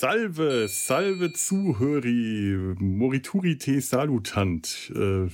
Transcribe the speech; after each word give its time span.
Salve, 0.00 0.68
salve 0.68 1.32
Zuhöri, 1.32 2.56
morituri 2.78 3.58
te 3.58 3.80
salutant. 3.80 4.92
Äh, 4.94 5.26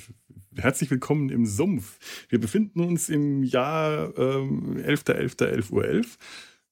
herzlich 0.59 0.91
willkommen 0.91 1.29
im 1.29 1.45
Sumpf. 1.45 1.99
Wir 2.31 2.41
befinden 2.41 2.81
uns 2.81 3.11
im 3.11 3.43
Jahr 3.43 4.17
ähm, 4.17 4.79
11.11.11 4.79 5.71
Uhr 5.71 5.85
11. 5.85 6.19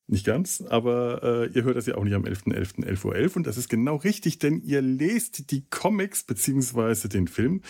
Nicht 0.06 0.24
ganz, 0.24 0.62
aber 0.62 1.22
äh, 1.22 1.50
ihr 1.52 1.64
hört 1.64 1.76
das 1.76 1.84
ja 1.84 1.96
auch 1.96 2.04
nicht 2.04 2.14
am 2.14 2.24
11.11.11 2.24 2.82
.11 2.82 3.04
Uhr 3.04 3.14
11 3.14 3.36
und 3.36 3.46
das 3.46 3.58
ist 3.58 3.68
genau 3.68 3.96
richtig, 3.96 4.38
denn 4.38 4.62
ihr 4.62 4.80
lest 4.80 5.50
die 5.50 5.68
Comics 5.68 6.24
beziehungsweise 6.24 7.10
den 7.10 7.28
Film, 7.28 7.60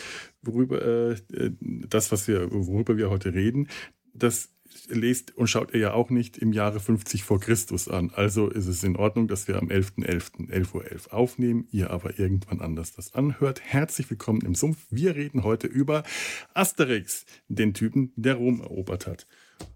worüber 0.41 1.11
äh, 1.11 1.17
das, 1.61 2.13
was 2.13 2.29
wir, 2.29 2.49
worüber 2.53 2.97
wir 2.97 3.11
heute 3.11 3.35
reden, 3.35 3.67
das 4.15 4.51
lest 4.89 5.37
und 5.37 5.49
schaut 5.49 5.75
ihr 5.75 5.81
ja 5.81 5.95
auch 5.95 6.11
nicht 6.11 6.39
im 6.39 6.53
Jahre 6.53 6.81
50 6.81 7.25
vor 7.25 7.41
Christus 7.41 7.89
an. 7.89 8.11
Also 8.15 8.49
ist 8.49 8.67
es 8.67 8.85
in 8.85 8.97
Ordnung, 8.97 9.29
dass 9.29 9.49
wir 9.49 9.59
am 9.59 9.69
11.11. 9.69 10.23
11.11 10.53 10.75
Uhr 10.75 10.91
11 10.91 11.07
aufnehmen, 11.09 11.67
ihr 11.71 11.91
aber 11.91 12.19
irgendwann 12.19 12.61
anders 12.61 12.93
das 12.93 13.15
anhört. 13.15 13.61
Herzlich 13.63 14.09
willkommen 14.11 14.43
im 14.43 14.55
Sumpf. 14.55 14.79
Wir 14.91 15.17
reden 15.17 15.45
heute 15.45 15.67
über 15.67 16.03
Asterix, 16.55 17.25
den 17.49 17.75
Typen, 17.75 18.13
der 18.17 18.35
Rom 18.35 18.61
erobert 18.61 19.07
hat. 19.07 19.27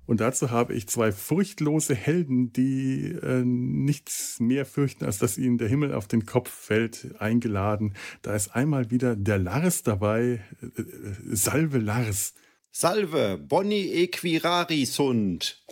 Und 0.07 0.21
dazu 0.21 0.51
habe 0.51 0.75
ich 0.75 0.89
zwei 0.89 1.13
furchtlose 1.13 1.95
Helden, 1.95 2.53
die 2.53 3.13
äh, 3.23 3.43
nichts 3.45 4.39
mehr 4.41 4.65
fürchten, 4.65 5.05
als 5.05 5.19
dass 5.19 5.39
ihnen 5.39 5.59
der 5.59 5.69
Himmel 5.69 5.95
auf 5.95 6.09
den 6.09 6.27
Kopf 6.27 6.51
fällt, 6.51 7.15
eingeladen. 7.19 7.95
Da 8.23 8.35
ist 8.35 8.55
einmal 8.55 8.91
wieder 8.91 9.17
der 9.17 9.39
Lars 9.39 9.83
dabei. 9.83 10.41
Äh, 10.63 10.81
äh 10.81 10.85
Salve 11.33 11.79
Lars. 11.79 12.35
Salve, 12.79 13.39
Bonni 13.39 13.91
Equirarisunt. 13.91 15.65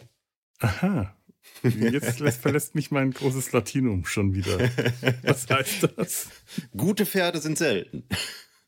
Aha. 0.60 1.14
Jetzt 1.62 2.22
verlässt 2.40 2.74
mich 2.74 2.90
mein 2.90 3.10
großes 3.10 3.52
Latinum 3.52 4.06
schon 4.06 4.32
wieder. 4.32 4.58
Was 5.22 5.46
heißt 5.50 5.86
das? 5.98 6.28
Gute 6.74 7.04
Pferde 7.04 7.42
sind 7.42 7.58
selten. 7.58 8.04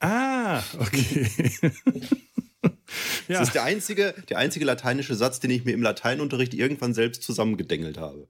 Ah, 0.01 0.63
okay. 0.79 1.31
ja. 3.27 3.39
Das 3.39 3.49
ist 3.49 3.55
der 3.55 3.65
einzige, 3.65 4.15
der 4.29 4.37
einzige 4.37 4.67
lateinische 4.67 5.15
Satz, 5.15 5.41
den 5.41 5.51
ich 5.51 5.65
mir 5.65 5.73
im 5.73 5.81
Lateinunterricht 5.81 6.53
irgendwann 6.53 6.93
selbst 6.93 7.23
zusammengedengelt 7.23 7.97
habe. 7.97 8.29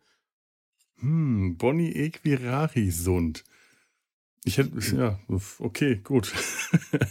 Hm, 1.01 1.57
Bonni 1.57 1.91
Equirari 1.91 2.93
sunt. 2.93 3.43
Ich 4.47 4.59
hätte, 4.59 4.79
ja, 4.97 5.19
okay, 5.59 5.97
gut. 6.05 6.33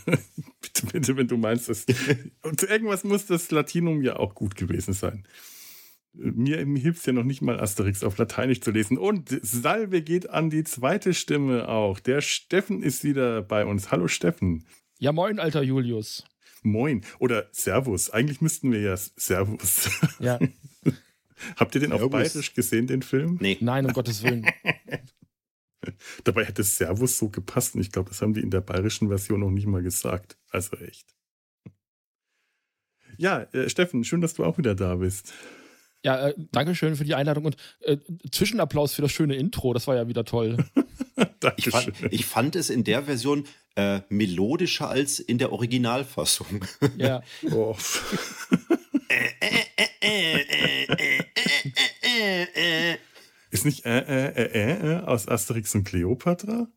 bitte, 0.62 0.86
bitte, 0.86 1.18
wenn 1.18 1.28
du 1.28 1.36
meinst, 1.36 1.68
dass. 1.68 1.86
Und 2.44 2.64
irgendwas 2.64 3.04
muss 3.04 3.26
das 3.26 3.52
Latinum 3.52 4.02
ja 4.02 4.16
auch 4.16 4.36
gut 4.36 4.56
gewesen 4.56 4.94
sein. 4.94 5.28
Mir, 6.14 6.66
mir 6.66 6.80
hilft 6.80 7.00
es 7.00 7.06
ja 7.08 7.12
noch 7.12 7.26
nicht 7.26 7.42
mal, 7.42 7.60
Asterix 7.60 8.06
auf 8.06 8.18
Lateinisch 8.18 8.62
zu 8.62 8.72
lesen. 8.72 8.98
Und 8.98 9.38
Salve 9.42 10.02
geht 10.02 10.30
an 10.30 10.50
die 10.50 10.64
zweite 10.64 11.14
Stimme 11.14 11.68
auch. 11.68 12.00
Der 12.00 12.22
Steffen 12.22 12.82
ist 12.82 13.04
wieder 13.04 13.42
bei 13.42 13.66
uns. 13.66 13.92
Hallo 13.92 14.08
Steffen. 14.08 14.66
Ja, 14.98 15.12
moin, 15.12 15.38
alter 15.38 15.62
Julius. 15.62 16.24
Moin. 16.64 17.04
Oder 17.20 17.50
Servus. 17.52 18.12
Eigentlich 18.12 18.40
müssten 18.40 18.72
wir 18.72 18.80
ja 18.80 18.96
Servus. 18.96 19.90
Ja. 20.20 20.40
Habt 21.58 21.76
ihr 21.76 21.82
den 21.82 21.90
Servus. 21.90 22.06
auf 22.06 22.12
Bayerisch 22.12 22.54
gesehen, 22.54 22.88
den 22.88 23.02
Film? 23.02 23.40
Nee. 23.42 23.58
Nein, 23.60 23.86
um 23.86 23.92
Gottes 23.92 24.24
Willen. 24.24 24.48
Dabei 26.24 26.46
hätte 26.46 26.64
Servus 26.64 27.18
so 27.18 27.30
gepasst 27.30 27.76
und 27.76 27.82
ich 27.82 27.92
glaube, 27.92 28.10
das 28.10 28.22
haben 28.22 28.34
die 28.34 28.42
in 28.42 28.52
der 28.52 28.62
bayerischen 28.62 29.08
Version 29.08 29.40
noch 29.40 29.52
nicht 29.52 29.68
mal 29.68 29.84
gesagt. 29.84 30.38
Also 30.50 30.78
echt. 30.78 31.16
Ja, 33.18 33.44
äh, 33.54 33.70
Steffen, 33.70 34.04
schön, 34.04 34.22
dass 34.22 34.34
du 34.34 34.44
auch 34.44 34.58
wieder 34.58 34.76
da 34.76 34.96
bist. 34.96 35.34
Ja, 36.04 36.28
äh, 36.28 36.36
danke 36.52 36.76
schön 36.76 36.96
für 36.96 37.04
die 37.04 37.16
Einladung 37.16 37.46
und 37.46 37.58
äh, 37.80 37.98
Zwischenapplaus 38.32 38.94
für 38.94 39.02
das 39.02 39.12
schöne 39.12 39.36
Intro. 39.36 39.74
Das 39.74 39.88
war 39.88 39.96
ja 39.96 40.08
wieder 40.08 40.24
toll. 40.24 40.58
ich, 41.58 41.70
fand, 41.70 41.94
ich, 42.12 42.26
fand, 42.26 42.56
es 42.56 42.70
in 42.70 42.84
der 42.84 43.04
Version 43.04 43.46
äh, 43.76 44.02
melodischer 44.10 44.88
als 44.88 45.20
in 45.20 45.40
der 45.40 45.52
Originalfassung. 45.52 46.64
Ja. 46.98 47.24
Oh. 47.52 47.76
Ist 53.56 53.66
nicht 53.66 53.86
äh, 53.86 54.00
äh, 54.00 54.28
äh, 54.36 54.52
äh, 54.54 54.92
äh 54.94 55.04
aus 55.04 55.28
Asterix 55.28 55.74
und 55.76 55.84
Cleopatra? 55.84 56.68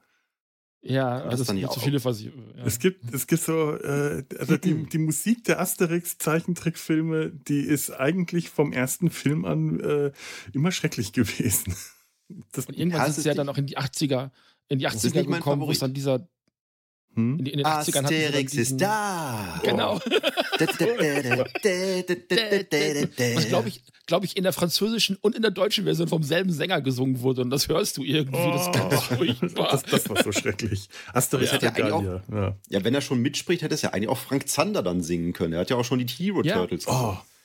Ja, 0.81 1.23
also 1.23 1.43
es 1.43 1.53
gibt 1.53 1.73
so 1.73 1.81
viele 1.81 2.01
Versuche. 2.01 2.55
Ja. 2.57 2.65
Es 2.65 2.79
gibt, 2.79 3.13
es 3.13 3.27
gibt 3.27 3.43
so, 3.43 3.75
äh, 3.75 4.25
also 4.39 4.57
die, 4.57 4.85
die 4.93 4.99
Musik 4.99 5.45
der 5.45 5.61
Asterix-Zeichentrickfilme, 5.61 7.31
die 7.31 7.61
ist 7.61 7.91
eigentlich 7.91 8.49
vom 8.49 8.73
ersten 8.73 9.11
Film 9.11 9.45
an 9.45 9.81
äh, 9.81 10.13
immer 10.53 10.71
schrecklich 10.71 11.13
gewesen. 11.13 11.75
Das, 12.53 12.67
und 12.67 12.77
irgendwann 12.77 13.01
ja, 13.01 13.13
sind 13.13 13.23
sie 13.23 13.29
ja 13.29 13.35
dann 13.35 13.49
auch 13.49 13.59
in 13.59 13.67
die 13.67 13.77
80er, 13.77 14.31
in 14.69 14.79
die 14.79 14.89
80er 14.89 15.25
gekommen, 15.25 15.63
wo 15.63 15.71
es 15.71 15.81
dann 15.81 15.95
dieser 15.95 16.29
hm? 17.19 17.39
In, 17.41 17.47
in, 17.47 17.57
den 17.59 17.67
80ern 17.67 18.05
Asterix 18.05 18.55
ist 18.55 18.81
da. 18.81 19.61
Genau. 19.65 20.01
Was 23.35 23.49
glaube 23.49 23.69
ich, 23.69 23.83
glaube 24.07 24.25
ich, 24.25 24.37
in 24.37 24.45
der 24.45 24.53
französischen 24.53 25.17
und 25.21 25.35
in 25.35 25.43
der 25.43 25.51
deutschen 25.51 25.85
Version 25.85 26.07
vom 26.07 26.23
selben 26.23 26.53
Sänger 26.53 26.81
gesungen 26.81 27.21
wurde. 27.21 27.43
Und 27.43 27.51
das 27.51 27.69
hörst 27.69 27.97
du 27.97 28.05
irgendwie. 28.05 28.39
Oh, 28.39 28.53
das 28.53 28.67
ist 28.67 28.73
ganz 28.73 29.03
furchtbar. 29.03 29.69
Das, 29.73 29.83
das, 29.83 30.09
war 30.09 30.23
so 30.23 30.31
schrecklich. 30.33 30.89
Asterix 31.13 31.51
ja, 31.51 31.55
hat 31.57 31.63
ja 31.63 31.71
eigentlich 31.71 31.93
auch, 31.93 32.05
ja. 32.05 32.57
ja. 32.69 32.85
wenn 32.85 32.95
er 32.95 33.01
schon 33.01 33.21
mitspricht, 33.21 33.63
hätte 33.63 33.75
es 33.75 33.83
ja 33.83 33.91
eigentlich 33.91 34.09
auch 34.09 34.19
Frank 34.19 34.49
Zander 34.49 34.83
dann 34.83 35.03
singen 35.03 35.33
können. 35.33 35.55
Er 35.55 35.61
hat 35.61 35.71
ja 35.71 35.77
auch 35.77 35.85
schon 35.85 35.99
die 35.99 36.07
Hero 36.07 36.43
Turtles 36.43 36.85
ja. 36.87 36.93
gesungen. 36.93 37.19
Oh. 37.19 37.38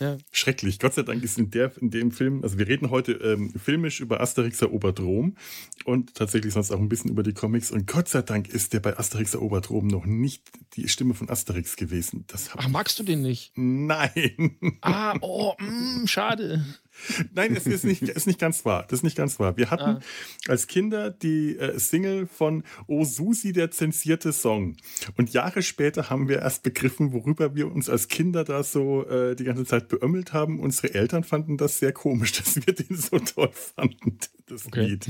Ja. 0.00 0.16
Schrecklich. 0.32 0.78
Gott 0.78 0.94
sei 0.94 1.02
Dank 1.02 1.22
ist 1.22 1.38
in, 1.38 1.50
der, 1.50 1.72
in 1.78 1.90
dem 1.90 2.10
Film, 2.10 2.42
also 2.42 2.58
wir 2.58 2.66
reden 2.66 2.90
heute 2.90 3.12
ähm, 3.12 3.52
filmisch 3.52 4.00
über 4.00 4.20
Asterix 4.20 4.62
erobert 4.62 4.98
Rom 4.98 5.36
und 5.84 6.14
tatsächlich 6.14 6.54
sonst 6.54 6.70
auch 6.70 6.80
ein 6.80 6.88
bisschen 6.88 7.10
über 7.10 7.22
die 7.22 7.34
Comics. 7.34 7.70
Und 7.70 7.86
Gott 7.86 8.08
sei 8.08 8.22
Dank 8.22 8.48
ist 8.48 8.72
der 8.72 8.80
bei 8.80 8.98
Asterix 8.98 9.34
erobert 9.34 9.68
Rom 9.68 9.86
noch 9.86 10.06
nicht 10.06 10.50
die 10.74 10.88
Stimme 10.88 11.12
von 11.12 11.28
Asterix 11.28 11.76
gewesen. 11.76 12.24
Das 12.28 12.50
Ach, 12.56 12.68
magst 12.68 12.98
du 12.98 13.02
den 13.02 13.20
nicht? 13.20 13.52
Nein. 13.56 14.56
Ah, 14.80 15.16
oh, 15.20 15.54
mh, 15.58 16.02
mm, 16.02 16.06
schade. 16.06 16.64
Nein, 17.34 17.54
es 17.56 17.66
ist 17.66 17.84
nicht, 17.84 18.02
ist 18.02 18.26
nicht 18.26 18.38
ganz 18.38 18.64
wahr. 18.64 18.84
Das 18.88 19.00
ist 19.00 19.02
nicht 19.02 19.16
ganz 19.16 19.38
wahr. 19.38 19.56
Wir 19.56 19.70
hatten 19.70 19.82
ah. 19.82 20.00
als 20.48 20.66
Kinder 20.66 21.10
die 21.10 21.56
äh, 21.56 21.78
Single 21.78 22.26
von 22.26 22.64
O 22.86 23.04
Susi, 23.04 23.52
der 23.52 23.70
zensierte 23.70 24.32
Song. 24.32 24.76
Und 25.16 25.32
Jahre 25.32 25.62
später 25.62 26.10
haben 26.10 26.28
wir 26.28 26.40
erst 26.40 26.62
begriffen, 26.62 27.12
worüber 27.12 27.54
wir 27.54 27.70
uns 27.70 27.88
als 27.88 28.08
Kinder 28.08 28.44
da 28.44 28.62
so 28.62 29.06
äh, 29.08 29.34
die 29.36 29.44
ganze 29.44 29.64
Zeit 29.64 29.88
beömmelt 29.88 30.32
haben. 30.32 30.60
Unsere 30.60 30.94
Eltern 30.94 31.24
fanden 31.24 31.56
das 31.56 31.78
sehr 31.78 31.92
komisch, 31.92 32.32
dass 32.38 32.56
wir 32.56 32.74
den 32.74 32.96
so 32.96 33.18
toll 33.18 33.50
fanden, 33.52 34.18
das 34.46 34.66
okay. 34.66 34.86
Lied. 34.86 35.08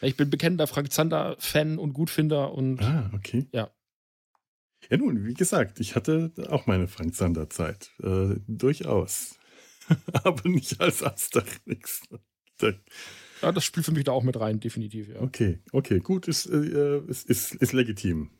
Ich 0.00 0.16
bin 0.16 0.30
bekennender 0.30 0.66
Frank 0.66 0.92
Zander-Fan 0.92 1.78
und 1.78 1.92
Gutfinder 1.92 2.52
und. 2.52 2.82
Ah, 2.82 3.10
okay. 3.14 3.46
Ja. 3.52 3.70
Ja, 4.90 4.96
nun, 4.96 5.24
wie 5.24 5.34
gesagt, 5.34 5.78
ich 5.78 5.94
hatte 5.94 6.32
auch 6.48 6.66
meine 6.66 6.88
Frank 6.88 7.14
Zander-Zeit. 7.14 7.90
Äh, 8.02 8.34
durchaus. 8.48 9.38
aber 10.24 10.48
nicht 10.48 10.80
als 10.80 11.02
Asterix. 11.02 12.02
Ja, 13.42 13.50
das 13.50 13.64
spielt 13.64 13.86
für 13.86 13.92
mich 13.92 14.04
da 14.04 14.12
auch 14.12 14.22
mit 14.22 14.38
rein, 14.38 14.60
definitiv. 14.60 15.08
Ja. 15.08 15.20
Okay, 15.20 15.58
okay, 15.72 15.98
gut, 15.98 16.28
ist, 16.28 16.46
äh, 16.46 17.00
ist, 17.08 17.28
ist, 17.28 17.54
ist 17.54 17.72
legitim. 17.72 18.30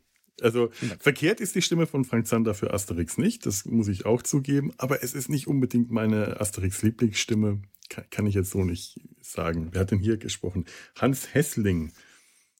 Also 0.41 0.71
verkehrt 0.99 1.39
ist 1.39 1.55
die 1.55 1.61
Stimme 1.61 1.85
von 1.85 2.05
Frank 2.05 2.25
Zander 2.25 2.55
für 2.55 2.73
Asterix 2.73 3.17
nicht, 3.17 3.45
das 3.45 3.65
muss 3.65 3.87
ich 3.87 4.05
auch 4.05 4.23
zugeben, 4.23 4.71
aber 4.77 5.03
es 5.03 5.13
ist 5.13 5.29
nicht 5.29 5.47
unbedingt 5.47 5.91
meine 5.91 6.39
Asterix-Lieblingsstimme, 6.41 7.61
kann, 7.89 8.05
kann, 8.09 8.25
ich 8.25 8.33
jetzt 8.33 8.49
so 8.49 8.63
nicht 8.63 8.99
sagen. 9.21 9.69
Wer 9.71 9.81
hat 9.81 9.91
denn 9.91 9.99
hier 9.99 10.17
gesprochen? 10.17 10.65
Hans 10.95 11.33
Hessling. 11.33 11.91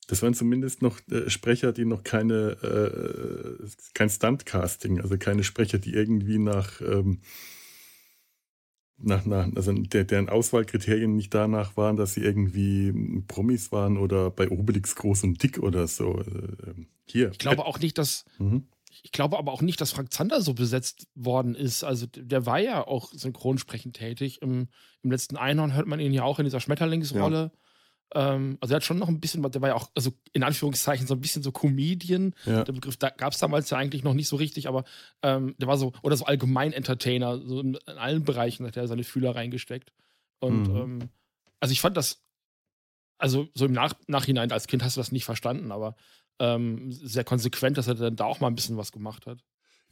Das 0.07 0.22
waren 0.22 0.34
zumindest 0.34 0.81
noch 0.81 1.00
äh, 1.10 1.30
Sprecher, 1.30 1.72
die 1.72 1.86
noch 1.86 2.04
keine, 2.04 2.51
äh, 2.62 3.68
kein 3.94 4.10
Stuntcasting, 4.10 5.01
also 5.01 5.18
keine 5.18 5.44
Sprecher, 5.44 5.80
die 5.80 5.94
irgendwie 5.94 6.38
nach 6.38 6.81
ähm, 6.81 7.22
nach, 8.98 9.25
nach, 9.25 9.48
also 9.56 9.74
der, 9.74 10.04
deren 10.04 10.30
Auswahlkriterien 10.30 11.16
nicht 11.16 11.34
danach 11.34 11.75
waren, 11.78 11.95
dass 11.98 12.13
sie 12.13 12.22
irgendwie 12.22 12.94
Promis 13.28 13.72
waren 13.72 13.98
oder 13.98 14.31
bei 14.31 14.50
Obelix 14.50 14.95
groß 14.95 15.24
und 15.24 15.42
dick 15.44 15.60
oder 15.60 15.88
so. 15.88 16.19
Äh, 16.19 16.69
ähm, 16.69 16.88
hier. 17.06 17.31
Ich 17.31 17.40
glaube 17.40 17.66
auch 17.66 17.80
nicht, 17.80 17.98
dass. 17.98 18.25
Mhm. 18.38 18.68
Ich 19.01 19.12
glaube 19.12 19.38
aber 19.38 19.51
auch 19.51 19.62
nicht, 19.62 19.81
dass 19.81 19.92
Frank 19.92 20.13
Zander 20.13 20.40
so 20.42 20.54
besetzt 20.54 21.07
worden 21.16 21.56
ist. 21.56 21.84
Also 21.84 22.06
der 22.06 22.45
war 22.45 22.60
ja 22.60 22.86
auch 22.88 23.12
synchronsprechend 23.12 23.95
tätig. 23.98 24.42
Im, 24.42 24.69
im 25.01 25.12
letzten 25.12 25.36
Einhorn 25.36 25.74
hört 25.74 25.88
man 25.88 26.00
ihn 26.00 26.13
ja 26.13 26.24
auch 26.24 26.39
in 26.39 26.46
dieser 26.46 26.62
Schmetterlingsrolle. 26.62 27.38
Ja. 27.38 27.51
Ähm, 28.14 28.58
also 28.62 28.74
er 28.74 28.78
hat 28.78 28.84
schon 28.84 29.00
noch 29.00 29.08
ein 29.08 29.20
bisschen, 29.20 29.42
der 29.52 29.62
war 29.62 29.70
ja 29.70 29.76
auch, 29.76 29.90
also 29.96 30.12
in 30.34 30.44
Anführungszeichen 30.44 31.08
so 31.08 31.14
ein 31.16 31.22
bisschen 31.22 31.44
so 31.44 31.52
Comedian. 31.52 32.34
Ja. 32.46 32.64
Der 32.64 32.74
Begriff 32.74 32.98
da 32.98 33.10
gab 33.10 33.34
es 33.34 33.40
damals 33.40 33.70
ja 33.70 33.78
eigentlich 33.78 34.04
noch 34.04 34.14
nicht 34.14 34.28
so 34.28 34.36
richtig, 34.36 34.68
aber 34.68 34.84
ähm, 35.22 35.56
der 35.58 35.68
war 35.68 35.78
so, 35.78 35.94
oder 36.02 36.16
so 36.16 36.26
allgemein 36.26 36.74
Entertainer, 36.74 37.40
so 37.40 37.60
in, 37.60 37.76
in 37.88 37.98
allen 37.98 38.24
Bereichen 38.24 38.66
hat 38.66 38.78
er 38.78 38.88
seine 38.88 39.04
Fühler 39.04 39.36
reingesteckt. 39.36 39.92
Und 40.40 40.68
mhm. 40.70 40.76
ähm, 40.76 41.10
also 41.60 41.72
ich 41.72 41.82
fand 41.82 41.98
das, 41.98 42.22
also 43.18 43.48
so 43.54 43.66
im 43.66 43.72
Nach 43.72 43.94
Nachhinein 44.08 44.52
als 44.52 44.68
Kind 44.68 44.84
hast 44.84 44.98
du 44.98 45.00
das 45.00 45.12
nicht 45.12 45.26
verstanden, 45.26 45.72
aber 45.72 45.96
ähm, 46.40 46.92
sehr 46.92 47.24
konsequent, 47.24 47.78
dass 47.78 47.88
er 47.88 47.96
dann 47.96 48.16
da 48.16 48.26
auch 48.26 48.40
mal 48.40 48.48
ein 48.48 48.56
bisschen 48.56 48.78
was 48.78 48.92
gemacht 48.92 49.28
hat. 49.28 49.40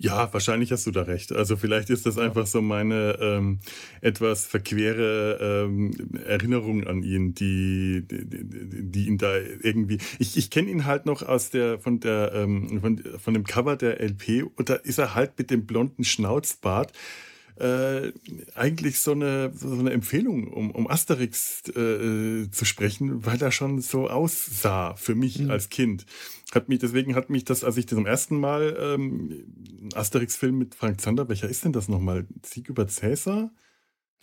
Ja, 0.04 0.34
wahrscheinlich 0.34 0.72
hast 0.72 0.88
du 0.88 0.92
da 0.92 1.04
recht. 1.04 1.32
Also 1.32 1.56
vielleicht 1.56 1.92
ist 1.92 2.08
das 2.08 2.18
einfach 2.18 2.48
so 2.48 2.60
meine 2.60 3.20
ähm, 3.22 3.60
etwas 4.02 4.48
verquere 4.48 5.68
ähm, 5.68 5.92
Erinnerung 6.26 6.88
an 6.88 7.04
ihn, 7.04 7.36
die, 7.36 8.04
die, 8.10 8.26
die 8.26 9.06
ihn 9.06 9.20
da 9.20 9.38
irgendwie. 9.38 10.00
Ich, 10.18 10.38
ich 10.38 10.50
kenne 10.50 10.72
ihn 10.72 10.88
halt 10.88 11.06
noch 11.06 11.22
aus 11.22 11.52
der 11.52 11.78
von 11.78 12.00
der 12.00 12.32
ähm, 12.34 12.82
von, 12.82 12.98
von 13.20 13.36
dem 13.36 13.44
Cover 13.44 13.76
der 13.76 14.02
LP 14.02 14.50
und 14.56 14.70
da 14.70 14.74
ist 14.74 14.98
er 14.98 15.14
halt 15.14 15.38
mit 15.38 15.52
dem 15.52 15.68
blonden 15.68 16.04
Schnauzbart 16.04 16.94
äh, 17.62 18.12
eigentlich 18.56 19.00
so 19.00 19.12
eine, 19.12 19.52
so 19.54 19.72
eine 19.72 19.92
Empfehlung, 19.92 20.48
um, 20.48 20.72
um 20.72 20.90
Asterix 20.90 21.62
äh, 21.70 22.50
zu 22.50 22.66
sprechen, 22.66 23.24
weil 23.24 23.42
er 23.42 23.52
schon 23.52 23.82
so 23.82 24.10
aussah 24.10 24.96
für 24.96 25.14
mich 25.14 25.40
mhm. 25.40 25.52
als 25.52 25.70
Kind. 25.70 26.06
Hat 26.54 26.70
mich, 26.70 26.80
deswegen 26.80 27.16
hat 27.16 27.30
mich 27.30 27.46
das, 27.46 27.64
als 27.64 27.78
ich 27.78 27.88
zum 27.88 28.08
ersten 28.08 28.40
Mal 28.40 28.76
ähm, 28.80 29.90
Asterix-Film 29.94 30.58
mit 30.58 30.74
Frank 30.74 31.02
Zander, 31.02 31.30
welcher 31.30 31.50
ist 31.50 31.64
denn 31.64 31.72
das 31.72 31.88
nochmal? 31.88 32.26
Sieg 32.44 32.68
über 32.68 32.88
Cäsar? 32.88 33.52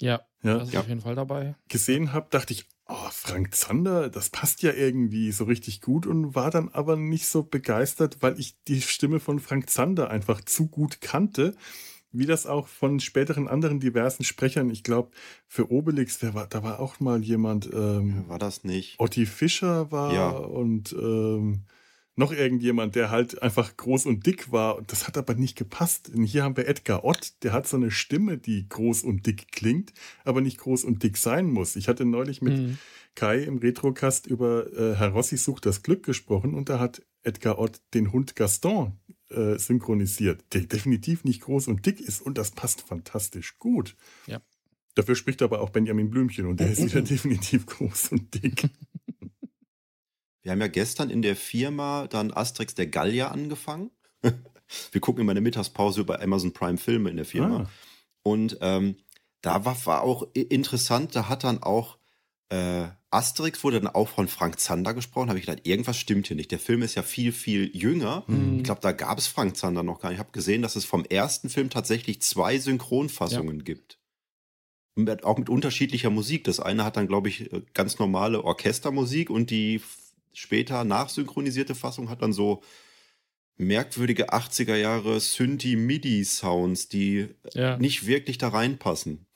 Ja, 0.01 0.21
ja. 0.43 0.59
das 0.59 0.69
ist 0.69 0.75
ja. 0.75 0.81
auf 0.81 0.89
jeden 0.89 1.01
Fall 1.01 1.15
dabei. 1.15 1.55
Gesehen 1.69 2.13
habe, 2.13 2.27
dachte 2.31 2.53
ich, 2.53 2.67
oh, 2.89 3.09
Frank 3.13 3.55
Zander, 3.55 4.09
das 4.09 4.31
passt 4.31 4.63
ja 4.63 4.73
irgendwie 4.73 5.31
so 5.31 5.45
richtig 5.45 5.81
gut 5.81 6.07
und 6.07 6.35
war 6.35 6.51
dann 6.51 6.71
aber 6.71 6.97
nicht 6.97 7.27
so 7.27 7.45
begeistert, 7.45 8.17
weil 8.21 8.39
ich 8.41 8.57
die 8.65 8.83
Stimme 8.83 9.21
von 9.21 9.39
Frank 9.39 9.71
Zander 9.71 10.11
einfach 10.11 10.41
zu 10.41 10.67
gut 10.67 11.01
kannte 11.01 11.55
wie 12.11 12.27
das 12.27 12.47
auch 12.47 12.69
von 12.69 13.01
späteren 13.01 13.49
anderen 13.49 13.81
diversen 13.81 14.25
Sprechern, 14.25 14.71
ich 14.71 14.83
glaube, 14.83 15.11
für 15.47 15.71
Obelix, 15.71 16.23
war, 16.35 16.47
da 16.47 16.63
war 16.63 16.81
auch 16.81 17.01
mal 17.01 17.23
jemand. 17.23 17.69
Ähm, 17.73 18.25
war 18.29 18.39
das 18.39 18.65
nicht? 18.65 18.99
Otti 18.99 19.27
Fischer 19.27 19.91
war 19.93 20.15
ja. 20.15 20.31
und 20.31 20.93
ähm, 20.93 21.65
noch 22.19 22.33
irgendjemand, 22.33 22.97
der 22.97 23.11
halt 23.11 23.41
einfach 23.43 23.77
groß 23.77 24.07
und 24.07 24.27
dick 24.27 24.51
war. 24.51 24.77
Und 24.77 24.91
das 24.91 25.07
hat 25.07 25.17
aber 25.17 25.35
nicht 25.35 25.57
gepasst. 25.57 26.11
Und 26.13 26.25
hier 26.25 26.43
haben 26.43 26.57
wir 26.57 26.67
Edgar 26.67 27.05
Ott, 27.05 27.45
der 27.45 27.53
hat 27.53 27.69
so 27.69 27.77
eine 27.77 27.93
Stimme, 27.93 28.39
die 28.39 28.69
groß 28.69 29.05
und 29.05 29.25
dick 29.25 29.53
klingt, 29.53 29.93
aber 30.25 30.41
nicht 30.41 30.59
groß 30.59 30.85
und 30.85 31.03
dick 31.05 31.17
sein 31.17 31.47
muss. 31.47 31.77
Ich 31.77 31.87
hatte 31.87 32.05
neulich 32.05 32.43
mit 32.43 32.59
mhm. 32.59 32.79
Kai 33.15 33.39
im 33.39 33.59
Retrocast 33.59 34.27
über 34.27 34.67
äh, 34.73 34.97
Herr 34.97 35.11
Rossi 35.11 35.37
sucht 35.37 35.67
das 35.67 35.83
Glück 35.83 36.05
gesprochen 36.05 36.55
und 36.55 36.69
da 36.69 36.81
hat 36.81 37.03
Edgar 37.23 37.59
Ott 37.59 37.81
den 37.95 38.13
Hund 38.13 38.35
Gaston 38.37 38.99
äh, 39.31 39.59
synchronisiert, 39.59 40.45
der 40.53 40.63
definitiv 40.63 41.25
nicht 41.25 41.43
groß 41.43 41.69
und 41.69 41.85
dick 41.85 42.01
ist 42.01 42.21
und 42.21 42.39
das 42.39 42.51
passt 42.51 42.83
fantastisch 42.83 43.59
gut. 43.59 43.97
Ja. 44.27 44.41
Dafür 44.95 45.15
spricht 45.15 45.43
aber 45.43 45.61
auch 45.61 45.71
Benjamin 45.71 46.11
Blümchen 46.11 46.47
und 46.47 46.61
der 46.61 46.71
ist 46.73 46.83
wieder 46.83 47.03
definitiv 47.03 47.67
groß 47.67 48.13
und 48.13 48.35
dick. 48.35 48.71
Wir 50.43 50.53
haben 50.53 50.61
ja 50.61 50.69
gestern 50.69 51.11
in 51.11 51.23
der 51.23 51.37
Firma 51.37 52.07
dann 52.07 52.33
Asterix 52.33 52.75
der 52.75 52.87
Gallier 52.87 53.31
angefangen. 53.31 53.91
Wir 54.93 55.01
gucken 55.01 55.23
immer 55.23 55.33
in 55.33 55.37
der 55.37 55.43
Mittagspause 55.43 56.01
über 56.01 56.23
Amazon 56.23 56.53
Prime 56.53 56.79
Filme 56.79 57.11
in 57.11 57.17
der 57.17 57.27
Firma. 57.27 57.63
Ah. 57.63 57.71
Und 58.23 58.59
ähm, 58.61 58.97
da 59.43 59.65
war, 59.65 59.77
war 59.87 60.03
auch 60.03 60.27
interessant, 60.35 61.15
da 61.15 61.29
hat 61.29 61.45
dann 61.45 61.63
auch 61.63 61.98
äh, 62.51 62.89
Asterix 63.11 63.65
wurde 63.65 63.81
dann 63.81 63.95
auch 63.95 64.09
von 64.09 64.29
Frank 64.29 64.61
Zander 64.61 64.95
gesprochen. 64.95 65.29
Habe 65.29 65.39
ich 65.39 65.47
gedacht, 65.47 65.67
irgendwas 65.67 65.97
stimmt 65.97 66.27
hier 66.27 66.37
nicht. 66.37 66.51
Der 66.51 66.59
Film 66.59 66.83
ist 66.83 66.95
ja 66.95 67.03
viel, 67.03 67.33
viel 67.33 67.75
jünger. 67.75 68.25
Mhm. 68.27 68.59
Ich 68.59 68.65
glaube, 68.65 68.81
da 68.81 68.93
gab 68.93 69.19
es 69.19 69.27
Frank 69.27 69.57
Zander 69.57 69.83
noch 69.83 70.01
gar 70.01 70.11
nicht. 70.11 70.17
Ich 70.17 70.21
habe 70.21 70.33
gesehen, 70.33 70.63
dass 70.63 70.77
es 70.77 70.85
vom 70.85 71.05
ersten 71.05 71.49
Film 71.49 71.71
tatsächlich 71.71 72.21
zwei 72.23 72.59
Synchronfassungen 72.59 73.59
ja. 73.59 73.65
gibt. 73.65 73.99
Mit, 74.95 75.25
auch 75.25 75.39
mit 75.39 75.49
unterschiedlicher 75.49 76.11
Musik. 76.11 76.45
Das 76.45 76.61
eine 76.61 76.85
hat 76.85 76.97
dann, 76.97 77.07
glaube 77.07 77.29
ich, 77.29 77.53
äh, 77.53 77.63
ganz 77.73 77.99
normale 77.99 78.45
Orchestermusik 78.45 79.31
und 79.31 79.51
die 79.51 79.81
später 80.33 80.85
nachsynchronisierte 80.85 81.75
Fassung 81.75 82.11
hat 82.11 82.23
dann 82.23 82.33
so 82.33 82.63
merkwürdige 83.57 84.33
80er 84.33 84.77
Jahre 84.77 85.19
Synthi-MIDI-Sounds, 85.19 86.89
die 86.89 87.29
ja. 87.55 87.77
nicht 87.79 88.07
wirklich 88.07 88.39
da 88.39 88.49
reinpassen. 88.49 89.27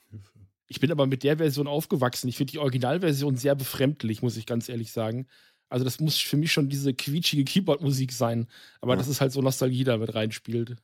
Ich 0.73 0.79
bin 0.79 0.91
aber 0.91 1.05
mit 1.05 1.21
der 1.21 1.37
Version 1.37 1.67
aufgewachsen. 1.67 2.27
Ich 2.27 2.37
finde 2.37 2.49
die 2.49 2.57
Originalversion 2.57 3.35
sehr 3.37 3.53
befremdlich, 3.53 4.23
muss 4.23 4.37
ich 4.37 4.47
ganz 4.47 4.69
ehrlich 4.69 4.91
sagen. 4.91 5.27
Also, 5.69 5.85
das 5.85 5.99
muss 5.99 6.17
für 6.17 6.35
mich 6.35 6.51
schon 6.51 6.67
diese 6.67 6.95
quietschige 6.95 7.43
Keyboard-Musik 7.43 8.11
sein. 8.11 8.47
Aber 8.81 8.93
ja. 8.93 8.97
das 8.97 9.07
ist 9.07 9.21
halt 9.21 9.31
so 9.31 9.43
Nostalgie 9.43 9.83
da 9.83 9.97
mit 9.97 10.15
reinspielt. 10.15 10.77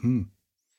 Hm. 0.00 0.32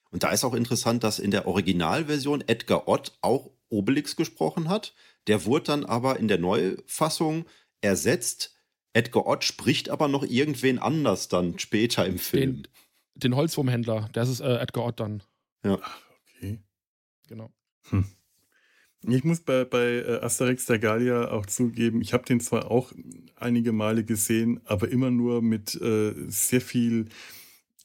Und 0.09 0.24
da 0.24 0.31
ist 0.31 0.44
auch 0.44 0.53
interessant, 0.53 1.06
dass 1.06 1.18
in 1.18 1.31
der 1.31 1.48
Originalversion 1.48 2.44
Edgar 2.45 2.89
Ott 2.89 3.13
auch 3.21 3.51
Obelix 3.69 4.18
gesprochen 4.18 4.68
hat. 4.68 4.94
Der 5.27 5.45
wurde 5.45 5.68
dann 5.68 5.86
aber 5.86 6.19
in 6.19 6.27
der 6.27 6.38
Neufassung 6.38 7.45
ersetzt. 7.80 8.53
Edgar 8.92 9.27
Ott 9.27 9.45
spricht 9.45 9.89
aber 9.89 10.09
noch 10.09 10.24
irgendwen 10.25 10.77
anders 10.77 11.30
dann 11.30 11.57
später 11.57 12.06
im 12.06 12.19
Film. 12.19 12.63
Den, 12.63 12.68
den 13.15 13.36
Holzwurmhändler, 13.38 14.09
das 14.12 14.27
ist 14.27 14.42
äh, 14.42 14.57
Edgar 14.57 14.88
Ott 14.88 15.00
dann. 15.00 15.24
Ja. 15.63 15.80
Okay. 16.36 16.59
Genau. 17.30 17.50
Hm. 17.89 18.03
Ich 19.07 19.24
muss 19.24 19.39
bei, 19.39 19.65
bei 19.65 19.95
äh, 19.98 20.19
Asterix 20.21 20.65
der 20.65 20.80
Gallier 20.80 21.31
auch 21.31 21.45
zugeben, 21.48 22.01
ich 22.01 22.13
habe 22.13 22.24
den 22.24 22.39
zwar 22.39 22.69
auch 22.69 22.92
einige 23.36 23.71
Male 23.71 24.03
gesehen, 24.03 24.62
aber 24.65 24.89
immer 24.89 25.09
nur 25.09 25.42
mit 25.42 25.80
äh, 25.81 26.13
sehr 26.27 26.62
viel 26.62 27.07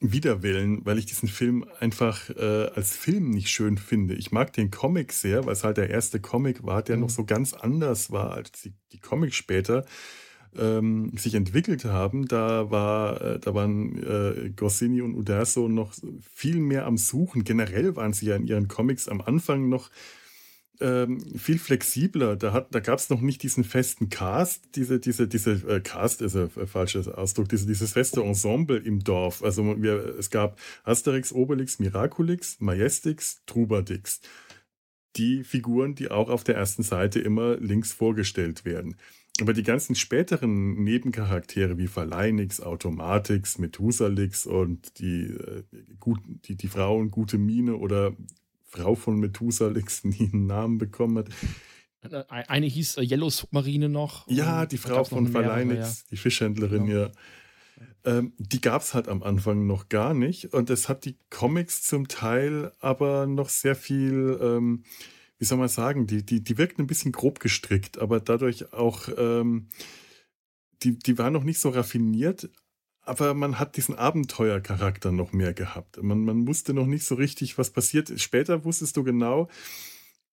Widerwillen, 0.00 0.84
weil 0.84 0.98
ich 0.98 1.06
diesen 1.06 1.28
Film 1.28 1.64
einfach 1.80 2.28
äh, 2.28 2.70
als 2.74 2.94
Film 2.94 3.30
nicht 3.30 3.48
schön 3.48 3.78
finde. 3.78 4.14
Ich 4.14 4.30
mag 4.30 4.52
den 4.52 4.70
Comic 4.70 5.12
sehr, 5.12 5.46
weil 5.46 5.54
es 5.54 5.64
halt 5.64 5.78
der 5.78 5.88
erste 5.88 6.20
Comic 6.20 6.64
war, 6.64 6.82
der 6.82 6.96
mhm. 6.96 7.02
noch 7.02 7.10
so 7.10 7.24
ganz 7.24 7.54
anders 7.54 8.10
war 8.10 8.32
als 8.32 8.52
die, 8.52 8.74
die 8.92 8.98
Comics 8.98 9.36
später 9.36 9.86
ähm, 10.58 11.12
sich 11.16 11.34
entwickelt 11.34 11.86
haben. 11.86 12.28
Da 12.28 12.70
war, 12.70 13.22
äh, 13.22 13.38
da 13.38 13.54
waren 13.54 13.96
äh, 14.02 14.50
Goscinny 14.50 15.00
und 15.00 15.14
Uderzo 15.14 15.66
noch 15.66 15.94
viel 16.20 16.56
mehr 16.56 16.84
am 16.84 16.98
Suchen. 16.98 17.44
Generell 17.44 17.96
waren 17.96 18.12
sie 18.12 18.26
ja 18.26 18.36
in 18.36 18.46
ihren 18.46 18.68
Comics 18.68 19.08
am 19.08 19.22
Anfang 19.22 19.70
noch 19.70 19.90
ähm, 20.81 21.20
viel 21.37 21.58
flexibler. 21.58 22.37
Da, 22.37 22.67
da 22.70 22.81
gab 22.81 22.99
es 22.99 23.11
noch 23.11 23.20
nicht 23.20 23.43
diesen 23.43 23.64
festen 23.64 24.08
Cast, 24.08 24.76
diese, 24.76 25.00
diese, 25.00 25.28
diese 25.28 25.52
äh, 25.69 25.81
Cast 25.81 26.23
ist 26.23 26.37
ein 26.37 26.50
äh, 26.56 26.67
falscher 26.67 27.17
Ausdruck, 27.17 27.49
diese, 27.49 27.67
dieses 27.67 27.93
feste 27.93 28.23
Ensemble 28.23 28.78
im 28.78 29.02
Dorf. 29.02 29.43
Also 29.43 29.81
wir, 29.82 30.17
es 30.19 30.31
gab 30.31 30.58
Asterix, 30.84 31.32
Obelix, 31.32 31.78
Miraculix, 31.78 32.61
Majestix, 32.61 33.43
Trubadix. 33.46 34.20
Die 35.17 35.44
Figuren, 35.44 35.94
die 35.94 36.11
auch 36.11 36.28
auf 36.28 36.44
der 36.44 36.56
ersten 36.56 36.82
Seite 36.82 37.21
immer 37.21 37.56
links 37.56 37.92
vorgestellt 37.92 38.64
werden. 38.64 38.97
Aber 39.40 39.52
die 39.52 39.62
ganzen 39.62 39.95
späteren 39.95 40.83
Nebencharaktere 40.83 41.76
wie 41.76 41.88
Verleinix, 41.88 42.61
Automatix, 42.61 43.59
Methusalix 43.59 44.47
und 44.47 44.99
die, 44.99 45.25
äh, 45.25 45.62
gut, 46.00 46.21
die, 46.47 46.56
die 46.56 46.68
Frauen 46.68 47.11
Gute 47.11 47.37
Mine 47.37 47.76
oder 47.76 48.16
Frau 48.76 48.95
von 48.95 49.18
Methusalix 49.18 50.04
nie 50.04 50.30
einen 50.33 50.47
Namen 50.47 50.78
bekommen 50.78 51.18
hat. 51.18 51.28
Äh, 52.12 52.25
eine 52.28 52.66
hieß 52.66 52.99
äh, 52.99 53.02
Yellow 53.02 53.30
Submarine 53.30 53.88
noch. 53.88 54.28
Ja, 54.28 54.66
die 54.66 54.78
Frau 54.78 55.04
von 55.04 55.28
Verleinix, 55.28 56.00
ja. 56.00 56.06
die 56.11 56.16
Fischhändlerin, 56.16 56.87
genau. 56.87 57.00
ja. 57.00 57.11
Ähm, 58.04 58.33
die 58.38 58.61
gab 58.61 58.83
es 58.83 58.95
halt 58.95 59.09
am 59.09 59.23
Anfang 59.23 59.66
noch 59.66 59.88
gar 59.88 60.14
nicht. 60.14 60.52
Und 60.52 60.71
es 60.71 60.88
hat 60.88 61.04
die 61.04 61.18
Comics 61.30 61.83
zum 61.83 62.09
Teil 62.09 62.73
aber 62.78 63.26
noch 63.26 63.49
sehr 63.49 63.75
viel, 63.75 64.38
ähm, 64.40 64.85
wie 65.38 65.45
soll 65.45 65.59
man 65.59 65.68
sagen, 65.68 66.06
die, 66.06 66.25
die, 66.25 66.42
die 66.42 66.59
wirkten 66.59 66.83
ein 66.83 66.87
bisschen 66.87 67.12
grob 67.12 67.40
gestrickt, 67.40 67.99
aber 67.99 68.21
dadurch 68.21 68.73
auch, 68.73 69.09
ähm, 69.18 69.68
die, 70.83 70.99
die 70.99 71.18
waren 71.18 71.33
noch 71.33 71.45
nicht 71.45 71.59
so 71.59 71.71
raffiniert, 71.71 72.49
aber 73.06 73.34
man 73.34 73.58
hat 73.58 73.76
diesen 73.76 73.94
Abenteuercharakter 73.94 75.12
noch 75.12 75.32
mehr 75.32 75.54
gehabt. 75.54 76.02
Man, 76.02 76.25
man 76.25 76.46
wusste 76.46 76.75
noch 76.75 76.86
nicht 76.86 77.04
so 77.04 77.14
richtig, 77.14 77.56
was 77.56 77.70
passiert. 77.70 78.12
Später 78.20 78.64
wusstest 78.64 78.96
du 78.96 79.04
genau, 79.04 79.48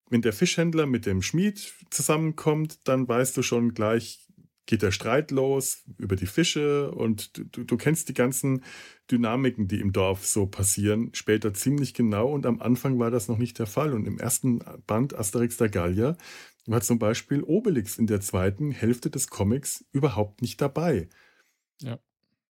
wenn 0.09 0.21
der 0.21 0.33
Fischhändler 0.33 0.85
mit 0.85 1.05
dem 1.05 1.21
Schmied 1.21 1.73
zusammenkommt, 1.91 2.87
dann 2.87 3.07
weißt 3.07 3.37
du 3.37 3.43
schon 3.43 3.73
gleich, 3.73 4.27
geht 4.65 4.81
der 4.81 4.91
Streit 4.91 5.31
los 5.31 5.83
über 5.97 6.15
die 6.15 6.25
Fische 6.25 6.91
und 6.91 7.37
du, 7.55 7.63
du 7.63 7.77
kennst 7.77 8.09
die 8.09 8.13
ganzen 8.13 8.63
Dynamiken, 9.11 9.67
die 9.67 9.79
im 9.79 9.91
Dorf 9.91 10.25
so 10.25 10.45
passieren, 10.45 11.09
später 11.13 11.53
ziemlich 11.53 11.93
genau 11.93 12.31
und 12.31 12.45
am 12.45 12.61
Anfang 12.61 12.97
war 12.97 13.11
das 13.11 13.27
noch 13.27 13.37
nicht 13.37 13.59
der 13.59 13.67
Fall. 13.67 13.93
Und 13.93 14.07
im 14.07 14.17
ersten 14.17 14.59
Band 14.87 15.15
Asterix 15.15 15.57
der 15.57 15.69
Gallier 15.69 16.17
war 16.65 16.81
zum 16.81 16.97
Beispiel 16.97 17.43
Obelix 17.43 17.97
in 17.97 18.07
der 18.07 18.21
zweiten 18.21 18.71
Hälfte 18.71 19.09
des 19.09 19.27
Comics 19.27 19.85
überhaupt 19.91 20.41
nicht 20.41 20.61
dabei. 20.61 21.09
Ja. 21.81 21.99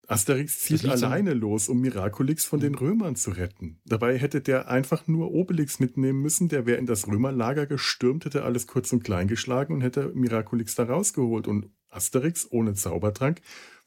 Asterix 0.09 0.59
zieht 0.59 0.85
alleine 0.85 1.33
los, 1.33 1.69
um 1.69 1.81
Miraculix 1.81 2.43
von 2.43 2.59
den 2.59 2.73
Römern 2.73 3.15
zu 3.15 3.29
retten. 3.29 3.79
Dabei 3.85 4.17
hätte 4.17 4.41
der 4.41 4.67
einfach 4.67 5.07
nur 5.07 5.31
Obelix 5.31 5.79
mitnehmen 5.79 6.21
müssen, 6.21 6.49
der 6.49 6.65
wäre 6.65 6.79
in 6.79 6.87
das 6.87 7.07
Römerlager 7.07 7.67
gestürmt, 7.67 8.25
hätte 8.25 8.43
alles 8.43 8.65
kurz 8.65 8.91
und 8.91 9.03
klein 9.03 9.27
geschlagen 9.27 9.75
und 9.75 9.81
hätte 9.81 10.11
Miraculix 10.15 10.73
da 10.73 10.85
rausgeholt. 10.85 11.47
Und 11.47 11.69
Asterix 11.89 12.47
ohne 12.49 12.73
Zaubertrank 12.73 13.41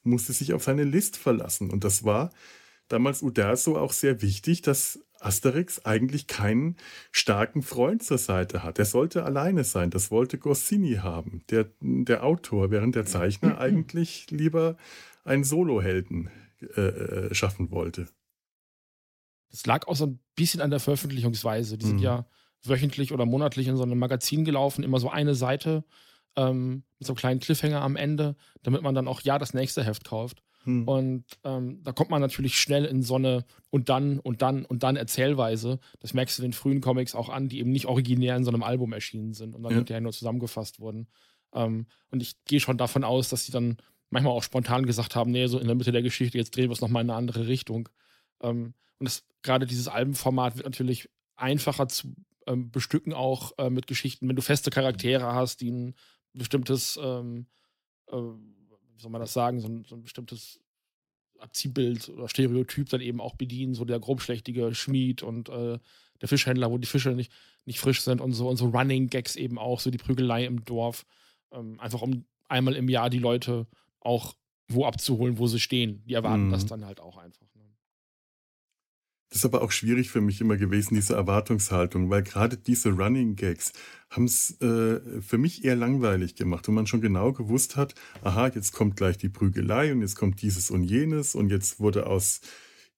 musste 0.04 0.32
sich 0.32 0.52
auf 0.54 0.62
seine 0.62 0.84
List 0.84 1.16
verlassen. 1.16 1.70
Und 1.70 1.82
das 1.82 2.04
war 2.04 2.30
damals 2.86 3.22
Uderso 3.22 3.76
auch 3.76 3.92
sehr 3.92 4.22
wichtig, 4.22 4.62
dass 4.62 5.00
Asterix 5.18 5.84
eigentlich 5.84 6.26
keinen 6.26 6.76
starken 7.10 7.62
Freund 7.62 8.02
zur 8.02 8.18
Seite 8.18 8.62
hat. 8.62 8.78
Er 8.78 8.84
sollte 8.84 9.24
alleine 9.24 9.64
sein. 9.64 9.90
Das 9.90 10.10
wollte 10.10 10.38
Goscinny 10.38 10.96
haben, 10.96 11.42
der, 11.50 11.66
der 11.80 12.24
Autor, 12.24 12.70
während 12.70 12.94
der 12.94 13.06
Zeichner 13.06 13.58
eigentlich 13.60 14.26
lieber 14.30 14.76
einen 15.24 15.44
Solohelden 15.44 16.30
äh, 16.76 16.80
äh, 16.80 17.34
schaffen 17.34 17.70
wollte. 17.70 18.08
Das 19.50 19.66
lag 19.66 19.86
auch 19.86 19.96
so 19.96 20.06
ein 20.06 20.20
bisschen 20.34 20.60
an 20.60 20.70
der 20.70 20.80
Veröffentlichungsweise. 20.80 21.76
Die 21.76 21.84
mhm. 21.84 21.90
sind 21.90 21.98
ja 22.00 22.26
wöchentlich 22.64 23.12
oder 23.12 23.26
monatlich 23.26 23.68
in 23.68 23.76
so 23.76 23.82
einem 23.82 23.98
Magazin 23.98 24.44
gelaufen, 24.44 24.84
immer 24.84 25.00
so 25.00 25.10
eine 25.10 25.34
Seite 25.34 25.84
ähm, 26.36 26.84
mit 26.98 27.06
so 27.06 27.12
einem 27.12 27.18
kleinen 27.18 27.40
Cliffhanger 27.40 27.82
am 27.82 27.96
Ende, 27.96 28.36
damit 28.62 28.82
man 28.82 28.94
dann 28.94 29.08
auch 29.08 29.20
ja 29.20 29.38
das 29.38 29.54
nächste 29.54 29.84
Heft 29.84 30.04
kauft. 30.04 30.42
Hm. 30.64 30.86
Und 30.86 31.24
ähm, 31.44 31.82
da 31.82 31.92
kommt 31.92 32.10
man 32.10 32.20
natürlich 32.20 32.58
schnell 32.58 32.84
in 32.84 33.02
so 33.02 33.16
eine 33.16 33.44
und 33.70 33.88
dann 33.88 34.20
und 34.20 34.42
dann 34.42 34.64
und 34.64 34.82
dann 34.84 34.96
Erzählweise. 34.96 35.80
Das 36.00 36.14
merkst 36.14 36.38
du 36.38 36.42
den 36.42 36.52
frühen 36.52 36.80
Comics 36.80 37.14
auch 37.14 37.28
an, 37.28 37.48
die 37.48 37.58
eben 37.58 37.72
nicht 37.72 37.86
originär 37.86 38.36
in 38.36 38.44
so 38.44 38.50
einem 38.50 38.62
Album 38.62 38.92
erschienen 38.92 39.32
sind 39.34 39.54
und 39.54 39.62
dann 39.64 39.72
ja. 39.72 39.78
hinterher 39.78 40.00
nur 40.00 40.12
zusammengefasst 40.12 40.78
wurden. 40.78 41.08
Ähm, 41.52 41.86
und 42.10 42.22
ich 42.22 42.36
gehe 42.44 42.60
schon 42.60 42.78
davon 42.78 43.04
aus, 43.04 43.28
dass 43.28 43.44
sie 43.44 43.52
dann 43.52 43.76
manchmal 44.12 44.34
auch 44.34 44.42
spontan 44.42 44.86
gesagt 44.86 45.16
haben, 45.16 45.30
nee, 45.30 45.46
so 45.46 45.58
in 45.58 45.66
der 45.66 45.74
Mitte 45.74 45.90
der 45.90 46.02
Geschichte, 46.02 46.38
jetzt 46.38 46.54
drehen 46.54 46.68
wir 46.68 46.74
es 46.74 46.80
nochmal 46.80 47.02
in 47.02 47.10
eine 47.10 47.16
andere 47.16 47.46
Richtung. 47.46 47.88
Ähm, 48.42 48.74
und 48.98 49.22
gerade 49.42 49.66
dieses 49.66 49.88
Albenformat 49.88 50.56
wird 50.56 50.66
natürlich 50.66 51.08
einfacher 51.34 51.88
zu 51.88 52.14
ähm, 52.46 52.70
bestücken, 52.70 53.14
auch 53.14 53.52
äh, 53.58 53.70
mit 53.70 53.86
Geschichten, 53.86 54.28
wenn 54.28 54.36
du 54.36 54.42
feste 54.42 54.70
Charaktere 54.70 55.32
hast, 55.32 55.60
die 55.60 55.70
ein 55.70 55.94
bestimmtes, 56.34 56.98
ähm, 57.02 57.46
äh, 58.08 58.16
wie 58.16 59.00
soll 59.00 59.10
man 59.10 59.20
das 59.20 59.32
sagen, 59.32 59.60
so 59.60 59.68
ein, 59.68 59.84
so 59.84 59.94
ein 59.96 60.02
bestimmtes 60.02 60.60
Abziehbild 61.38 62.08
oder 62.10 62.28
Stereotyp 62.28 62.90
dann 62.90 63.00
eben 63.00 63.20
auch 63.20 63.34
bedienen, 63.34 63.74
so 63.74 63.84
der 63.84 63.98
grobschlächtige 63.98 64.74
Schmied 64.74 65.22
und 65.22 65.48
äh, 65.48 65.78
der 66.20 66.28
Fischhändler, 66.28 66.70
wo 66.70 66.78
die 66.78 66.86
Fische 66.86 67.10
nicht, 67.10 67.32
nicht 67.64 67.80
frisch 67.80 68.02
sind 68.02 68.20
und 68.20 68.32
so 68.32 68.48
und 68.48 68.56
so 68.56 68.66
Running 68.68 69.08
Gags 69.08 69.36
eben 69.36 69.58
auch, 69.58 69.80
so 69.80 69.90
die 69.90 69.98
Prügelei 69.98 70.44
im 70.44 70.64
Dorf. 70.64 71.04
Ähm, 71.50 71.80
einfach 71.80 72.02
um 72.02 72.26
einmal 72.48 72.76
im 72.76 72.88
Jahr 72.88 73.10
die 73.10 73.18
Leute 73.18 73.66
auch 74.04 74.34
wo 74.68 74.86
abzuholen, 74.86 75.38
wo 75.38 75.46
sie 75.46 75.60
stehen. 75.60 76.02
Die 76.06 76.14
erwarten 76.14 76.46
mhm. 76.46 76.52
das 76.52 76.66
dann 76.66 76.84
halt 76.84 77.00
auch 77.00 77.18
einfach. 77.18 77.46
Das 79.32 79.38
ist 79.38 79.44
aber 79.46 79.62
auch 79.62 79.72
schwierig 79.72 80.10
für 80.10 80.20
mich 80.20 80.42
immer 80.42 80.58
gewesen, 80.58 80.94
diese 80.94 81.14
Erwartungshaltung, 81.14 82.10
weil 82.10 82.22
gerade 82.22 82.58
diese 82.58 82.90
Running 82.90 83.34
Gags 83.34 83.72
haben 84.10 84.24
es 84.26 84.60
äh, 84.60 85.00
für 85.22 85.38
mich 85.38 85.64
eher 85.64 85.74
langweilig 85.74 86.34
gemacht, 86.34 86.68
wo 86.68 86.72
man 86.72 86.86
schon 86.86 87.00
genau 87.00 87.32
gewusst 87.32 87.76
hat, 87.76 87.94
aha, 88.20 88.48
jetzt 88.48 88.72
kommt 88.72 88.94
gleich 88.94 89.16
die 89.16 89.30
Prügelei 89.30 89.90
und 89.90 90.02
jetzt 90.02 90.16
kommt 90.16 90.42
dieses 90.42 90.70
und 90.70 90.84
jenes 90.84 91.34
und 91.34 91.48
jetzt 91.48 91.80
wurde 91.80 92.06
aus 92.08 92.42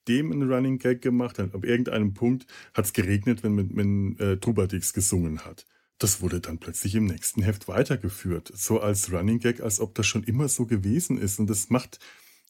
dem 0.08 0.32
ein 0.32 0.42
Running 0.42 0.78
Gag 0.78 1.02
gemacht. 1.02 1.38
Ab 1.38 1.64
irgendeinem 1.64 2.14
Punkt 2.14 2.48
hat 2.74 2.86
es 2.86 2.92
geregnet, 2.92 3.44
wenn, 3.44 3.56
wenn, 3.56 3.76
wenn 3.76 4.18
äh, 4.18 4.36
Trubadix 4.38 4.92
gesungen 4.92 5.44
hat. 5.44 5.66
Das 5.98 6.20
wurde 6.20 6.40
dann 6.40 6.58
plötzlich 6.58 6.94
im 6.96 7.06
nächsten 7.06 7.42
Heft 7.42 7.68
weitergeführt, 7.68 8.50
so 8.54 8.80
als 8.80 9.12
Running 9.12 9.38
Gag, 9.38 9.60
als 9.60 9.80
ob 9.80 9.94
das 9.94 10.06
schon 10.06 10.24
immer 10.24 10.48
so 10.48 10.66
gewesen 10.66 11.18
ist. 11.18 11.38
Und 11.38 11.48
das 11.48 11.70
macht, 11.70 11.98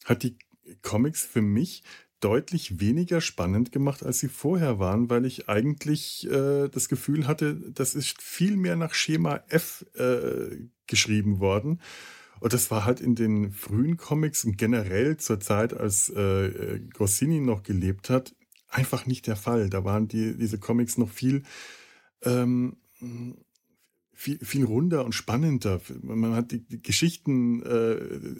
hat 0.05 0.23
die 0.23 0.37
Comics 0.81 1.23
für 1.23 1.41
mich 1.41 1.83
deutlich 2.19 2.79
weniger 2.79 3.21
spannend 3.21 3.71
gemacht, 3.71 4.03
als 4.03 4.19
sie 4.19 4.29
vorher 4.29 4.79
waren, 4.79 5.09
weil 5.09 5.25
ich 5.25 5.47
eigentlich 5.47 6.27
äh, 6.29 6.69
das 6.69 6.89
Gefühl 6.89 7.27
hatte, 7.27 7.55
das 7.55 7.93
ist 7.93 8.21
viel 8.21 8.57
mehr 8.57 8.75
nach 8.75 8.93
Schema 8.93 9.43
F 9.47 9.85
äh, 9.93 10.57
geschrieben 10.87 11.39
worden. 11.39 11.81
Und 12.39 12.53
das 12.53 12.71
war 12.71 12.85
halt 12.85 12.99
in 12.99 13.15
den 13.15 13.51
frühen 13.51 13.97
Comics 13.97 14.43
und 14.43 14.57
generell 14.57 15.17
zur 15.17 15.39
Zeit, 15.39 15.73
als 15.73 16.09
äh, 16.09 16.79
Goscinny 16.93 17.39
noch 17.39 17.63
gelebt 17.63 18.09
hat, 18.09 18.35
einfach 18.69 19.05
nicht 19.05 19.27
der 19.27 19.35
Fall. 19.35 19.69
Da 19.69 19.83
waren 19.83 20.07
die, 20.07 20.35
diese 20.35 20.59
Comics 20.59 20.97
noch 20.97 21.11
viel 21.11 21.43
ähm, 22.23 22.77
viel, 24.15 24.39
viel 24.39 24.63
runder 24.63 25.05
und 25.05 25.13
spannender. 25.13 25.81
Man 26.01 26.33
hat 26.33 26.51
die, 26.51 26.65
die 26.65 26.81
Geschichten, 26.81 27.61
äh, 27.63 27.97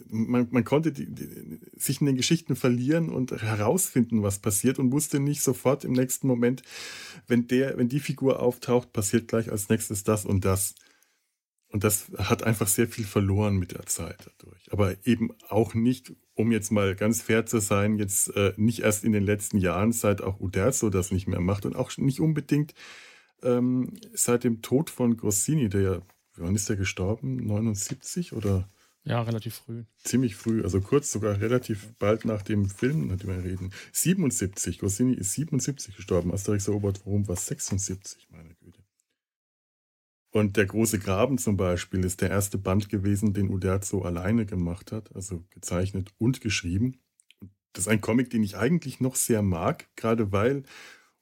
man, 0.10 0.48
man 0.50 0.64
konnte 0.64 0.92
die, 0.92 1.14
die, 1.14 1.60
sich 1.78 2.00
in 2.00 2.08
den 2.08 2.16
Geschichten 2.16 2.56
verlieren 2.56 3.10
und 3.10 3.32
herausfinden, 3.32 4.24
was 4.24 4.40
passiert 4.40 4.80
und 4.80 4.92
wusste 4.92 5.20
nicht 5.20 5.42
sofort 5.42 5.84
im 5.84 5.92
nächsten 5.92 6.28
Moment, 6.28 6.64
wenn 7.28 7.48
der, 7.48 7.78
wenn 7.78 7.90
die 7.90 8.00
Figur 8.00 8.40
auftaucht, 8.40 8.94
passiert 8.94 9.28
gleich 9.28 9.52
als 9.52 9.70
nächstes 9.70 10.04
das 10.04 10.26
und 10.26 10.46
das. 10.46 10.76
Und 11.68 11.84
das 11.84 12.10
hat 12.18 12.44
einfach 12.44 12.68
sehr 12.68 12.88
viel 12.88 13.04
verloren 13.04 13.58
mit 13.58 13.74
der 13.74 13.86
Zeit 13.86 14.32
dadurch. 14.40 14.72
Aber 14.72 14.96
eben 15.06 15.32
auch 15.50 15.74
nicht, 15.74 16.14
um 16.34 16.54
jetzt 16.54 16.72
mal 16.72 16.96
ganz 16.96 17.22
fair 17.22 17.46
zu 17.46 17.60
sein, 17.60 17.98
jetzt 17.98 18.34
äh, 18.38 18.54
nicht 18.56 18.80
erst 18.80 19.04
in 19.04 19.12
den 19.12 19.24
letzten 19.24 19.58
Jahren, 19.58 19.92
seit 19.92 20.22
auch 20.22 20.40
Uderzo 20.40 20.90
das 20.90 21.12
nicht 21.12 21.28
mehr 21.28 21.42
macht 21.42 21.66
und 21.66 21.76
auch 21.76 21.98
nicht 21.98 22.22
unbedingt 22.22 22.74
ähm, 23.44 23.94
seit 24.14 24.44
dem 24.44 24.62
Tod 24.62 24.90
von 24.90 25.18
Grossini, 25.18 25.70
der 25.70 25.82
ja, 25.82 26.02
wann 26.38 26.56
ist 26.56 26.70
der 26.70 26.76
gestorben? 26.76 27.46
79 27.46 28.34
oder? 28.34 28.70
Ja, 29.04 29.22
relativ 29.22 29.56
früh. 29.56 29.84
Ziemlich 29.98 30.36
früh, 30.36 30.64
also 30.64 30.82
kurz, 30.82 31.12
sogar 31.12 31.40
relativ 31.40 31.94
bald 32.00 32.26
nach 32.26 32.42
dem 32.42 32.70
Film, 32.70 33.08
nach 33.08 33.18
dem 33.18 33.30
wir 33.30 33.44
reden. 33.44 33.72
77, 33.92 34.80
Grossini 34.80 35.14
ist 35.14 35.34
77 35.34 35.96
gestorben. 35.96 36.34
Asterix 36.34 36.68
erobert 36.68 37.06
Rom 37.06 37.28
war 37.28 37.36
76, 37.36 38.28
meine 38.32 38.56
Güte. 38.56 38.84
Und 40.32 40.58
der 40.58 40.66
große 40.66 41.00
Graben 41.00 41.38
zum 41.38 41.56
Beispiel 41.56 42.04
ist 42.04 42.20
der 42.20 42.30
erste 42.30 42.58
Band 42.58 42.90
gewesen, 42.90 43.34
den 43.34 43.50
Uderzo 43.50 44.02
alleine 44.02 44.46
gemacht 44.46 44.92
hat, 44.92 45.16
also 45.16 45.46
gezeichnet 45.52 46.12
und 46.18 46.42
geschrieben. 46.42 47.00
Das 47.72 47.86
ist 47.86 47.88
ein 47.88 48.02
Comic, 48.02 48.32
den 48.32 48.44
ich 48.44 48.58
eigentlich 48.58 49.00
noch 49.00 49.16
sehr 49.16 49.42
mag, 49.42 49.88
gerade 49.96 50.32
weil 50.32 50.64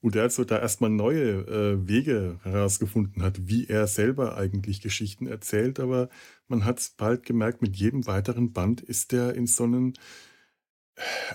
Uderzo 0.04 0.44
da 0.44 0.60
erstmal 0.60 0.90
neue 0.90 1.48
äh, 1.48 1.88
Wege 1.88 2.40
herausgefunden 2.44 3.24
hat, 3.24 3.48
wie 3.48 3.68
er 3.68 3.88
selber 3.88 4.38
eigentlich 4.38 4.82
Geschichten 4.82 5.28
erzählt. 5.28 5.80
Aber 5.80 6.10
man 6.48 6.66
hat 6.66 6.80
es 6.80 6.90
bald 6.90 7.26
gemerkt, 7.26 7.62
mit 7.62 7.78
jedem 7.78 8.06
weiteren 8.06 8.52
Band 8.52 8.82
ist 8.82 9.14
er 9.14 9.34
in 9.34 9.48
so 9.48 9.64
einen 9.64 9.94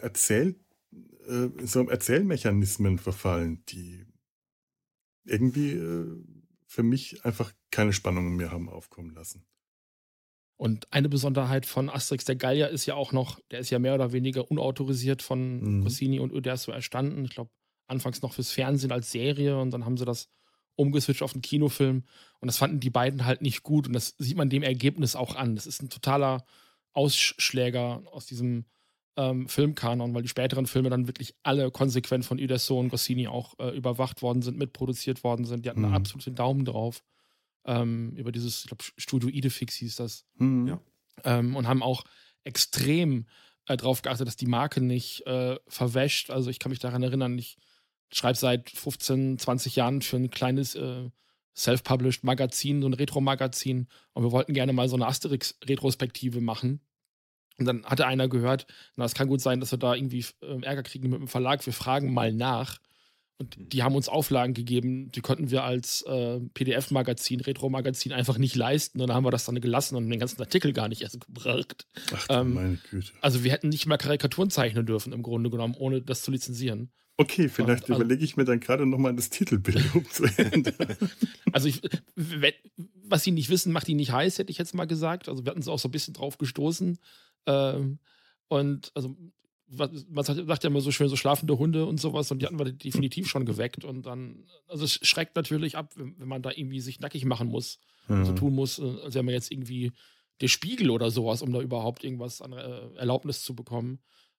Erzähl, 0.03 0.55
äh, 1.27 1.49
so 1.65 1.89
Erzählmechanismen 1.89 2.99
verfallen, 2.99 3.65
die 3.71 4.05
irgendwie 5.25 5.73
äh, 5.73 6.07
für 6.67 6.83
mich 6.83 7.25
einfach 7.25 7.53
keine 7.71 7.93
Spannungen 7.93 8.37
mehr 8.37 8.53
haben 8.53 8.69
aufkommen 8.69 9.15
lassen. 9.15 9.45
Und 10.57 10.93
eine 10.93 11.09
Besonderheit 11.09 11.67
von 11.67 11.89
Asterix 11.89 12.25
der 12.25 12.37
Gallier 12.37 12.69
ist 12.69 12.85
ja 12.85 12.95
auch 12.95 13.13
noch, 13.13 13.41
der 13.51 13.61
ist 13.61 13.71
ja 13.71 13.79
mehr 13.79 13.95
oder 13.95 14.13
weniger 14.13 14.51
unautorisiert 14.51 15.23
von 15.23 15.61
mhm. 15.61 15.83
Rossini 15.85 16.19
und 16.19 16.33
Uderzo 16.33 16.73
erstanden. 16.73 17.25
Ich 17.25 17.31
glaube, 17.31 17.51
anfangs 17.89 18.23
noch 18.23 18.33
fürs 18.33 18.53
Fernsehen 18.53 18.93
als 18.93 19.11
Serie 19.11 19.59
und 19.59 19.71
dann 19.71 19.85
haben 19.85 19.97
sie 19.97 20.05
das 20.05 20.29
umgeswitcht 20.77 21.23
auf 21.23 21.35
einen 21.35 21.43
Kinofilm 21.43 22.05
und 22.41 22.47
das 22.47 22.59
fanden 22.59 22.81
die 22.81 22.91
beiden 22.91 23.25
halt 23.25 23.43
nicht 23.43 23.63
gut 23.63 23.87
und 23.87 23.93
das 23.93 24.15
sieht 24.19 24.37
man 24.37 24.51
dem 24.51 24.63
Ergebnis 24.63 25.17
auch 25.17 25.35
an. 25.35 25.57
Das 25.57 25.67
ist 25.67 25.83
ein 25.83 25.91
totaler 25.91 26.45
Ausschläger 26.93 28.03
aus 28.13 28.27
diesem 28.27 28.67
ähm, 29.17 29.49
Filmkanon, 29.49 30.15
weil 30.15 30.23
die 30.23 30.29
späteren 30.29 30.67
Filme 30.67 30.91
dann 30.91 31.09
wirklich 31.09 31.35
alle 31.43 31.71
konsequent 31.73 32.25
von 32.25 32.39
Uderzo 32.39 32.79
und 32.79 32.89
Goscinny 32.89 33.27
auch 33.27 33.59
äh, 33.59 33.77
überwacht 33.77 34.23
worden 34.23 34.43
sind, 34.43 34.57
mitproduziert 34.57 35.25
worden 35.25 35.45
sind. 35.45 35.65
Die 35.65 35.71
hatten 35.71 35.81
mhm. 35.81 35.95
absolut 35.95 36.27
den 36.27 36.37
Daumen 36.37 36.65
drauf. 36.65 37.03
Ähm, 37.65 38.15
über 38.17 38.31
dieses, 38.31 38.61
ich 38.61 38.67
glaube, 38.69 38.85
Studio 38.97 39.29
Idefix 39.29 39.75
hieß 39.75 39.97
das. 39.97 40.25
Mhm. 40.37 40.69
Ja. 40.69 40.81
Ähm, 41.25 41.57
und 41.57 41.67
haben 41.67 41.83
auch 41.83 42.05
extrem 42.45 43.27
äh, 43.67 43.77
darauf 43.77 44.03
geachtet, 44.03 44.29
dass 44.29 44.37
die 44.37 44.47
Marke 44.47 44.81
nicht 44.81 45.27
äh, 45.27 45.59
verwäscht. 45.67 46.31
Also 46.31 46.51
ich 46.51 46.61
kann 46.61 46.71
mich 46.71 46.79
daran 46.79 47.03
erinnern, 47.03 47.37
ich 47.37 47.59
schreibe 48.13 48.39
seit 48.39 48.71
15, 48.71 49.39
20 49.39 49.77
Jahren 49.77 50.03
für 50.03 50.17
ein 50.17 50.31
kleines 50.31 50.75
äh, 50.75 51.11
Self-Published 51.57 52.25
Magazin, 52.25 52.81
so 52.81 52.89
ein 52.89 52.95
Retro-Magazin. 52.95 53.89
Und 54.13 54.23
wir 54.23 54.33
wollten 54.33 54.55
gerne 54.55 54.73
mal 54.73 54.89
so 54.89 54.97
eine 54.97 55.07
Asterix-Retrospektive 55.07 56.41
machen. 56.41 56.81
Und 57.59 57.67
dann 57.67 57.85
hatte 57.85 58.07
einer 58.07 58.29
gehört, 58.29 58.67
na, 58.95 59.05
es 59.05 59.15
kann 59.15 59.29
gut 59.29 59.41
sein, 59.41 59.59
dass 59.61 59.73
wir 59.73 59.79
da 59.79 59.95
irgendwie 59.95 60.25
äh, 60.43 60.63
Ärger 60.63 60.85
kriegen 60.85 61.11
mit 61.11 61.21
dem 61.21 61.29
Verlag. 61.29 61.67
Wir 61.67 61.73
fragen 61.73 62.13
mal 62.13 62.33
nach. 62.33 62.79
Und 63.39 63.59
mhm. 63.59 63.69
die 63.69 63.83
haben 63.83 63.97
uns 63.97 64.09
Auflagen 64.09 64.55
gegeben, 64.55 65.11
die 65.11 65.21
konnten 65.21 65.51
wir 65.51 65.65
als 65.65 66.03
äh, 66.03 66.41
PDF-Magazin, 66.55 67.41
Retro-Magazin 67.41 68.13
einfach 68.13 68.39
nicht 68.39 68.55
leisten. 68.55 69.01
Und 69.01 69.09
dann 69.09 69.17
haben 69.17 69.25
wir 69.25 69.31
das 69.33 69.45
dann 69.45 69.61
gelassen 69.61 69.97
und 69.97 70.09
den 70.09 70.21
ganzen 70.21 70.41
Artikel 70.41 70.73
gar 70.73 70.89
nicht 70.89 71.03
erst 71.03 71.21
gebracht. 71.21 71.87
Ach, 72.15 72.27
ähm, 72.31 72.55
meine 72.55 72.79
Güte. 72.91 73.13
Also 73.21 73.43
wir 73.43 73.51
hätten 73.51 73.69
nicht 73.69 73.87
mal 73.87 73.97
Karikaturen 73.97 74.51
zeichnen 74.51 74.87
dürfen, 74.87 75.13
im 75.13 75.23
Grunde 75.23 75.51
genommen, 75.51 75.75
ohne 75.77 76.01
das 76.01 76.23
zu 76.23 76.31
lizenzieren. 76.31 76.93
Okay, 77.21 77.49
vielleicht 77.49 77.91
also, 77.91 77.97
überlege 77.97 78.25
ich 78.25 78.37
mir 78.37 78.45
dann 78.45 78.61
gerade 78.61 78.87
nochmal 78.87 79.15
das 79.15 79.29
Titelbild 79.29 79.85
umzuändern. 79.95 80.97
also, 81.53 81.67
ich, 81.67 81.83
was 82.15 83.25
Sie 83.25 83.33
nicht 83.33 83.51
wissen, 83.51 83.73
macht 83.73 83.89
ihn 83.89 83.97
nicht 83.97 84.13
heiß, 84.13 84.39
hätte 84.39 84.53
ich 84.53 84.59
jetzt 84.59 84.73
mal 84.73 84.87
gesagt. 84.87 85.29
Also, 85.29 85.45
wir 85.45 85.51
hatten 85.51 85.61
es 85.61 85.67
auch 85.67 85.81
so 85.81 85.89
ein 85.89 85.91
bisschen 85.91 86.15
drauf 86.15 86.39
gestoßen. 86.39 86.97
Ähm, 87.47 87.99
und 88.47 88.93
also, 88.95 89.17
man 89.67 90.25
sagt 90.25 90.63
ja 90.63 90.71
immer 90.71 90.81
so 90.81 90.93
schön, 90.93 91.09
so 91.09 91.17
schlafende 91.17 91.59
Hunde 91.59 91.87
und 91.87 92.01
sowas. 92.01 92.31
Und 92.31 92.41
die 92.41 92.47
hatten 92.47 92.59
wir 92.59 92.71
definitiv 92.71 93.29
schon 93.29 93.45
geweckt. 93.45 93.85
Und 93.85 94.07
dann, 94.07 94.45
also, 94.69 94.85
es 94.85 95.01
schreckt 95.03 95.35
natürlich 95.35 95.77
ab, 95.77 95.95
wenn, 95.97 96.29
man 96.29 96.43
da 96.43 96.53
irgendwie 96.55 96.81
sich 96.81 97.01
nackig 97.01 97.25
machen 97.25 97.49
muss, 97.49 97.81
mhm. 98.07 98.27
so 98.27 98.33
tun 98.33 98.55
muss, 98.55 98.79
äh, 98.79 98.95
als 99.03 99.15
wäre 99.15 99.25
man 99.25 99.35
jetzt 99.35 99.51
irgendwie 99.51 99.91
der 100.41 100.49
Spiegel 100.49 100.91
oder 100.91 101.11
sowas, 101.11 101.43
um 101.43 101.53
da 101.53 101.61
überhaupt 101.61 102.05
irgendwas 102.05 102.41
an 102.41 102.53
äh, 102.53 102.95
Erlaubnis 102.95 103.43
zu 103.43 103.57
bekommen. 103.57 103.99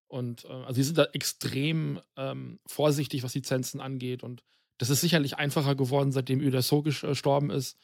Und 0.10 0.44
äh, 0.46 0.50
also 0.50 0.74
sie 0.74 0.84
sind 0.84 0.98
da 0.98 1.06
extrem 1.14 2.02
ähm, 2.18 2.60
vorsichtig, 2.66 3.24
was 3.24 3.36
Lizenzen 3.36 3.80
angeht. 3.80 4.24
Und 4.24 4.44
das 4.78 4.90
ist 4.90 5.02
sicherlich 5.02 5.38
einfacher 5.38 5.76
geworden, 5.76 6.12
seitdem 6.12 6.40
Uderso 6.40 6.82
gestorben 6.82 7.52
ist. 7.52 7.78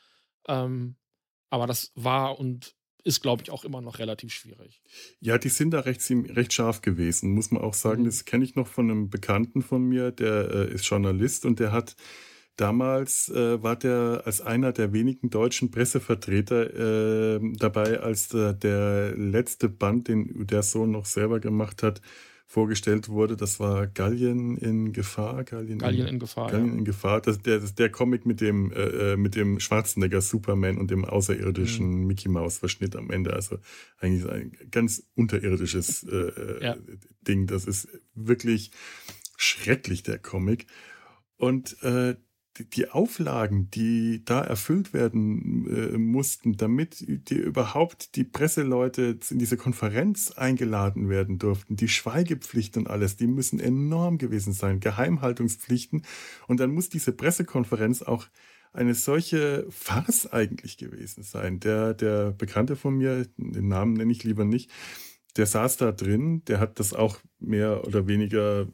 Ähm, 0.47 0.95
aber 1.49 1.67
das 1.67 1.91
war 1.95 2.37
und 2.39 2.75
ist, 3.03 3.21
glaube 3.21 3.43
ich, 3.43 3.51
auch 3.51 3.63
immer 3.63 3.81
noch 3.81 3.99
relativ 3.99 4.33
schwierig. 4.33 4.81
Ja, 5.19 5.37
die 5.37 5.49
sind 5.49 5.71
da 5.71 5.81
recht, 5.81 6.01
recht 6.09 6.53
scharf 6.53 6.81
gewesen, 6.81 7.31
muss 7.31 7.51
man 7.51 7.61
auch 7.61 7.75
sagen. 7.75 8.01
Mhm. 8.01 8.05
Das 8.05 8.25
kenne 8.25 8.43
ich 8.43 8.55
noch 8.55 8.67
von 8.67 8.89
einem 8.89 9.09
Bekannten 9.09 9.61
von 9.61 9.83
mir, 9.83 10.11
der 10.11 10.49
äh, 10.49 10.73
ist 10.73 10.89
Journalist 10.89 11.45
und 11.45 11.59
der 11.59 11.71
hat 11.71 11.95
damals 12.55 13.29
äh, 13.29 13.61
war 13.61 13.75
der 13.75 14.23
als 14.25 14.41
einer 14.41 14.71
der 14.71 14.93
wenigen 14.93 15.29
deutschen 15.29 15.71
Pressevertreter 15.71 17.35
äh, 17.35 17.39
dabei, 17.57 17.99
als 17.99 18.29
der, 18.29 18.53
der 18.53 19.15
letzte 19.15 19.69
Band, 19.69 20.07
den 20.07 20.47
der 20.47 20.63
Sohn 20.63 20.91
noch 20.91 21.05
selber 21.05 21.39
gemacht 21.39 21.83
hat, 21.83 22.01
vorgestellt 22.47 23.09
wurde. 23.09 23.35
Das 23.35 23.59
war 23.59 23.87
Gallien 23.87 24.57
in 24.57 24.93
Gefahr. 24.93 25.43
Gallien, 25.43 25.79
Gallien 25.79 26.07
in, 26.07 26.13
in, 26.13 26.19
Gefahr. 26.19 26.51
Gallien 26.51 26.73
ja. 26.73 26.77
in 26.77 26.85
Gefahr. 26.85 27.21
Das, 27.21 27.39
der, 27.39 27.59
das, 27.59 27.75
der 27.75 27.89
Comic 27.89 28.25
mit 28.25 28.39
dem, 28.39 28.71
äh, 28.71 29.13
äh, 29.13 29.17
mit 29.17 29.35
dem 29.35 29.59
Schwarzenegger 29.59 30.21
Superman 30.21 30.77
und 30.77 30.91
dem 30.91 31.05
außerirdischen 31.05 32.01
mhm. 32.01 32.07
Mickey 32.07 32.29
Mouse 32.29 32.59
Verschnitt 32.59 32.95
am 32.95 33.09
Ende. 33.09 33.33
Also 33.33 33.57
eigentlich 33.99 34.29
ein 34.29 34.51
ganz 34.71 35.03
unterirdisches 35.15 36.03
äh, 36.03 36.15
äh, 36.15 36.63
ja. 36.63 36.77
Ding. 37.27 37.47
Das 37.47 37.65
ist 37.65 37.89
wirklich 38.13 38.71
schrecklich, 39.37 40.03
der 40.03 40.19
Comic. 40.19 40.67
Und 41.37 41.81
äh, 41.83 42.15
die 42.59 42.89
Auflagen, 42.89 43.69
die 43.71 44.23
da 44.25 44.41
erfüllt 44.41 44.93
werden 44.93 45.67
äh, 45.67 45.97
mussten, 45.97 46.57
damit 46.57 47.05
die 47.07 47.35
überhaupt 47.35 48.15
die 48.15 48.23
Presseleute 48.23 49.17
in 49.29 49.39
diese 49.39 49.57
Konferenz 49.57 50.31
eingeladen 50.31 51.09
werden 51.09 51.37
durften, 51.37 51.75
die 51.75 51.87
Schweigepflicht 51.87 52.77
und 52.77 52.89
alles, 52.89 53.17
die 53.17 53.27
müssen 53.27 53.59
enorm 53.59 54.17
gewesen 54.17 54.53
sein, 54.53 54.79
Geheimhaltungspflichten. 54.79 56.03
Und 56.47 56.59
dann 56.59 56.71
muss 56.71 56.89
diese 56.89 57.11
Pressekonferenz 57.11 58.01
auch 58.01 58.27
eine 58.73 58.93
solche 58.93 59.65
Farce 59.69 60.27
eigentlich 60.27 60.77
gewesen 60.77 61.23
sein. 61.23 61.59
Der, 61.59 61.93
der 61.93 62.31
Bekannte 62.31 62.75
von 62.75 62.97
mir, 62.97 63.25
den 63.37 63.67
Namen 63.67 63.93
nenne 63.93 64.11
ich 64.11 64.23
lieber 64.23 64.45
nicht, 64.45 64.69
der 65.37 65.45
saß 65.45 65.77
da 65.77 65.91
drin, 65.91 66.43
der 66.45 66.59
hat 66.59 66.79
das 66.79 66.93
auch 66.93 67.19
mehr 67.39 67.85
oder 67.85 68.07
weniger 68.07 68.67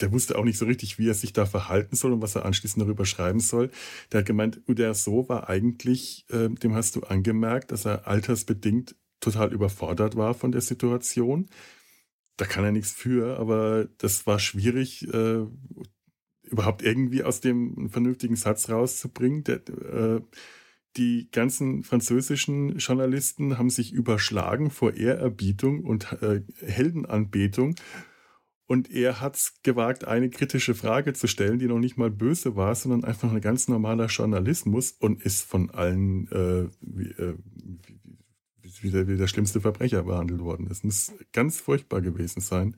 der 0.00 0.12
wusste 0.12 0.38
auch 0.38 0.44
nicht 0.44 0.58
so 0.58 0.66
richtig, 0.66 0.98
wie 0.98 1.08
er 1.08 1.14
sich 1.14 1.32
da 1.32 1.46
verhalten 1.46 1.96
soll 1.96 2.12
und 2.12 2.22
was 2.22 2.34
er 2.34 2.44
anschließend 2.44 2.82
darüber 2.82 3.06
schreiben 3.06 3.40
soll. 3.40 3.70
Der 4.12 4.20
hat 4.20 4.26
gemeint, 4.26 4.60
so 4.92 5.28
war 5.28 5.48
eigentlich, 5.48 6.26
äh, 6.30 6.48
dem 6.48 6.74
hast 6.74 6.96
du 6.96 7.00
angemerkt, 7.02 7.72
dass 7.72 7.84
er 7.84 8.06
altersbedingt 8.06 8.96
total 9.20 9.52
überfordert 9.52 10.16
war 10.16 10.34
von 10.34 10.52
der 10.52 10.60
Situation. 10.60 11.48
Da 12.36 12.46
kann 12.46 12.64
er 12.64 12.72
nichts 12.72 12.92
für, 12.92 13.38
aber 13.38 13.88
das 13.98 14.26
war 14.26 14.38
schwierig, 14.38 15.06
äh, 15.12 15.46
überhaupt 16.42 16.82
irgendwie 16.82 17.22
aus 17.22 17.40
dem 17.40 17.88
vernünftigen 17.90 18.36
Satz 18.36 18.68
rauszubringen. 18.68 19.44
Der, 19.44 19.56
äh, 19.68 20.20
die 20.96 21.28
ganzen 21.32 21.82
französischen 21.82 22.78
Journalisten 22.78 23.58
haben 23.58 23.70
sich 23.70 23.92
überschlagen 23.92 24.70
vor 24.70 24.94
Ehrerbietung 24.94 25.84
und 25.84 26.12
äh, 26.22 26.42
Heldenanbetung 26.60 27.74
und 28.66 28.90
er 28.90 29.20
hat 29.20 29.36
es 29.36 29.54
gewagt, 29.62 30.04
eine 30.04 30.30
kritische 30.30 30.74
Frage 30.74 31.12
zu 31.12 31.26
stellen, 31.26 31.58
die 31.58 31.66
noch 31.66 31.78
nicht 31.78 31.98
mal 31.98 32.10
böse 32.10 32.56
war, 32.56 32.74
sondern 32.74 33.04
einfach 33.04 33.30
ein 33.30 33.40
ganz 33.40 33.68
normaler 33.68 34.06
Journalismus 34.06 34.92
und 34.92 35.22
ist 35.22 35.42
von 35.42 35.70
allen 35.70 36.28
äh, 36.32 36.68
wie, 36.80 37.10
äh, 37.10 37.34
wie, 38.80 38.90
der, 38.90 39.06
wie, 39.06 39.16
der, 39.16 39.26
schlimmste 39.26 39.60
Verbrecher 39.60 40.04
behandelt 40.04 40.40
worden. 40.40 40.68
Es 40.70 40.82
muss 40.82 41.12
ganz 41.32 41.60
furchtbar 41.60 42.00
gewesen 42.00 42.40
sein. 42.40 42.76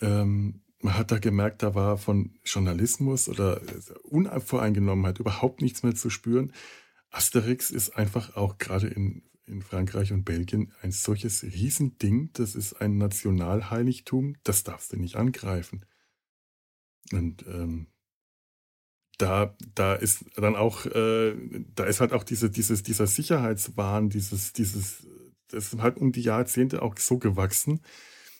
Ähm, 0.00 0.62
man 0.82 0.98
hat 0.98 1.10
da 1.10 1.18
gemerkt, 1.18 1.62
da 1.62 1.74
war 1.74 1.96
von 1.96 2.34
Journalismus 2.44 3.28
oder 3.28 3.60
Unvoreingenommenheit 4.02 5.20
überhaupt 5.20 5.62
nichts 5.62 5.84
mehr 5.84 5.94
zu 5.94 6.10
spüren. 6.10 6.52
Asterix 7.10 7.70
ist 7.70 7.96
einfach 7.96 8.36
auch 8.36 8.58
gerade 8.58 8.88
in 8.88 9.22
in 9.46 9.62
Frankreich 9.62 10.12
und 10.12 10.24
Belgien 10.24 10.72
ein 10.82 10.92
solches 10.92 11.42
Riesending, 11.42 12.30
das 12.32 12.54
ist 12.54 12.74
ein 12.74 12.98
Nationalheiligtum, 12.98 14.36
das 14.44 14.64
darfst 14.64 14.92
du 14.92 14.96
nicht 14.96 15.16
angreifen. 15.16 15.84
Und 17.12 17.44
ähm, 17.46 17.86
da, 19.18 19.56
da 19.74 19.94
ist 19.94 20.24
dann 20.36 20.56
auch, 20.56 20.86
äh, 20.86 21.34
da 21.74 21.84
ist 21.84 22.00
halt 22.00 22.12
auch 22.12 22.24
diese, 22.24 22.50
dieses, 22.50 22.82
dieser 22.82 23.06
Sicherheitswahn, 23.06 24.10
dieses, 24.10 24.52
dieses, 24.52 25.06
das 25.48 25.72
ist 25.72 25.80
halt 25.80 25.96
um 25.96 26.12
die 26.12 26.22
Jahrzehnte 26.22 26.82
auch 26.82 26.96
so 26.98 27.18
gewachsen, 27.18 27.80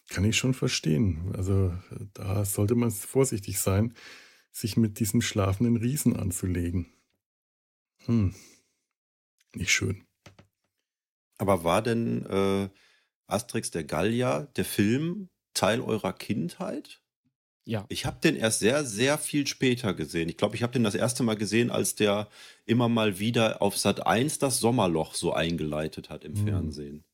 kann 0.08 0.24
ich 0.24 0.36
schon 0.36 0.54
verstehen. 0.54 1.32
Also 1.36 1.72
da 2.12 2.44
sollte 2.44 2.74
man 2.74 2.90
vorsichtig 2.90 3.58
sein, 3.58 3.94
sich 4.52 4.76
mit 4.76 5.00
diesem 5.00 5.22
schlafenden 5.22 5.76
Riesen 5.76 6.16
anzulegen. 6.16 6.86
Hm. 8.04 8.34
Nicht 9.54 9.70
schön. 9.70 10.05
Aber 11.38 11.64
war 11.64 11.82
denn 11.82 12.24
äh, 12.26 12.68
Asterix 13.26 13.70
der 13.70 13.84
Gallier, 13.84 14.48
der 14.56 14.64
Film, 14.64 15.28
Teil 15.54 15.80
eurer 15.80 16.12
Kindheit? 16.12 17.00
Ja. 17.64 17.84
Ich 17.88 18.06
habe 18.06 18.20
den 18.20 18.36
erst 18.36 18.60
sehr, 18.60 18.84
sehr 18.84 19.18
viel 19.18 19.46
später 19.46 19.92
gesehen. 19.92 20.28
Ich 20.28 20.36
glaube, 20.36 20.54
ich 20.54 20.62
habe 20.62 20.72
den 20.72 20.84
das 20.84 20.94
erste 20.94 21.24
Mal 21.24 21.36
gesehen, 21.36 21.70
als 21.70 21.96
der 21.96 22.28
immer 22.64 22.88
mal 22.88 23.18
wieder 23.18 23.60
auf 23.60 23.76
Sat 23.76 24.06
1 24.06 24.38
das 24.38 24.60
Sommerloch 24.60 25.14
so 25.14 25.32
eingeleitet 25.32 26.08
hat 26.08 26.24
im 26.24 26.32
mhm. 26.32 26.46
Fernsehen. 26.46 27.04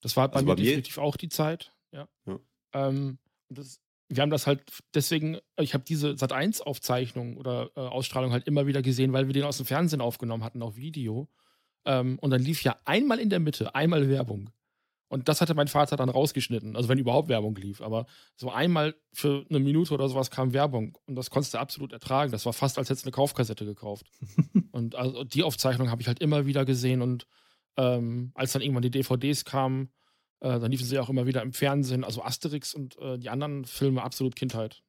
Das 0.00 0.16
war 0.16 0.28
bei 0.28 0.36
also 0.36 0.46
mir 0.46 0.56
bei 0.56 0.62
definitiv 0.62 0.98
auch 0.98 1.16
die 1.16 1.28
Zeit. 1.28 1.74
Ja. 1.92 2.08
ja. 2.26 2.40
Ähm, 2.72 3.18
das, 3.50 3.80
wir 4.08 4.22
haben 4.22 4.30
das 4.30 4.46
halt 4.46 4.62
deswegen, 4.94 5.38
ich 5.58 5.74
habe 5.74 5.84
diese 5.84 6.16
Sat 6.16 6.32
1 6.32 6.62
Aufzeichnung 6.62 7.36
oder 7.36 7.70
äh, 7.76 7.80
Ausstrahlung 7.80 8.32
halt 8.32 8.46
immer 8.46 8.66
wieder 8.66 8.80
gesehen, 8.80 9.12
weil 9.12 9.26
wir 9.26 9.34
den 9.34 9.44
aus 9.44 9.58
dem 9.58 9.66
Fernsehen 9.66 10.00
aufgenommen 10.00 10.42
hatten, 10.42 10.62
auf 10.62 10.76
Video. 10.76 11.28
Ähm, 11.84 12.18
und 12.18 12.30
dann 12.30 12.42
lief 12.42 12.62
ja 12.62 12.76
einmal 12.84 13.18
in 13.18 13.30
der 13.30 13.40
Mitte, 13.40 13.74
einmal 13.74 14.08
Werbung. 14.08 14.50
Und 15.12 15.28
das 15.28 15.42
hatte 15.42 15.52
mein 15.52 15.68
Vater 15.68 15.96
dann 15.96 16.08
rausgeschnitten, 16.08 16.74
also 16.74 16.88
wenn 16.88 16.96
überhaupt 16.96 17.28
Werbung 17.28 17.54
lief. 17.54 17.82
Aber 17.82 18.06
so 18.34 18.50
einmal 18.50 18.94
für 19.12 19.44
eine 19.50 19.58
Minute 19.58 19.92
oder 19.92 20.08
sowas 20.08 20.30
kam 20.30 20.54
Werbung 20.54 20.96
und 21.04 21.16
das 21.16 21.28
konntest 21.28 21.52
du 21.52 21.58
absolut 21.58 21.92
ertragen. 21.92 22.32
Das 22.32 22.46
war 22.46 22.54
fast, 22.54 22.78
als 22.78 22.88
hättest 22.88 23.04
du 23.04 23.08
eine 23.08 23.14
Kaufkassette 23.14 23.66
gekauft. 23.66 24.06
und 24.72 24.94
also 24.94 25.22
die 25.24 25.42
Aufzeichnung 25.42 25.90
habe 25.90 26.00
ich 26.00 26.08
halt 26.08 26.20
immer 26.20 26.46
wieder 26.46 26.64
gesehen 26.64 27.02
und 27.02 27.26
ähm, 27.76 28.32
als 28.34 28.52
dann 28.52 28.62
irgendwann 28.62 28.84
die 28.84 28.90
DVDs 28.90 29.44
kamen, 29.44 29.92
äh, 30.40 30.58
dann 30.58 30.70
liefen 30.70 30.86
sie 30.86 30.98
auch 30.98 31.10
immer 31.10 31.26
wieder 31.26 31.42
im 31.42 31.52
Fernsehen. 31.52 32.04
Also 32.04 32.22
Asterix 32.22 32.72
und 32.72 32.98
äh, 32.98 33.18
die 33.18 33.28
anderen 33.28 33.66
Filme 33.66 34.02
absolut 34.02 34.34
Kindheit. 34.34 34.82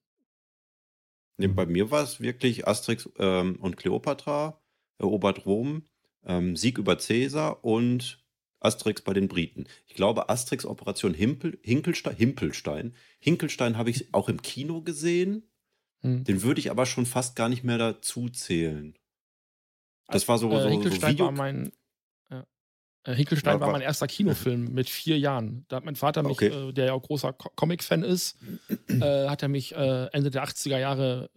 Nee, 1.36 1.47
bei 1.47 1.65
mir 1.65 1.91
war 1.91 2.01
es 2.01 2.21
wirklich 2.21 2.65
Asterix 2.65 3.10
ähm, 3.17 3.58
und 3.60 3.75
Cleopatra 3.75 4.62
erobert 4.99 5.45
Rom 5.45 5.89
ähm, 6.25 6.55
Sieg 6.55 6.77
über 6.77 6.97
Cäsar 6.97 7.63
und 7.63 8.23
Asterix 8.59 9.01
bei 9.01 9.13
den 9.13 9.27
Briten. 9.27 9.65
Ich 9.88 9.95
glaube, 9.95 10.29
Asterix 10.29 10.65
Operation 10.65 11.13
Himpel, 11.13 11.59
Hinkelstein, 11.62 12.15
Himpelstein. 12.15 12.95
Hinkelstein 13.19 13.77
habe 13.77 13.89
ich 13.89 14.13
auch 14.13 14.29
im 14.29 14.41
Kino 14.41 14.81
gesehen. 14.81 15.43
Hm. 16.01 16.23
Den 16.23 16.41
würde 16.43 16.59
ich 16.59 16.71
aber 16.71 16.86
schon 16.86 17.05
fast 17.05 17.36
gar 17.36 17.49
nicht 17.49 17.63
mehr 17.63 17.77
dazu 17.77 18.29
zählen. 18.29 18.97
Das 20.07 20.27
war 20.27 20.38
so, 20.38 20.49
äh, 20.51 20.62
so, 20.62 20.69
Hinkelstein 20.69 21.17
so 21.17 21.25
war 21.25 21.31
mein. 21.31 21.71
Äh, 23.05 23.15
Hinkelstein 23.15 23.55
ja, 23.55 23.59
war, 23.59 23.67
war, 23.67 23.73
mein 23.73 23.81
erster 23.81 24.07
Kinofilm 24.07 24.65
mit 24.73 24.89
vier 24.89 25.19
Jahren. 25.19 25.65
Da 25.67 25.77
hat 25.77 25.86
mein 25.86 25.97
Vater 25.97 26.23
mich, 26.23 26.31
okay. 26.31 26.47
äh, 26.47 26.71
der 26.71 26.86
ja 26.86 26.93
auch 26.93 27.01
großer 27.01 27.33
Comic-Fan 27.33 28.01
ist, 28.01 28.38
äh, 28.88 29.27
hat 29.27 29.41
er 29.41 29.49
mich 29.49 29.75
äh, 29.75 30.05
Ende 30.13 30.29
der 30.31 30.45
80er 30.45 30.77
Jahre 30.77 31.29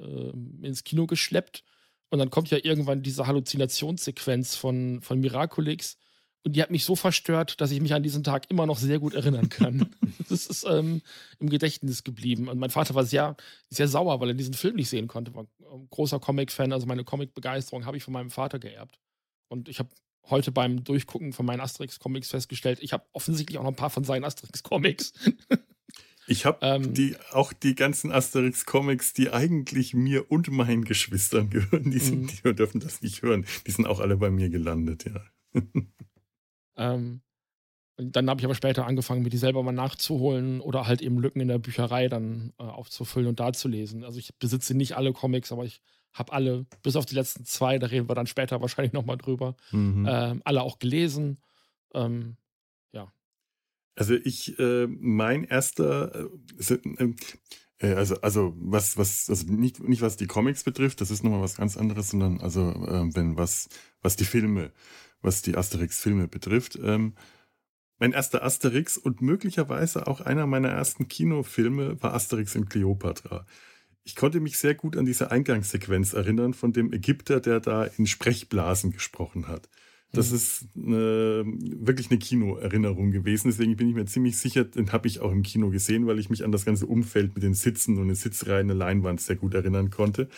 ins 0.63 0.85
Kino 0.85 1.07
geschleppt 1.07 1.65
und 2.11 2.19
dann 2.19 2.31
kommt 2.31 2.51
ja 2.51 2.59
irgendwann 2.63 3.03
diese 3.03 3.27
Halluzinationssequenz 3.27 4.57
von, 4.57 5.01
von 5.01 5.21
Miraculix. 5.21 5.97
Und 6.45 6.55
die 6.55 6.63
hat 6.63 6.71
mich 6.71 6.85
so 6.85 6.95
verstört, 6.95 7.61
dass 7.61 7.73
ich 7.73 7.81
mich 7.81 7.93
an 7.93 8.05
diesen 8.05 8.23
Tag 8.23 8.49
immer 8.51 8.67
noch 8.67 8.79
sehr 8.79 9.01
gut 9.01 9.15
erinnern 9.15 9.49
kann. 9.49 9.91
das 10.29 10.47
ist 10.47 10.65
ähm, 10.69 11.03
im 11.41 11.51
Gedächtnis 11.51 12.05
geblieben. 12.05 12.49
Und 12.49 12.59
mein 12.59 12.71
Vater 12.71 12.95
war 12.95 13.05
sehr, 13.05 13.37
sehr 13.69 13.89
sauer, 13.89 14.21
weil 14.21 14.29
er 14.29 14.35
diesen 14.35 14.55
Film 14.55 14.77
nicht 14.77 14.89
sehen 14.89 15.09
konnte. 15.09 15.35
War 15.35 15.47
ein 15.73 15.89
großer 15.91 16.21
Comic-Fan. 16.21 16.73
Also 16.73 16.87
meine 16.87 17.03
Comic-Begeisterung 17.03 17.85
habe 17.85 17.97
ich 17.97 18.05
von 18.05 18.15
meinem 18.15 18.31
Vater 18.31 18.61
geerbt. 18.61 19.01
Und 19.49 19.69
ich 19.69 19.81
habe 19.81 19.89
heute 20.31 20.53
beim 20.53 20.85
Durchgucken 20.85 21.33
von 21.33 21.47
meinen 21.47 21.61
Asterix-Comics 21.61 22.31
festgestellt, 22.31 22.79
ich 22.81 22.93
habe 22.93 23.05
offensichtlich 23.13 23.59
auch 23.59 23.63
noch 23.63 23.71
ein 23.71 23.77
paar 23.77 23.91
von 23.91 24.05
seinen 24.05 24.25
Asterix-Comics. 24.25 25.13
Ich 26.27 26.45
habe 26.45 26.59
ähm, 26.63 26.95
die, 26.95 27.17
auch 27.33 27.53
die 27.53 27.75
ganzen 27.75 28.11
Asterix-Comics, 28.11 29.13
die 29.13 29.31
eigentlich 29.31 29.95
mir 29.95 30.31
und 30.31 30.51
meinen 30.51 30.85
Geschwistern 30.85 31.51
gehören, 31.51 31.91
die, 31.91 31.99
sind, 31.99 32.23
mhm. 32.23 32.27
die 32.27 32.55
dürfen 32.55 32.81
das 32.81 33.03
nicht 33.03 33.23
hören. 33.23 33.47
Die 33.67 33.71
sind 33.71 33.87
auch 33.87 34.01
alle 34.01 34.17
bei 34.17 34.31
mir 34.31 34.49
gelandet, 34.49 35.05
ja. 35.05 35.21
ähm, 36.77 37.21
dann 37.97 38.29
habe 38.29 38.41
ich 38.41 38.45
aber 38.45 38.55
später 38.55 38.87
angefangen, 38.87 39.23
mir 39.23 39.31
die 39.31 39.39
selber 39.39 39.63
mal 39.63 39.73
nachzuholen 39.73 40.61
oder 40.61 40.87
halt 40.87 41.01
eben 41.01 41.19
Lücken 41.19 41.41
in 41.41 41.49
der 41.49 41.59
Bücherei 41.59 42.09
dann 42.09 42.53
äh, 42.59 42.63
aufzufüllen 42.65 43.29
und 43.29 43.41
darzulesen. 43.41 44.05
Also 44.05 44.19
ich 44.19 44.37
besitze 44.39 44.75
nicht 44.75 44.97
alle 44.97 45.13
Comics, 45.13 45.51
aber 45.51 45.65
ich 45.65 45.81
habe 46.13 46.33
alle, 46.33 46.67
bis 46.83 46.97
auf 46.97 47.07
die 47.07 47.15
letzten 47.15 47.45
zwei, 47.45 47.79
da 47.79 47.87
reden 47.87 48.09
wir 48.09 48.15
dann 48.15 48.27
später 48.27 48.61
wahrscheinlich 48.61 48.93
nochmal 48.93 49.17
drüber, 49.17 49.57
mhm. 49.71 50.07
äh, 50.07 50.35
alle 50.45 50.63
auch 50.63 50.79
gelesen. 50.79 51.39
Ähm, 51.95 52.37
also 53.97 54.15
ich, 54.15 54.59
äh, 54.59 54.87
mein 54.87 55.45
erster, 55.45 56.29
äh, 56.61 56.75
äh, 56.75 57.15
äh, 57.79 57.95
also, 57.95 58.21
also 58.21 58.55
was, 58.59 58.97
was, 58.97 59.29
also 59.31 59.47
nicht, 59.53 59.83
nicht 59.83 60.03
was 60.03 60.17
die 60.17 60.27
Comics 60.27 60.65
betrifft, 60.65 61.01
das 61.01 61.11
ist 61.11 61.25
nochmal 61.25 61.41
was 61.41 61.57
ganz 61.57 61.77
anderes, 61.77 62.11
sondern 62.11 62.41
also 62.41 62.71
äh, 62.71 63.15
wenn 63.15 63.37
was, 63.37 63.69
was 64.03 64.17
die 64.17 64.25
Filme, 64.25 64.73
was 65.23 65.43
die 65.43 65.57
Asterix-Filme 65.57 66.29
betrifft. 66.29 66.79
Ähm, 66.83 67.15
mein 67.99 68.13
erster 68.13 68.45
Asterix 68.45 68.99
und 68.99 69.23
möglicherweise 69.23 70.07
auch 70.07 70.21
einer 70.21 70.47
meiner 70.47 70.69
ersten 70.69 71.09
Kinofilme 71.09 72.03
war 72.03 72.13
Asterix 72.13 72.55
in 72.55 72.69
Cleopatra. 72.69 73.47
Ich 74.05 74.15
konnte 74.15 74.41
mich 74.41 74.59
sehr 74.59 74.75
gut 74.75 74.97
an 74.97 75.07
diese 75.07 75.31
Eingangssequenz 75.31 76.13
erinnern 76.13 76.53
von 76.53 76.73
dem 76.73 76.93
Ägypter, 76.93 77.41
der 77.41 77.61
da 77.61 77.85
in 77.85 78.07
Sprechblasen 78.07 78.93
gesprochen 78.93 79.49
hat. 79.49 79.71
Das 80.13 80.31
mhm. 80.31 80.37
ist 80.37 80.69
eine, 80.77 81.45
wirklich 81.85 82.11
eine 82.11 82.19
Kinoerinnerung 82.19 83.11
gewesen. 83.11 83.49
Deswegen 83.49 83.77
bin 83.77 83.89
ich 83.89 83.95
mir 83.95 84.07
ziemlich 84.07 84.39
sicher, 84.39 84.65
den 84.65 84.93
habe 84.93 85.09
ich 85.09 85.21
auch 85.21 85.33
im 85.33 85.43
Kino 85.43 85.71
gesehen, 85.71 86.07
weil 86.07 86.19
ich 86.19 86.31
mich 86.31 86.45
an 86.45 86.53
das 86.53 86.65
ganze 86.65 86.87
Umfeld 86.87 87.35
mit 87.35 87.43
den 87.43 87.55
Sitzen 87.55 87.99
und 87.99 88.09
den 88.09 88.15
Sitzreihen 88.15 88.69
der 88.69 88.77
Leinwand 88.77 89.21
sehr 89.21 89.37
gut 89.37 89.55
erinnern 89.55 89.91
konnte. 89.91 90.29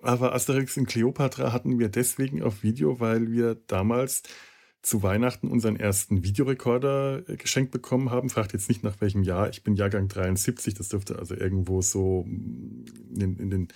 Aber 0.00 0.34
Asterix 0.34 0.76
in 0.76 0.86
Cleopatra 0.86 1.52
hatten 1.52 1.78
wir 1.78 1.88
deswegen 1.88 2.42
auf 2.42 2.62
Video, 2.62 3.00
weil 3.00 3.32
wir 3.32 3.56
damals 3.66 4.22
zu 4.80 5.02
Weihnachten 5.02 5.48
unseren 5.48 5.74
ersten 5.74 6.22
Videorekorder 6.22 7.28
äh, 7.28 7.36
geschenkt 7.36 7.72
bekommen 7.72 8.10
haben. 8.10 8.30
Fragt 8.30 8.52
jetzt 8.52 8.68
nicht 8.68 8.84
nach 8.84 9.00
welchem 9.00 9.24
Jahr. 9.24 9.48
Ich 9.50 9.64
bin 9.64 9.74
Jahrgang 9.74 10.06
73. 10.06 10.74
Das 10.74 10.88
dürfte 10.88 11.18
also 11.18 11.34
irgendwo 11.34 11.82
so 11.82 12.24
in, 12.26 13.36
in 13.38 13.50
den 13.50 13.68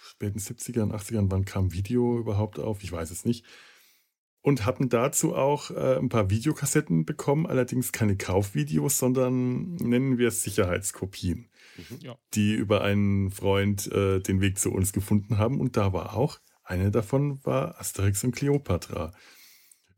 späten 0.00 0.38
70ern, 0.38 0.92
80ern, 0.92 1.26
wann 1.28 1.44
kam 1.44 1.72
Video 1.72 2.18
überhaupt 2.18 2.60
auf? 2.60 2.84
Ich 2.84 2.92
weiß 2.92 3.10
es 3.10 3.24
nicht 3.24 3.44
und 4.44 4.66
hatten 4.66 4.90
dazu 4.90 5.34
auch 5.34 5.70
äh, 5.70 5.96
ein 5.96 6.10
paar 6.10 6.28
Videokassetten 6.28 7.06
bekommen, 7.06 7.46
allerdings 7.46 7.92
keine 7.92 8.14
Kaufvideos, 8.14 8.98
sondern 8.98 9.76
nennen 9.76 10.18
wir 10.18 10.28
es 10.28 10.42
Sicherheitskopien, 10.42 11.48
mhm, 11.78 11.98
ja. 12.00 12.18
die 12.34 12.52
über 12.52 12.82
einen 12.82 13.30
Freund 13.30 13.90
äh, 13.90 14.20
den 14.20 14.42
Weg 14.42 14.58
zu 14.58 14.70
uns 14.70 14.92
gefunden 14.92 15.38
haben. 15.38 15.60
Und 15.60 15.78
da 15.78 15.94
war 15.94 16.14
auch, 16.14 16.40
eine 16.62 16.90
davon 16.90 17.42
war 17.42 17.80
Asterix 17.80 18.22
und 18.22 18.36
Cleopatra. 18.36 19.12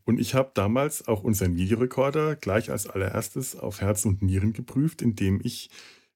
Und 0.04 0.20
ich 0.20 0.36
habe 0.36 0.52
damals 0.54 1.08
auch 1.08 1.24
unseren 1.24 1.56
Videorekorder 1.56 2.36
gleich 2.36 2.70
als 2.70 2.86
allererstes 2.86 3.56
auf 3.56 3.80
Herz 3.80 4.04
und 4.04 4.22
Nieren 4.22 4.52
geprüft, 4.52 5.02
indem 5.02 5.40
ich 5.42 5.70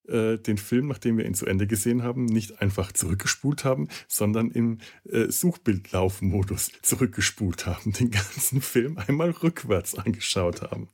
äh, 0.08 0.38
den 0.38 0.58
Film, 0.58 0.88
nachdem 0.88 1.18
wir 1.18 1.26
ihn 1.26 1.34
zu 1.34 1.46
Ende 1.46 1.66
gesehen 1.66 2.02
haben, 2.02 2.24
nicht 2.24 2.60
einfach 2.60 2.92
zurückgespult 2.92 3.64
haben, 3.64 3.88
sondern 4.08 4.50
im 4.50 4.78
äh, 5.04 5.30
Suchbildlaufmodus 5.30 6.72
zurückgespult 6.82 7.66
haben, 7.66 7.92
den 7.92 8.10
ganzen 8.10 8.60
Film 8.62 8.98
einmal 8.98 9.30
rückwärts 9.30 9.94
angeschaut 9.94 10.62
haben. 10.62 10.88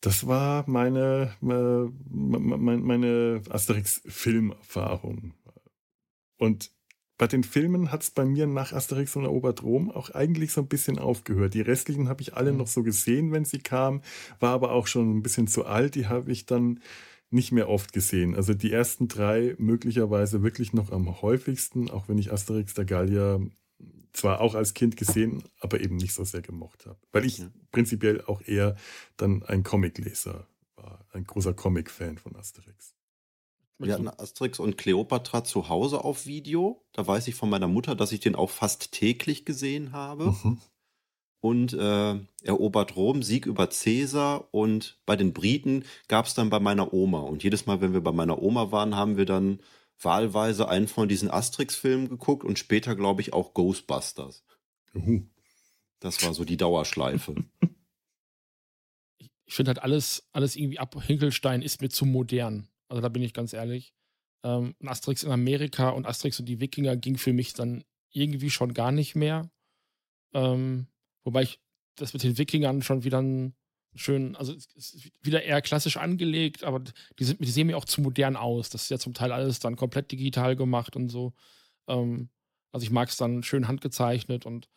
Das 0.00 0.26
war 0.26 0.64
meine, 0.66 1.34
äh, 1.42 1.90
meine, 2.10 2.78
meine 2.78 3.42
Asterix-Filmerfahrung. 3.50 5.34
Und 6.38 6.70
bei 7.20 7.26
den 7.26 7.44
Filmen 7.44 7.92
hat 7.92 8.02
es 8.02 8.10
bei 8.10 8.24
mir 8.24 8.46
nach 8.46 8.72
Asterix 8.72 9.14
und 9.14 9.24
erobert 9.24 9.62
Rom 9.62 9.90
auch 9.90 10.08
eigentlich 10.08 10.52
so 10.52 10.62
ein 10.62 10.68
bisschen 10.68 10.98
aufgehört. 10.98 11.52
Die 11.52 11.60
restlichen 11.60 12.08
habe 12.08 12.22
ich 12.22 12.34
alle 12.34 12.50
mhm. 12.50 12.56
noch 12.56 12.66
so 12.66 12.82
gesehen, 12.82 13.30
wenn 13.30 13.44
sie 13.44 13.58
kamen, 13.58 14.00
war 14.38 14.54
aber 14.54 14.72
auch 14.72 14.86
schon 14.86 15.18
ein 15.18 15.22
bisschen 15.22 15.46
zu 15.46 15.66
alt. 15.66 15.96
Die 15.96 16.06
habe 16.06 16.32
ich 16.32 16.46
dann 16.46 16.80
nicht 17.30 17.52
mehr 17.52 17.68
oft 17.68 17.92
gesehen. 17.92 18.34
Also 18.34 18.54
die 18.54 18.72
ersten 18.72 19.08
drei 19.08 19.54
möglicherweise 19.58 20.42
wirklich 20.42 20.72
noch 20.72 20.90
am 20.90 21.22
häufigsten, 21.22 21.90
auch 21.90 22.08
wenn 22.08 22.18
ich 22.18 22.32
Asterix 22.32 22.74
der 22.74 22.84
Gallier 22.84 23.40
zwar 24.12 24.40
auch 24.40 24.54
als 24.54 24.74
Kind 24.74 24.96
gesehen, 24.96 25.44
aber 25.60 25.80
eben 25.80 25.96
nicht 25.96 26.12
so 26.12 26.24
sehr 26.24 26.42
gemocht 26.42 26.86
habe. 26.86 26.98
Weil 27.12 27.24
ich 27.24 27.38
ja. 27.38 27.50
prinzipiell 27.70 28.22
auch 28.22 28.42
eher 28.42 28.76
dann 29.16 29.44
ein 29.44 29.62
Comicleser 29.62 30.46
war, 30.74 31.06
ein 31.12 31.24
großer 31.24 31.54
Comic-Fan 31.54 32.18
von 32.18 32.34
Asterix. 32.34 32.94
Wir 33.78 33.94
hatten 33.94 34.08
Asterix 34.08 34.58
und 34.58 34.76
Cleopatra 34.76 35.42
zu 35.42 35.70
Hause 35.70 36.04
auf 36.04 36.26
Video. 36.26 36.84
Da 36.92 37.06
weiß 37.06 37.28
ich 37.28 37.34
von 37.34 37.48
meiner 37.48 37.68
Mutter, 37.68 37.94
dass 37.94 38.12
ich 38.12 38.20
den 38.20 38.34
auch 38.34 38.50
fast 38.50 38.92
täglich 38.92 39.46
gesehen 39.46 39.92
habe. 39.92 40.36
Mhm 40.42 40.58
und 41.40 41.72
äh, 41.72 42.18
erobert 42.42 42.96
Rom, 42.96 43.22
Sieg 43.22 43.46
über 43.46 43.66
Caesar 43.66 44.52
und 44.52 44.98
bei 45.06 45.16
den 45.16 45.32
Briten 45.32 45.84
gab 46.08 46.26
es 46.26 46.34
dann 46.34 46.50
bei 46.50 46.60
meiner 46.60 46.92
Oma. 46.92 47.20
Und 47.20 47.42
jedes 47.42 47.66
Mal, 47.66 47.80
wenn 47.80 47.92
wir 47.92 48.02
bei 48.02 48.12
meiner 48.12 48.42
Oma 48.42 48.72
waren, 48.72 48.94
haben 48.94 49.16
wir 49.16 49.26
dann 49.26 49.60
wahlweise 50.00 50.68
einen 50.68 50.88
von 50.88 51.08
diesen 51.08 51.30
Asterix-Filmen 51.30 52.08
geguckt 52.08 52.44
und 52.44 52.58
später, 52.58 52.94
glaube 52.94 53.22
ich, 53.22 53.32
auch 53.32 53.54
Ghostbusters. 53.54 54.44
Uh. 54.94 55.22
Das 56.00 56.22
war 56.24 56.32
so 56.32 56.44
die 56.44 56.56
Dauerschleife. 56.56 57.34
Ich 59.44 59.54
finde 59.54 59.70
halt 59.70 59.82
alles, 59.82 60.28
alles 60.32 60.56
irgendwie 60.56 60.78
ab 60.78 60.96
Hinkelstein 61.02 61.60
ist 61.60 61.82
mir 61.82 61.90
zu 61.90 62.06
modern. 62.06 62.68
Also 62.88 63.02
da 63.02 63.08
bin 63.08 63.22
ich 63.22 63.34
ganz 63.34 63.52
ehrlich. 63.52 63.94
Ähm, 64.42 64.74
Asterix 64.84 65.22
in 65.22 65.30
Amerika 65.30 65.90
und 65.90 66.06
Asterix 66.06 66.40
und 66.40 66.46
die 66.46 66.60
Wikinger 66.60 66.96
ging 66.96 67.18
für 67.18 67.32
mich 67.32 67.52
dann 67.52 67.84
irgendwie 68.10 68.50
schon 68.50 68.72
gar 68.72 68.92
nicht 68.92 69.14
mehr. 69.14 69.50
Ähm, 70.32 70.86
Wobei 71.24 71.42
ich 71.42 71.60
das 71.96 72.12
mit 72.12 72.22
den 72.22 72.38
Wikingern 72.38 72.82
schon 72.82 73.04
wieder 73.04 73.20
ein 73.20 73.54
schön, 73.94 74.36
also 74.36 74.54
wieder 75.20 75.42
eher 75.42 75.60
klassisch 75.62 75.96
angelegt, 75.96 76.64
aber 76.64 76.80
die, 77.18 77.24
sind, 77.24 77.40
die 77.40 77.50
sehen 77.50 77.66
mir 77.66 77.76
auch 77.76 77.84
zu 77.84 78.00
modern 78.00 78.36
aus. 78.36 78.70
Das 78.70 78.82
ist 78.82 78.90
ja 78.90 78.98
zum 78.98 79.14
Teil 79.14 79.32
alles 79.32 79.58
dann 79.58 79.76
komplett 79.76 80.12
digital 80.12 80.56
gemacht 80.56 80.96
und 80.96 81.08
so. 81.08 81.32
Ähm, 81.88 82.30
also 82.72 82.84
ich 82.84 82.90
mag 82.90 83.08
es 83.08 83.16
dann 83.16 83.42
schön 83.42 83.66
handgezeichnet 83.66 84.46
und 84.46 84.68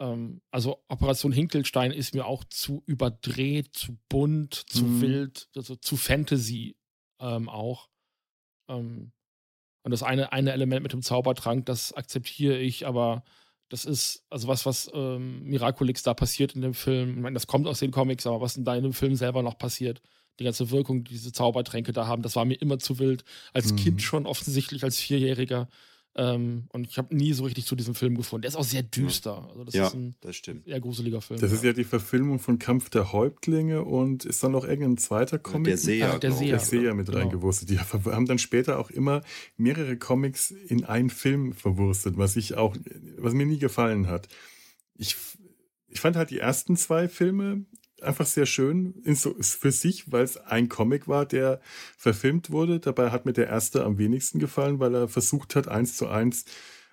ähm, 0.00 0.40
also 0.50 0.82
Operation 0.88 1.32
Hinkelstein 1.32 1.92
ist 1.92 2.14
mir 2.14 2.26
auch 2.26 2.44
zu 2.44 2.82
überdreht, 2.86 3.76
zu 3.76 3.98
bunt, 4.08 4.54
zu 4.54 4.84
mhm. 4.84 5.00
wild, 5.00 5.48
also 5.54 5.76
zu 5.76 5.96
Fantasy 5.96 6.76
ähm, 7.20 7.48
auch. 7.48 7.88
Ähm, 8.68 9.12
und 9.82 9.90
das 9.90 10.02
eine, 10.02 10.32
eine 10.32 10.52
Element 10.52 10.82
mit 10.82 10.92
dem 10.92 11.02
Zaubertrank, 11.02 11.66
das 11.66 11.92
akzeptiere 11.92 12.58
ich, 12.58 12.86
aber 12.86 13.22
das 13.68 13.84
ist 13.84 14.22
also 14.30 14.48
was, 14.48 14.66
was 14.66 14.90
ähm, 14.94 15.42
Miraculix 15.44 16.02
da 16.02 16.14
passiert 16.14 16.54
in 16.54 16.60
dem 16.60 16.74
Film. 16.74 17.10
Ich 17.10 17.22
meine, 17.22 17.34
das 17.34 17.46
kommt 17.46 17.66
aus 17.66 17.80
den 17.80 17.90
Comics, 17.90 18.26
aber 18.26 18.40
was 18.40 18.58
da 18.58 18.74
in 18.74 18.82
dem 18.82 18.92
Film 18.92 19.16
selber 19.16 19.42
noch 19.42 19.58
passiert, 19.58 20.00
die 20.38 20.44
ganze 20.44 20.70
Wirkung, 20.70 21.04
die 21.04 21.12
diese 21.12 21.32
Zaubertränke 21.32 21.92
da 21.92 22.06
haben, 22.06 22.22
das 22.22 22.36
war 22.36 22.44
mir 22.44 22.60
immer 22.60 22.78
zu 22.78 22.98
wild. 22.98 23.24
Als 23.52 23.72
mhm. 23.72 23.76
Kind 23.76 24.02
schon 24.02 24.26
offensichtlich, 24.26 24.84
als 24.84 24.98
Vierjähriger. 24.98 25.68
Ähm, 26.16 26.64
und 26.68 26.86
ich 26.86 26.96
habe 26.96 27.14
nie 27.14 27.32
so 27.32 27.42
richtig 27.44 27.66
zu 27.66 27.74
diesem 27.74 27.94
Film 27.94 28.16
gefunden. 28.16 28.42
Der 28.42 28.50
ist 28.50 28.56
auch 28.56 28.64
sehr 28.64 28.84
düster. 28.84 29.48
Also 29.50 29.64
das 29.64 29.74
ja, 29.74 29.86
ist 29.88 29.94
ein 29.94 30.14
das 30.20 30.36
stimmt. 30.36 30.64
sehr 30.64 30.80
gruseliger 30.80 31.20
Film. 31.20 31.40
Das 31.40 31.50
ist 31.50 31.64
ja 31.64 31.72
die 31.72 31.84
Verfilmung 31.84 32.38
von 32.38 32.60
Kampf 32.60 32.88
der 32.90 33.12
Häuptlinge 33.12 33.82
und 33.82 34.24
ist 34.24 34.42
dann 34.44 34.52
noch 34.52 34.64
irgendein 34.64 34.96
zweiter 34.96 35.40
Comic? 35.40 35.66
Der 35.66 35.78
Seher. 35.78 36.14
Ah, 36.14 36.18
der 36.18 36.30
Seher, 36.30 36.50
der 36.50 36.60
Seher 36.60 36.94
mit 36.94 37.06
genau. 37.06 37.18
reingewurstet. 37.18 37.70
Die 37.70 37.78
haben 37.80 38.26
dann 38.26 38.38
später 38.38 38.78
auch 38.78 38.90
immer 38.90 39.22
mehrere 39.56 39.96
Comics 39.96 40.52
in 40.52 40.84
einen 40.84 41.10
Film 41.10 41.52
verwurstet, 41.52 42.16
was 42.16 42.36
ich 42.36 42.54
auch, 42.54 42.76
was 43.18 43.34
mir 43.34 43.46
nie 43.46 43.58
gefallen 43.58 44.06
hat. 44.06 44.28
Ich, 44.94 45.16
ich 45.88 46.00
fand 46.00 46.14
halt 46.14 46.30
die 46.30 46.38
ersten 46.38 46.76
zwei 46.76 47.08
Filme 47.08 47.64
einfach 48.04 48.26
sehr 48.26 48.46
schön 48.46 48.94
für 49.40 49.72
sich, 49.72 50.12
weil 50.12 50.24
es 50.24 50.36
ein 50.36 50.68
Comic 50.68 51.08
war, 51.08 51.26
der 51.26 51.60
verfilmt 51.96 52.50
wurde. 52.50 52.80
Dabei 52.80 53.10
hat 53.10 53.26
mir 53.26 53.32
der 53.32 53.48
erste 53.48 53.84
am 53.84 53.98
wenigsten 53.98 54.38
gefallen, 54.38 54.78
weil 54.80 54.94
er 54.94 55.08
versucht 55.08 55.56
hat, 55.56 55.68
eins 55.68 55.96
zu 55.96 56.08
eins 56.08 56.44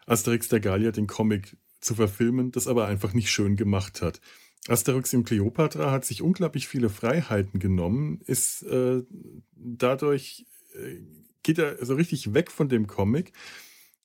Asterix 0.06 0.50
der 0.50 0.60
Gallier, 0.60 0.92
den 0.92 1.08
Comic, 1.08 1.56
zu 1.82 1.96
verfilmen, 1.96 2.52
das 2.52 2.68
aber 2.68 2.86
einfach 2.86 3.14
nicht 3.14 3.32
schön 3.32 3.56
gemacht 3.56 4.02
hat. 4.02 4.22
Asterix 4.68 5.12
im 5.14 5.24
Cleopatra 5.24 5.92
hat 5.92 6.06
sich 6.06 6.22
unglaublich 6.22 6.68
viele 6.68 6.90
Freiheiten 6.90 7.60
genommen, 7.60 8.22
ist 8.26 8.62
äh, 8.64 9.02
dadurch, 9.56 10.46
äh, 10.76 11.02
geht 11.42 11.58
er 11.58 11.84
so 11.84 11.96
richtig 11.96 12.36
weg 12.36 12.52
von 12.52 12.70
dem 12.70 12.86
Comic, 12.86 13.34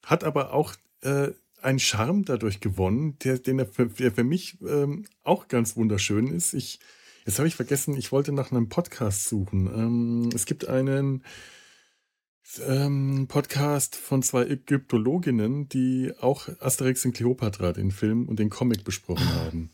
hat 0.03 0.25
aber 0.25 0.55
auch 0.55 0.75
äh, 1.03 1.33
einen 1.61 1.79
Charme 1.79 2.25
dadurch 2.25 2.61
gewonnen, 2.61 3.19
der, 3.23 3.39
den 3.39 3.59
er 3.59 3.67
für, 3.67 3.87
der 3.87 4.13
für 4.13 4.25
mich 4.25 4.59
ähm, 4.63 5.05
auch 5.23 5.49
ganz 5.49 5.77
wunderschön 5.77 6.29
ist. 6.29 6.55
Ich, 6.55 6.81
jetzt 7.27 7.39
habe 7.39 7.49
ich 7.49 7.57
vergessen, 7.57 7.97
ich 7.97 8.13
wollte 8.13 8.33
nach 8.33 8.51
einem 8.51 8.69
Podcast 8.69 9.29
suchen. 9.29 9.67
Ähm, 9.67 10.31
es 10.35 10.47
gibt 10.47 10.69
einen 10.69 11.23
ähm, 12.67 13.27
Podcast 13.29 13.97
von 13.97 14.23
zwei 14.23 14.47
Ägyptologinnen, 14.47 15.69
die 15.69 16.13
auch 16.21 16.49
Asterix 16.61 17.05
und 17.05 17.13
Cleopatra, 17.13 17.73
den 17.73 17.91
Film 17.91 18.29
und 18.29 18.39
den 18.39 18.51
Comic 18.51 18.85
besprochen 18.85 19.29
haben. 19.35 19.71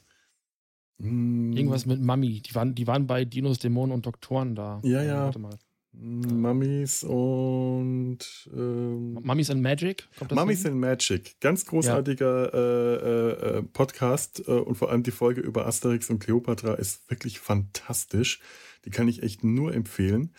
Irgendwas 0.98 1.84
mit 1.84 2.00
Mami. 2.00 2.40
Die 2.40 2.54
waren, 2.54 2.74
die 2.74 2.86
waren 2.86 3.06
bei 3.06 3.24
Dinos, 3.24 3.58
Dämonen 3.58 3.92
und 3.92 4.06
Doktoren 4.06 4.54
da. 4.54 4.80
Ja, 4.84 5.02
ja. 5.02 5.24
Warte 5.24 5.40
mal. 5.40 5.58
Mummies 5.94 7.04
und 7.04 8.18
ähm, 8.54 9.14
Mummies 9.22 9.50
and 9.50 9.60
Magic? 9.60 10.08
Mummies 10.30 10.64
and 10.64 10.76
Magic. 10.76 11.38
Ganz 11.40 11.66
großartiger 11.66 12.54
ja. 12.54 12.58
äh, 12.58 13.58
äh, 13.58 13.62
Podcast 13.62 14.42
äh, 14.48 14.52
und 14.52 14.76
vor 14.76 14.90
allem 14.90 15.02
die 15.02 15.10
Folge 15.10 15.42
über 15.42 15.66
Asterix 15.66 16.08
und 16.08 16.18
Cleopatra 16.18 16.74
ist 16.74 17.10
wirklich 17.10 17.40
fantastisch. 17.40 18.40
Die 18.84 18.90
kann 18.90 19.06
ich 19.06 19.22
echt 19.22 19.44
nur 19.44 19.74
empfehlen. 19.74 20.32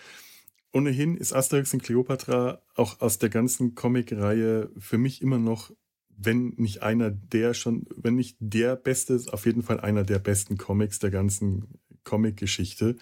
Ohnehin 0.72 1.16
ist 1.16 1.34
Asterix 1.34 1.72
und 1.74 1.84
Cleopatra 1.84 2.64
auch 2.76 3.00
aus 3.00 3.20
der 3.20 3.30
ganzen 3.30 3.76
Comic-Reihe 3.76 4.72
für 4.78 4.98
mich 4.98 5.22
immer 5.22 5.38
noch, 5.38 5.72
wenn 6.10 6.54
nicht 6.58 6.82
einer 6.82 7.12
der 7.12 7.54
schon, 7.54 7.86
wenn 7.96 8.16
nicht 8.16 8.38
der 8.40 8.76
beste, 8.76 9.22
auf 9.32 9.46
jeden 9.46 9.62
Fall 9.62 9.80
einer 9.80 10.04
der 10.04 10.18
besten 10.18 10.58
Comics 10.58 10.98
der 10.98 11.12
ganzen 11.12 11.80
Comic-Geschichte. 12.04 12.98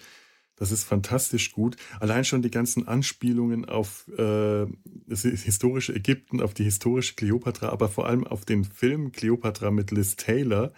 Das 0.56 0.70
ist 0.70 0.84
fantastisch 0.84 1.52
gut. 1.52 1.76
Allein 1.98 2.24
schon 2.24 2.42
die 2.42 2.50
ganzen 2.50 2.86
Anspielungen 2.86 3.64
auf 3.64 4.06
äh, 4.16 4.66
das 5.06 5.22
historische 5.22 5.94
Ägypten, 5.94 6.40
auf 6.40 6.54
die 6.54 6.64
historische 6.64 7.14
Kleopatra, 7.14 7.70
aber 7.70 7.88
vor 7.88 8.06
allem 8.06 8.26
auf 8.26 8.44
den 8.44 8.64
Film 8.64 9.12
Kleopatra 9.12 9.70
mit 9.70 9.90
Liz 9.90 10.16
Taylor 10.16 10.72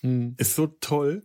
hm. 0.00 0.34
ist 0.38 0.54
so 0.54 0.66
toll. 0.66 1.22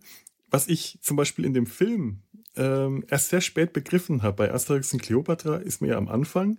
Was 0.50 0.68
ich 0.68 0.98
zum 1.02 1.16
Beispiel 1.16 1.44
in 1.44 1.54
dem 1.54 1.66
Film 1.66 2.20
ähm, 2.56 3.04
erst 3.08 3.30
sehr 3.30 3.40
spät 3.40 3.72
begriffen 3.72 4.22
habe, 4.22 4.36
bei 4.36 4.52
Asterix 4.52 4.92
und 4.92 5.02
Cleopatra 5.02 5.56
ist 5.56 5.80
mir 5.80 5.88
ja 5.88 5.96
am 5.96 6.08
Anfang, 6.08 6.58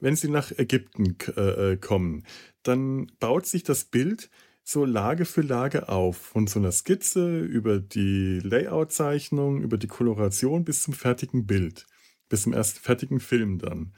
wenn 0.00 0.16
sie 0.16 0.28
nach 0.28 0.52
Ägypten 0.52 1.16
äh, 1.36 1.72
äh, 1.72 1.76
kommen, 1.76 2.24
dann 2.62 3.10
baut 3.18 3.46
sich 3.46 3.62
das 3.62 3.84
Bild 3.84 4.30
so 4.68 4.84
Lage 4.84 5.24
für 5.24 5.40
Lage 5.40 5.88
auf. 5.88 6.18
Von 6.18 6.46
so 6.46 6.58
einer 6.58 6.72
Skizze 6.72 7.40
über 7.40 7.80
die 7.80 8.40
Layout-Zeichnung, 8.40 9.62
über 9.62 9.78
die 9.78 9.86
Koloration 9.86 10.64
bis 10.64 10.82
zum 10.82 10.92
fertigen 10.92 11.46
Bild. 11.46 11.86
Bis 12.28 12.42
zum 12.42 12.52
ersten 12.52 12.80
fertigen 12.80 13.18
Film 13.18 13.58
dann. 13.58 13.94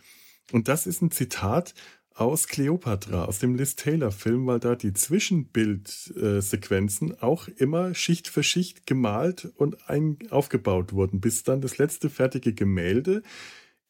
Und 0.52 0.68
das 0.68 0.87
ist 0.87 1.02
ein 1.02 1.11
Zitat 1.11 1.74
aus 2.14 2.46
Cleopatra, 2.46 3.24
aus 3.24 3.40
dem 3.40 3.56
Liz 3.56 3.74
Taylor-Film, 3.74 4.46
weil 4.46 4.61
da 4.61 4.76
die 4.76 4.92
Zwischenbildsequenzen 4.92 7.20
auch 7.20 7.48
immer 7.48 7.92
Schicht 7.94 8.28
für 8.28 8.44
Schicht 8.44 8.87
gemalt 8.87 9.50
und 9.56 9.90
ein 9.90 10.18
aufgebaut 10.30 10.92
wurden, 10.92 11.20
bis 11.20 11.42
dann 11.42 11.61
das 11.61 11.78
letzte 11.78 12.11
fertige 12.11 12.54
Gemälde 12.54 13.24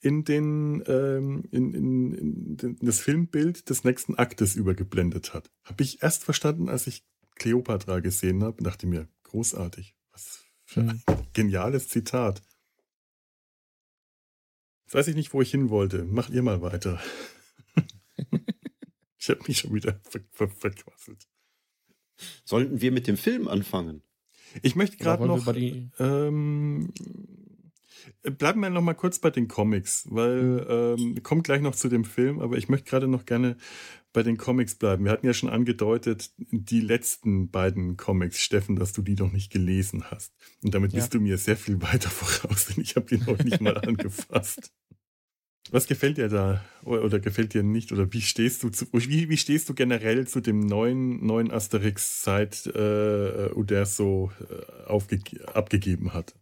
in, 0.00 0.24
den, 0.24 0.82
ähm, 0.86 1.44
in, 1.50 1.74
in, 1.74 2.56
in, 2.58 2.76
das 2.80 3.00
Filmbild 3.00 3.68
des 3.68 3.84
nächsten 3.84 4.14
Aktes 4.14 4.56
übergeblendet 4.56 5.34
hat. 5.34 5.50
Habe 5.64 5.82
ich 5.82 6.02
erst 6.02 6.24
verstanden, 6.24 6.68
als 6.68 6.86
ich 6.86 7.04
Cleopatra 7.36 8.00
gesehen 8.00 8.42
habe 8.42 8.58
und 8.58 8.64
dachte 8.64 8.86
mir, 8.86 9.08
großartig. 9.24 9.94
Was 10.12 10.44
für 10.64 10.80
ein 10.80 10.86
mhm. 10.86 11.26
geniales 11.32 11.88
Zitat. 11.88 12.42
Jetzt 14.84 14.94
weiß 14.94 15.08
ich 15.08 15.16
nicht, 15.16 15.32
wo 15.32 15.42
ich 15.42 15.50
hin 15.50 15.70
wollte. 15.70 16.04
Macht 16.04 16.30
ihr 16.30 16.42
mal 16.42 16.62
weiter. 16.62 17.00
ich 19.18 19.30
habe 19.30 19.40
mich 19.46 19.58
schon 19.58 19.74
wieder 19.74 20.00
ver 20.02 20.20
ver 20.32 20.48
verquasselt. 20.48 21.28
Sollten 22.44 22.80
wir 22.80 22.92
mit 22.92 23.06
dem 23.06 23.16
Film 23.16 23.48
anfangen? 23.48 24.02
Ich 24.62 24.76
möchte 24.76 24.96
gerade 24.96 25.26
noch. 25.26 25.46
Ähm, 25.98 26.92
bleiben 28.22 28.60
wir 28.60 28.70
noch 28.70 28.82
mal 28.82 28.94
kurz 28.94 29.18
bei 29.18 29.30
den 29.30 29.48
Comics, 29.48 30.06
weil 30.10 30.66
ähm, 30.68 31.22
kommt 31.22 31.44
gleich 31.44 31.60
noch 31.60 31.74
zu 31.74 31.88
dem 31.88 32.04
Film, 32.04 32.40
aber 32.40 32.56
ich 32.56 32.68
möchte 32.68 32.88
gerade 32.88 33.08
noch 33.08 33.24
gerne 33.24 33.56
bei 34.12 34.22
den 34.22 34.36
Comics 34.36 34.74
bleiben. 34.74 35.04
Wir 35.04 35.12
hatten 35.12 35.26
ja 35.26 35.34
schon 35.34 35.50
angedeutet, 35.50 36.30
die 36.38 36.80
letzten 36.80 37.50
beiden 37.50 37.96
Comics, 37.96 38.40
Steffen, 38.40 38.76
dass 38.76 38.92
du 38.92 39.02
die 39.02 39.14
noch 39.14 39.32
nicht 39.32 39.52
gelesen 39.52 40.04
hast. 40.10 40.34
Und 40.62 40.74
damit 40.74 40.92
ja. 40.92 40.98
bist 40.98 41.14
du 41.14 41.20
mir 41.20 41.38
sehr 41.38 41.56
viel 41.56 41.80
weiter 41.80 42.10
voraus, 42.10 42.66
denn 42.66 42.82
ich 42.82 42.96
habe 42.96 43.06
die 43.06 43.18
noch 43.24 43.38
nicht 43.38 43.60
mal 43.60 43.76
angefasst. 43.78 44.72
Was 45.72 45.86
gefällt 45.86 46.16
dir 46.16 46.28
da 46.28 46.64
oder, 46.82 47.04
oder, 47.04 47.20
gefällt 47.20 47.54
dir 47.54 47.62
nicht? 47.62 47.92
Oder 47.92 48.12
wie 48.12 48.22
stehst 48.22 48.62
du 48.64 48.70
zu, 48.70 48.86
wie, 48.92 49.28
wie 49.28 49.36
stehst 49.36 49.68
du 49.68 49.74
generell 49.74 50.26
zu 50.26 50.40
dem 50.40 50.60
neuen, 50.60 51.24
neuen 51.24 51.52
Asterix 51.52 52.24
seit 52.24 52.66
äh, 52.66 53.50
Uderso 53.54 54.32
äh, 54.40 55.52
abgegeben 55.52 56.12
hat? 56.12 56.34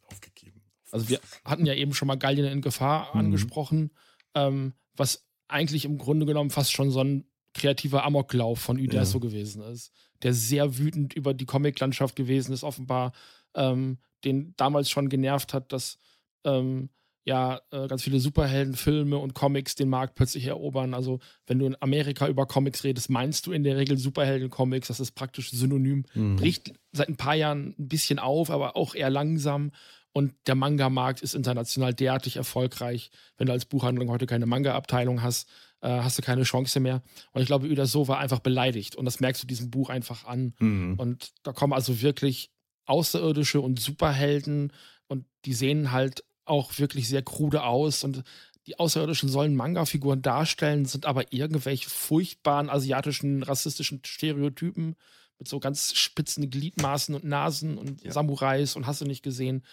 Also 0.90 1.08
wir 1.08 1.20
hatten 1.44 1.66
ja 1.66 1.74
eben 1.74 1.94
schon 1.94 2.08
mal 2.08 2.16
Gallien 2.16 2.46
in 2.46 2.62
Gefahr 2.62 3.10
mhm. 3.12 3.20
angesprochen, 3.20 3.90
ähm, 4.34 4.74
was 4.96 5.26
eigentlich 5.48 5.84
im 5.84 5.98
Grunde 5.98 6.26
genommen 6.26 6.50
fast 6.50 6.72
schon 6.72 6.90
so 6.90 7.00
ein 7.00 7.24
kreativer 7.54 8.04
Amoklauf 8.04 8.58
von 8.60 8.78
Uderso 8.78 9.18
ja. 9.18 9.22
gewesen 9.22 9.62
ist, 9.62 9.92
der 10.22 10.34
sehr 10.34 10.78
wütend 10.78 11.14
über 11.14 11.34
die 11.34 11.46
Comiclandschaft 11.46 12.16
gewesen 12.16 12.52
ist, 12.52 12.64
offenbar, 12.64 13.12
ähm, 13.54 13.98
den 14.24 14.54
damals 14.56 14.90
schon 14.90 15.08
genervt 15.08 15.54
hat, 15.54 15.72
dass 15.72 15.98
ähm, 16.44 16.90
ja 17.24 17.60
äh, 17.70 17.86
ganz 17.88 18.02
viele 18.02 18.20
Superheldenfilme 18.20 19.18
und 19.18 19.34
Comics 19.34 19.74
den 19.74 19.88
Markt 19.88 20.14
plötzlich 20.14 20.46
erobern. 20.46 20.94
Also 20.94 21.20
wenn 21.46 21.58
du 21.58 21.66
in 21.66 21.76
Amerika 21.80 22.26
über 22.26 22.46
Comics 22.46 22.84
redest, 22.84 23.10
meinst 23.10 23.46
du 23.46 23.52
in 23.52 23.64
der 23.64 23.76
Regel 23.76 23.98
Superhelden-Comics. 23.98 24.88
Das 24.88 24.98
ist 24.98 25.12
praktisch 25.12 25.50
synonym. 25.50 26.04
Mhm. 26.14 26.36
Bricht 26.36 26.72
seit 26.92 27.08
ein 27.08 27.16
paar 27.16 27.34
Jahren 27.34 27.74
ein 27.78 27.88
bisschen 27.88 28.18
auf, 28.18 28.50
aber 28.50 28.76
auch 28.76 28.94
eher 28.94 29.10
langsam. 29.10 29.72
Und 30.12 30.34
der 30.46 30.54
Manga-Markt 30.54 31.20
ist 31.20 31.34
international 31.34 31.94
derartig 31.94 32.36
erfolgreich. 32.36 33.10
Wenn 33.36 33.46
du 33.46 33.52
als 33.52 33.66
Buchhandlung 33.66 34.10
heute 34.10 34.26
keine 34.26 34.46
Manga-Abteilung 34.46 35.22
hast, 35.22 35.48
äh, 35.80 35.88
hast 35.88 36.18
du 36.18 36.22
keine 36.22 36.42
Chance 36.42 36.80
mehr. 36.80 37.02
Und 37.32 37.42
ich 37.42 37.46
glaube, 37.46 37.68
Uda 37.68 37.84
war 37.84 38.18
einfach 38.18 38.40
beleidigt. 38.40 38.96
Und 38.96 39.04
das 39.04 39.20
merkst 39.20 39.42
du 39.42 39.46
diesem 39.46 39.70
Buch 39.70 39.90
einfach 39.90 40.24
an. 40.24 40.54
Mhm. 40.58 40.94
Und 40.98 41.32
da 41.42 41.52
kommen 41.52 41.72
also 41.72 42.00
wirklich 42.00 42.50
Außerirdische 42.86 43.60
und 43.60 43.78
Superhelden 43.78 44.72
und 45.08 45.26
die 45.44 45.52
sehen 45.52 45.92
halt 45.92 46.24
auch 46.46 46.78
wirklich 46.78 47.06
sehr 47.06 47.22
krude 47.22 47.62
aus 47.62 48.02
und 48.02 48.24
die 48.66 48.78
Außerirdischen 48.78 49.28
sollen 49.28 49.56
Manga-Figuren 49.56 50.22
darstellen, 50.22 50.84
sind 50.84 51.06
aber 51.06 51.32
irgendwelche 51.32 51.88
furchtbaren 51.88 52.68
asiatischen, 52.68 53.42
rassistischen 53.42 54.02
Stereotypen 54.04 54.94
mit 55.38 55.48
so 55.48 55.60
ganz 55.60 55.94
spitzen 55.94 56.50
Gliedmaßen 56.50 57.14
und 57.14 57.24
Nasen 57.24 57.78
und 57.78 58.02
ja. 58.02 58.12
Samurais 58.12 58.76
und 58.76 58.86
hast 58.86 59.00
du 59.00 59.04
nicht 59.04 59.22
gesehen. 59.22 59.64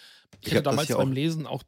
Ich, 0.42 0.48
ich 0.48 0.54
hätte 0.54 0.64
damals 0.64 0.90
beim 0.90 1.12
Lesen 1.12 1.48
auch 1.48 1.64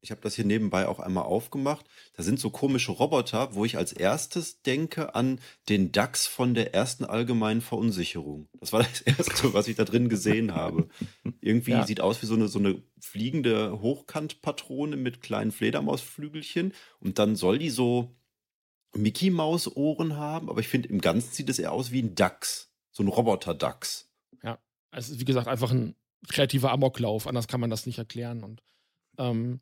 ich 0.00 0.10
habe 0.10 0.20
das 0.20 0.34
hier 0.34 0.44
nebenbei 0.44 0.86
auch 0.86 1.00
einmal 1.00 1.24
aufgemacht. 1.24 1.84
Da 2.16 2.22
sind 2.22 2.38
so 2.38 2.50
komische 2.50 2.92
Roboter, 2.92 3.54
wo 3.54 3.64
ich 3.64 3.76
als 3.76 3.92
erstes 3.92 4.62
denke 4.62 5.14
an 5.14 5.40
den 5.68 5.90
DAX 5.90 6.26
von 6.26 6.54
der 6.54 6.72
ersten 6.72 7.04
allgemeinen 7.04 7.60
Verunsicherung. 7.60 8.48
Das 8.60 8.72
war 8.72 8.82
das 8.84 9.00
erste, 9.18 9.52
was 9.54 9.66
ich 9.66 9.76
da 9.76 9.84
drin 9.84 10.08
gesehen 10.08 10.54
habe. 10.54 10.88
Irgendwie 11.40 11.72
ja. 11.72 11.86
sieht 11.86 12.00
aus 12.00 12.22
wie 12.22 12.26
so 12.26 12.34
eine, 12.34 12.48
so 12.48 12.58
eine 12.58 12.82
fliegende 13.00 13.80
Hochkantpatrone 13.80 14.96
mit 14.96 15.20
kleinen 15.20 15.50
Fledermausflügelchen. 15.50 16.74
Und 17.00 17.18
dann 17.18 17.34
soll 17.34 17.58
die 17.58 17.70
so 17.70 18.14
Mickey 18.94 19.30
Maus 19.30 19.76
Ohren 19.76 20.16
haben, 20.16 20.48
aber 20.48 20.60
ich 20.60 20.68
finde 20.68 20.88
im 20.88 21.00
Ganzen 21.00 21.32
sieht 21.32 21.48
es 21.50 21.58
eher 21.58 21.72
aus 21.72 21.90
wie 21.90 22.02
ein 22.02 22.14
DAX. 22.14 22.67
So 22.98 23.04
ein 23.04 23.08
Roboter-DAX. 23.08 24.08
Ja, 24.42 24.58
es 24.90 25.08
ist 25.08 25.20
wie 25.20 25.24
gesagt 25.24 25.46
einfach 25.46 25.70
ein 25.70 25.94
kreativer 26.26 26.72
Amoklauf. 26.72 27.28
Anders 27.28 27.46
kann 27.46 27.60
man 27.60 27.70
das 27.70 27.86
nicht 27.86 27.98
erklären. 27.98 28.42
Und 28.42 28.60
ähm, 29.18 29.60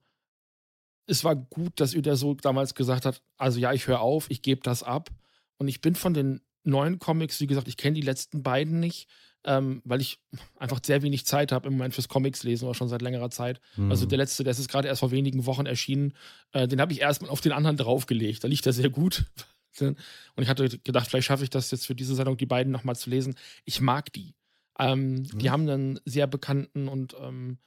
es 1.07 1.23
war 1.23 1.37
gut, 1.37 1.79
dass 1.79 1.95
Uder 1.95 2.17
so 2.17 2.33
damals 2.33 2.75
gesagt 2.75 3.05
hat, 3.05 3.23
also 3.37 3.61
ja, 3.61 3.75
ich 3.75 3.89
höre 3.89 4.01
auf, 4.01 4.31
ich 4.31 4.41
gebe 4.41 4.63
das 4.63 4.83
ab. 4.83 5.11
Und 5.59 5.69
ich 5.69 5.83
bin 5.83 5.97
von 5.97 6.15
den 6.15 6.41
neuen 6.65 6.99
Comics, 6.99 7.39
wie 7.43 7.47
gesagt, 7.47 7.69
ich 7.69 7.77
kenne 7.77 7.97
die 7.97 8.01
letzten 8.01 8.43
beiden 8.43 8.81
nicht, 8.81 9.07
ähm, 9.45 9.83
weil 9.85 10.01
ich 10.01 10.19
einfach 10.59 10.81
sehr 10.83 11.03
wenig 11.03 11.27
Zeit 11.27 11.53
habe 11.53 11.69
im 11.69 11.75
Moment 11.75 11.93
fürs 11.93 12.09
Comics 12.09 12.43
lesen, 12.43 12.65
oder 12.65 12.75
schon 12.75 12.89
seit 12.89 13.03
längerer 13.03 13.29
Zeit. 13.29 13.61
Mhm. 13.77 13.91
Also 13.91 14.07
der 14.07 14.17
letzte, 14.17 14.45
der 14.45 14.53
ist 14.53 14.67
gerade 14.71 14.89
erst 14.89 15.01
vor 15.01 15.11
wenigen 15.11 15.45
Wochen 15.45 15.67
erschienen, 15.67 16.15
äh, 16.53 16.67
den 16.67 16.81
habe 16.81 16.95
ich 16.95 17.03
erstmal 17.03 17.31
auf 17.31 17.43
den 17.43 17.53
anderen 17.53 17.77
draufgelegt. 17.77 18.45
Da 18.45 18.49
liegt 18.49 18.65
er 18.65 18.73
sehr 18.73 18.89
gut. 18.89 19.27
Und 19.81 20.43
ich 20.43 20.49
hatte 20.49 20.69
gedacht, 20.79 21.09
vielleicht 21.09 21.27
schaffe 21.27 21.45
ich 21.45 21.51
das 21.51 21.71
jetzt 21.71 21.87
für 21.87 21.95
diese 21.95 22.15
Sendung, 22.15 22.37
die 22.37 22.47
beiden 22.47 22.73
nochmal 22.73 22.97
zu 22.97 23.11
lesen. 23.11 23.35
Ich 23.65 23.81
mag 23.81 24.13
die. 24.13 24.35
Ähm, 24.79 25.15
mhm. 25.15 25.39
Die 25.39 25.51
haben 25.51 25.69
einen 25.69 26.01
sehr 26.05 26.27
bekannten 26.27 26.89
und 26.89 27.15
ähm, 27.21 27.59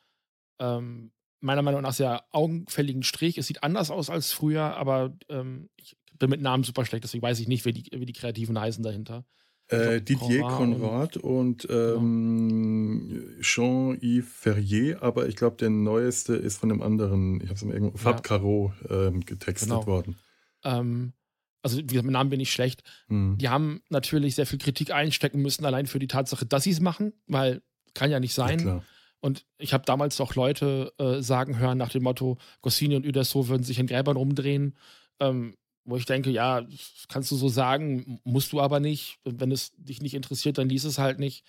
ähm 0.60 1.12
meiner 1.42 1.62
Meinung 1.62 1.82
nach 1.82 1.94
sehr 1.94 2.26
augenfälligen 2.32 3.04
Strich. 3.04 3.38
Es 3.38 3.48
sieht 3.48 3.64
anders 3.64 3.92
aus 3.92 4.10
als 4.10 4.34
früher, 4.34 4.76
aber 4.76 5.18
ähm, 5.30 5.70
ich 5.78 5.96
bin 6.18 6.30
mit 6.30 6.42
Namen 6.42 6.64
super 6.64 6.86
schlecht, 6.86 7.04
deswegen 7.04 7.24
weiß 7.24 7.40
ich 7.40 7.48
nicht, 7.48 7.66
wie 7.66 7.72
die, 7.72 7.90
wie 7.92 8.06
die 8.06 8.14
Kreativen 8.14 8.60
heißen 8.60 8.84
dahinter. 8.84 9.26
Äh, 9.70 10.02
Didier 10.02 10.42
Conrad 10.42 11.18
und, 11.18 11.66
und 11.66 11.68
genau. 11.68 11.96
ähm, 11.96 13.38
Jean-Yves 13.40 14.28
Ferrier, 14.28 15.04
aber 15.04 15.28
ich 15.28 15.36
glaube, 15.36 15.58
der 15.58 15.70
neueste 15.70 16.36
ist 16.36 16.58
von 16.58 16.72
einem 16.72 16.82
anderen, 16.82 17.40
ich 17.40 17.50
habe 17.50 17.54
es 17.54 17.62
irgendwo, 17.62 17.98
Fab 17.98 18.18
ja. 18.18 18.22
Caro 18.22 18.74
ähm, 18.90 19.22
getextet 19.22 19.70
genau. 19.70 19.86
worden. 19.86 20.18
Ähm, 20.64 21.14
also 21.62 21.78
wie 21.78 21.88
gesagt, 21.88 22.06
mit 22.06 22.14
Namen 22.14 22.30
bin 22.30 22.40
ich 22.40 22.52
schlecht. 22.52 22.84
Mhm. 23.08 23.38
Die 23.38 23.50
haben 23.50 23.82
natürlich 23.90 24.36
sehr 24.36 24.46
viel 24.46 24.60
Kritik 24.60 24.92
einstecken 24.92 25.42
müssen, 25.42 25.66
allein 25.66 25.86
für 25.86 26.00
die 26.00 26.08
Tatsache, 26.08 26.46
dass 26.46 26.64
sie 26.64 26.72
es 26.72 26.80
machen, 26.80 27.14
weil 27.28 27.62
kann 27.94 28.12
ja 28.12 28.20
nicht 28.20 28.34
sein. 28.34 28.60
Ja, 28.60 28.84
und 29.22 29.46
ich 29.58 29.74
habe 29.74 29.86
damals 29.86 30.20
auch 30.22 30.36
Leute 30.36 30.94
äh, 30.98 31.22
sagen 31.22 31.58
hören 31.58 31.78
nach 31.78 31.90
dem 31.90 32.04
Motto, 32.04 32.38
Goscinny 32.62 32.96
und 32.96 33.06
Uderso 33.06 33.48
würden 33.48 33.64
sich 33.64 33.80
in 33.80 33.88
Gräbern 33.88 34.16
rumdrehen, 34.16 34.78
ähm, 35.20 35.58
wo 35.84 35.98
ich 35.98 36.06
denke, 36.06 36.30
ja, 36.30 36.66
kannst 37.10 37.32
du 37.32 37.36
so 37.36 37.50
sagen, 37.50 38.20
musst 38.24 38.54
du 38.54 38.62
aber 38.62 38.80
nicht. 38.80 39.20
Wenn 39.26 39.52
es 39.52 39.72
dich 39.76 40.02
nicht 40.02 40.14
interessiert, 40.14 40.58
dann 40.58 40.70
lies 40.70 40.86
es 40.86 41.00
halt 41.00 41.20
nicht. 41.20 41.44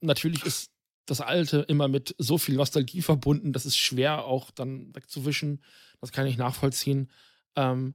Natürlich 0.00 0.44
ist 0.44 0.70
das 1.04 1.20
Alte 1.20 1.58
immer 1.58 1.86
mit 1.86 2.14
so 2.18 2.38
viel 2.38 2.56
Nostalgie 2.56 3.02
verbunden, 3.02 3.52
das 3.52 3.66
ist 3.66 3.76
schwer 3.76 4.24
auch 4.24 4.50
dann 4.50 4.94
wegzuwischen. 4.94 5.62
Das 6.00 6.10
kann 6.10 6.26
ich 6.26 6.36
nachvollziehen. 6.36 7.10
Ähm, 7.54 7.94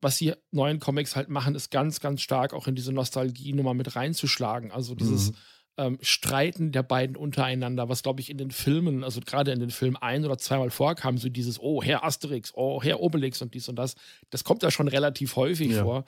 was 0.00 0.18
die 0.18 0.32
neuen 0.50 0.80
Comics 0.80 1.16
halt 1.16 1.28
machen, 1.28 1.54
ist 1.54 1.70
ganz, 1.70 2.00
ganz 2.00 2.22
stark 2.22 2.54
auch 2.54 2.66
in 2.66 2.74
diese 2.74 2.92
Nostalgie-Nummer 2.92 3.74
mit 3.74 3.96
reinzuschlagen. 3.96 4.72
Also 4.72 4.94
dieses. 4.94 5.32
Mhm 5.32 5.36
ähm, 5.78 5.96
Streiten 6.02 6.72
der 6.72 6.82
beiden 6.82 7.16
untereinander, 7.16 7.88
was 7.88 8.02
glaube 8.02 8.20
ich 8.20 8.30
in 8.30 8.36
den 8.36 8.50
Filmen, 8.50 9.04
also 9.04 9.20
gerade 9.24 9.52
in 9.52 9.60
den 9.60 9.70
Filmen 9.70 9.96
ein 9.96 10.24
oder 10.24 10.36
zweimal 10.36 10.70
vorkam, 10.70 11.18
so 11.18 11.28
dieses, 11.28 11.60
oh, 11.60 11.82
Herr 11.82 12.04
Asterix, 12.04 12.52
oh, 12.54 12.82
Herr 12.82 13.00
Obelix 13.00 13.40
und 13.40 13.54
dies 13.54 13.68
und 13.68 13.76
das, 13.76 13.94
das 14.30 14.42
kommt 14.42 14.64
ja 14.64 14.72
schon 14.72 14.88
relativ 14.88 15.36
häufig 15.36 15.70
ja. 15.70 15.84
vor. 15.84 16.04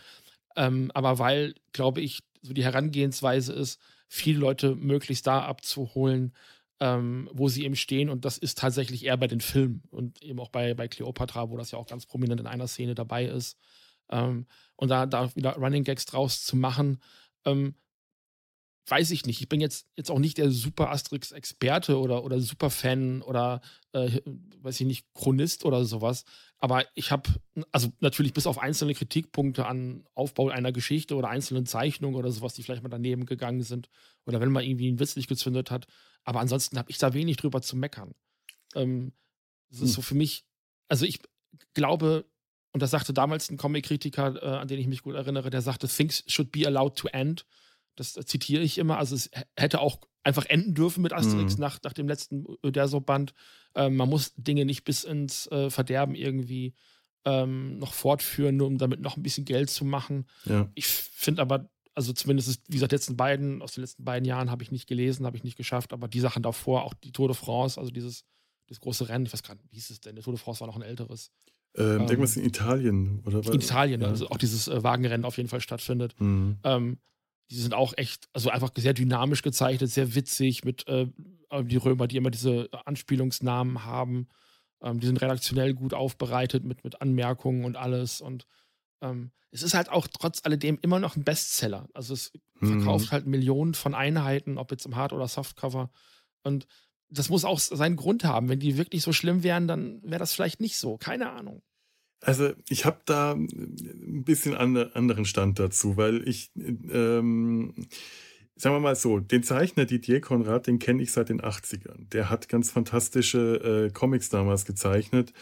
Ähm, 0.57 0.90
aber 0.92 1.20
weil, 1.20 1.55
glaube 1.72 2.00
ich, 2.00 2.20
so 2.42 2.53
die 2.53 2.64
Herangehensweise 2.64 3.53
ist, 3.53 3.81
viele 4.09 4.40
Leute 4.40 4.74
möglichst 4.74 5.29
da 5.29 5.42
abzuholen, 5.42 6.35
ähm, 6.81 7.31
wo 7.33 7.48
sie 7.48 7.64
eben 7.64 7.76
stehen. 7.76 8.09
Und 8.09 8.24
das 8.24 8.38
ist 8.38 8.59
tatsächlich 8.59 9.05
eher 9.05 9.16
bei 9.16 9.29
den 9.29 9.40
Filmen 9.40 9.83
und 9.90 10.20
eben 10.22 10.40
auch 10.40 10.48
bei, 10.48 10.74
bei 10.74 10.88
Cleopatra, 10.88 11.48
wo 11.50 11.57
das 11.57 11.70
ja 11.70 11.79
auch 11.79 11.87
ganz 11.87 12.07
prominent 12.07 12.40
in 12.40 12.46
einer 12.48 12.66
Szene 12.66 12.96
dabei 12.96 13.26
ist. 13.26 13.57
Ähm, 14.11 14.46
und 14.77 14.88
da, 14.88 15.07
da 15.07 15.35
wieder 15.35 15.57
Running 15.57 15.85
Gags 15.85 16.07
draus 16.07 16.44
zu 16.44 16.57
machen, 16.57 17.01
ähm, 17.44 17.75
weiß 18.90 19.11
ich 19.12 19.25
nicht. 19.25 19.40
Ich 19.40 19.49
bin 19.49 19.61
jetzt, 19.61 19.87
jetzt 19.96 20.11
auch 20.11 20.18
nicht 20.18 20.38
der 20.38 20.51
super 20.51 20.90
Asterix-Experte 20.90 21.99
oder, 21.99 22.25
oder 22.25 22.40
Super-Fan 22.40 23.23
oder, 23.23 23.61
äh, 23.92 24.20
weiß 24.61 24.81
ich 24.81 24.87
nicht, 24.87 25.07
Chronist 25.14 25.64
oder 25.64 25.85
sowas. 25.85 26.25
Aber 26.59 26.85
ich 26.94 27.11
habe, 27.11 27.31
also 27.73 27.92
natürlich 28.01 28.33
bis 28.33 28.46
auf 28.46 28.59
einzelne 28.59 28.94
Kritikpunkte 28.94 29.66
an 29.66 30.05
Aufbau 30.14 30.49
einer 30.49 30.73
Geschichte 30.73 31.14
oder 31.14 31.29
einzelnen 31.29 31.66
Zeichnungen 31.66 32.16
oder 32.16 32.31
sowas, 32.33 32.55
die 32.55 32.62
vielleicht 32.62 32.83
mal 32.83 32.88
daneben 32.88 33.27
gegangen 33.27 33.62
sind 33.62 33.88
oder 34.27 34.40
wenn 34.40 34.51
man 34.51 34.64
irgendwie 34.64 34.88
einen 34.88 34.99
Witz 34.99 35.16
nicht 35.16 35.29
gezündet 35.29 35.70
hat. 35.70 35.87
Aber 36.25 36.40
ansonsten 36.40 36.79
habe 36.79 36.90
ich 36.90 36.99
da 36.99 37.14
wenig 37.14 37.37
drüber 37.37 37.62
zu 37.62 37.77
meckern. 37.77 38.14
Ähm, 38.75 39.12
das 39.68 39.81
ist 39.81 39.90
hm. 39.90 39.94
so 39.94 40.03
für 40.03 40.14
mich, 40.14 40.44
also 40.88 41.07
ich 41.07 41.20
glaube, 41.75 42.25
und 42.72 42.83
das 42.83 42.90
sagte 42.90 43.12
damals 43.12 43.50
ein 43.50 43.56
Comic-Kritiker, 43.56 44.42
äh, 44.42 44.46
an 44.46 44.68
den 44.68 44.78
ich 44.78 44.87
mich 44.87 45.02
gut 45.02 45.14
erinnere, 45.14 45.50
der 45.50 45.62
sagte, 45.62 45.88
Things 45.88 46.24
should 46.26 46.52
be 46.52 46.66
allowed 46.66 46.96
to 46.96 47.09
end. 47.09 47.46
Das 47.96 48.16
äh, 48.16 48.24
zitiere 48.24 48.62
ich 48.62 48.78
immer. 48.78 48.98
Also 48.98 49.16
es 49.16 49.30
hätte 49.56 49.80
auch 49.80 50.00
einfach 50.22 50.46
enden 50.46 50.74
dürfen 50.74 51.02
mit 51.02 51.12
Asterix 51.12 51.54
mhm. 51.54 51.61
nach, 51.61 51.78
nach 51.83 51.92
dem 51.92 52.06
letzten 52.06 52.44
Uderso-Band. 52.62 53.35
Ähm, 53.74 53.96
man 53.96 54.09
muss 54.09 54.35
Dinge 54.37 54.64
nicht 54.64 54.85
bis 54.85 55.04
ins 55.04 55.46
äh, 55.48 55.70
Verderben 55.70 56.14
irgendwie 56.14 56.74
ähm, 57.24 57.78
noch 57.78 57.92
fortführen, 57.92 58.56
nur 58.56 58.66
um 58.66 58.78
damit 58.78 59.00
noch 59.00 59.16
ein 59.16 59.22
bisschen 59.22 59.44
Geld 59.44 59.70
zu 59.70 59.85
machen. 59.85 60.26
Ja. 60.44 60.70
Ich 60.74 60.87
finde 60.87 61.42
aber, 61.42 61.70
also 61.94 62.12
zumindest, 62.12 62.62
wie 62.68 62.74
gesagt, 62.74 62.92
letzten 62.92 63.16
beiden, 63.16 63.62
aus 63.62 63.72
den 63.72 63.83
letzten 63.83 64.04
beiden 64.04 64.26
Jahren 64.26 64.50
habe 64.50 64.62
ich 64.62 64.70
nicht 64.70 64.87
gelesen, 64.87 65.26
habe 65.26 65.37
ich 65.37 65.44
nicht 65.44 65.56
geschafft, 65.56 65.92
aber 65.92 66.06
die 66.06 66.20
Sachen 66.20 66.42
davor, 66.42 66.85
auch 66.85 66.94
die 66.94 67.12
Tour 67.12 67.28
de 67.28 67.37
France, 67.37 67.78
also 67.78 67.90
dieses, 67.90 68.24
das 68.68 68.80
große 68.80 69.09
Rennen, 69.09 69.26
ich 69.26 69.33
weiß 69.33 69.42
gar 69.42 69.54
nicht, 69.54 69.66
wie 69.70 69.76
hieß 69.76 69.90
es 69.90 70.00
denn? 70.00 70.14
Der 70.14 70.24
Tour 70.24 70.35
de 70.35 70.42
France 70.42 70.61
war 70.61 70.68
noch 70.68 70.76
ein 70.76 70.83
älteres. 70.83 71.33
Ähm, 71.76 71.85
ähm, 71.85 72.00
irgendwas 72.02 72.37
in 72.37 72.44
Italien, 72.44 73.22
oder 73.24 73.38
was? 73.38 73.46
In 73.46 73.61
Italien, 73.61 74.00
ja. 74.00 74.09
also 74.09 74.28
auch 74.28 74.38
dieses 74.38 74.68
äh, 74.68 74.83
Wagenrennen 74.83 75.24
auf 75.24 75.37
jeden 75.37 75.48
Fall 75.48 75.61
stattfindet. 75.61 76.14
Mhm. 76.18 76.59
Ähm, 76.64 76.98
die 77.50 77.56
sind 77.56 77.74
auch 77.74 77.94
echt, 77.96 78.28
also 78.33 78.50
einfach 78.50 78.70
sehr 78.76 78.94
dynamisch 78.94 79.42
gezeichnet, 79.42 79.90
sehr 79.90 80.14
witzig 80.14 80.64
mit 80.64 80.87
äh, 80.88 81.06
die 81.62 81.76
Römer, 81.76 82.06
die 82.06 82.16
immer 82.16 82.30
diese 82.30 82.68
Anspielungsnamen 82.85 83.85
haben. 83.85 84.28
Ähm, 84.83 85.00
die 85.00 85.06
sind 85.06 85.20
redaktionell 85.20 85.74
gut 85.74 85.94
aufbereitet 85.94 86.64
mit, 86.64 86.85
mit 86.85 87.00
Anmerkungen 87.00 87.64
und 87.64 87.76
alles. 87.76 88.20
Und 88.20 88.46
ähm, 89.00 89.33
es 89.50 89.62
ist 89.62 89.74
halt 89.74 89.90
auch 89.90 90.06
trotz 90.06 90.44
alledem 90.44 90.78
immer 90.80 91.00
noch 91.00 91.16
ein 91.16 91.24
Bestseller. 91.24 91.88
Also 91.92 92.14
es 92.14 92.33
mhm. 92.61 92.83
verkauft 92.83 93.12
halt 93.12 93.26
Millionen 93.26 93.74
von 93.74 93.94
Einheiten, 93.94 94.59
ob 94.59 94.70
jetzt 94.70 94.87
im 94.87 94.96
Hard- 94.96 95.12
oder 95.12 95.26
Softcover. 95.26 95.90
Und 96.42 96.66
das 97.11 97.29
muss 97.29 97.44
auch 97.44 97.59
seinen 97.59 97.96
Grund 97.96 98.25
haben. 98.25 98.49
Wenn 98.49 98.61
die 98.61 98.77
wirklich 98.77 99.03
so 99.03 99.12
schlimm 99.12 99.42
wären, 99.42 99.68
dann 99.68 100.01
wäre 100.03 100.18
das 100.18 100.33
vielleicht 100.33 100.61
nicht 100.61 100.77
so. 100.77 100.96
Keine 100.96 101.31
Ahnung. 101.31 101.62
Also 102.23 102.53
ich 102.68 102.85
habe 102.85 103.01
da 103.07 103.33
ein 103.33 104.25
bisschen 104.25 104.55
anderen 104.55 105.25
Stand 105.25 105.59
dazu, 105.59 105.96
weil 105.96 106.29
ich, 106.29 106.51
ähm, 106.57 107.75
sagen 108.57 108.75
wir 108.77 108.81
mal 108.81 108.94
so, 108.94 109.20
den 109.20 109.42
Zeichner 109.42 109.87
Didier 109.87 110.20
Konrad, 110.20 110.66
den 110.66 110.79
kenne 110.79 111.03
ich 111.03 111.12
seit 111.12 111.31
den 111.31 111.40
80ern. 111.40 112.09
Der 112.11 112.29
hat 112.29 112.51
ganz 112.51 112.70
fantastische 112.70 113.87
äh, 113.87 113.90
Comics 113.90 114.29
damals 114.29 114.66
gezeichnet. 114.66 115.33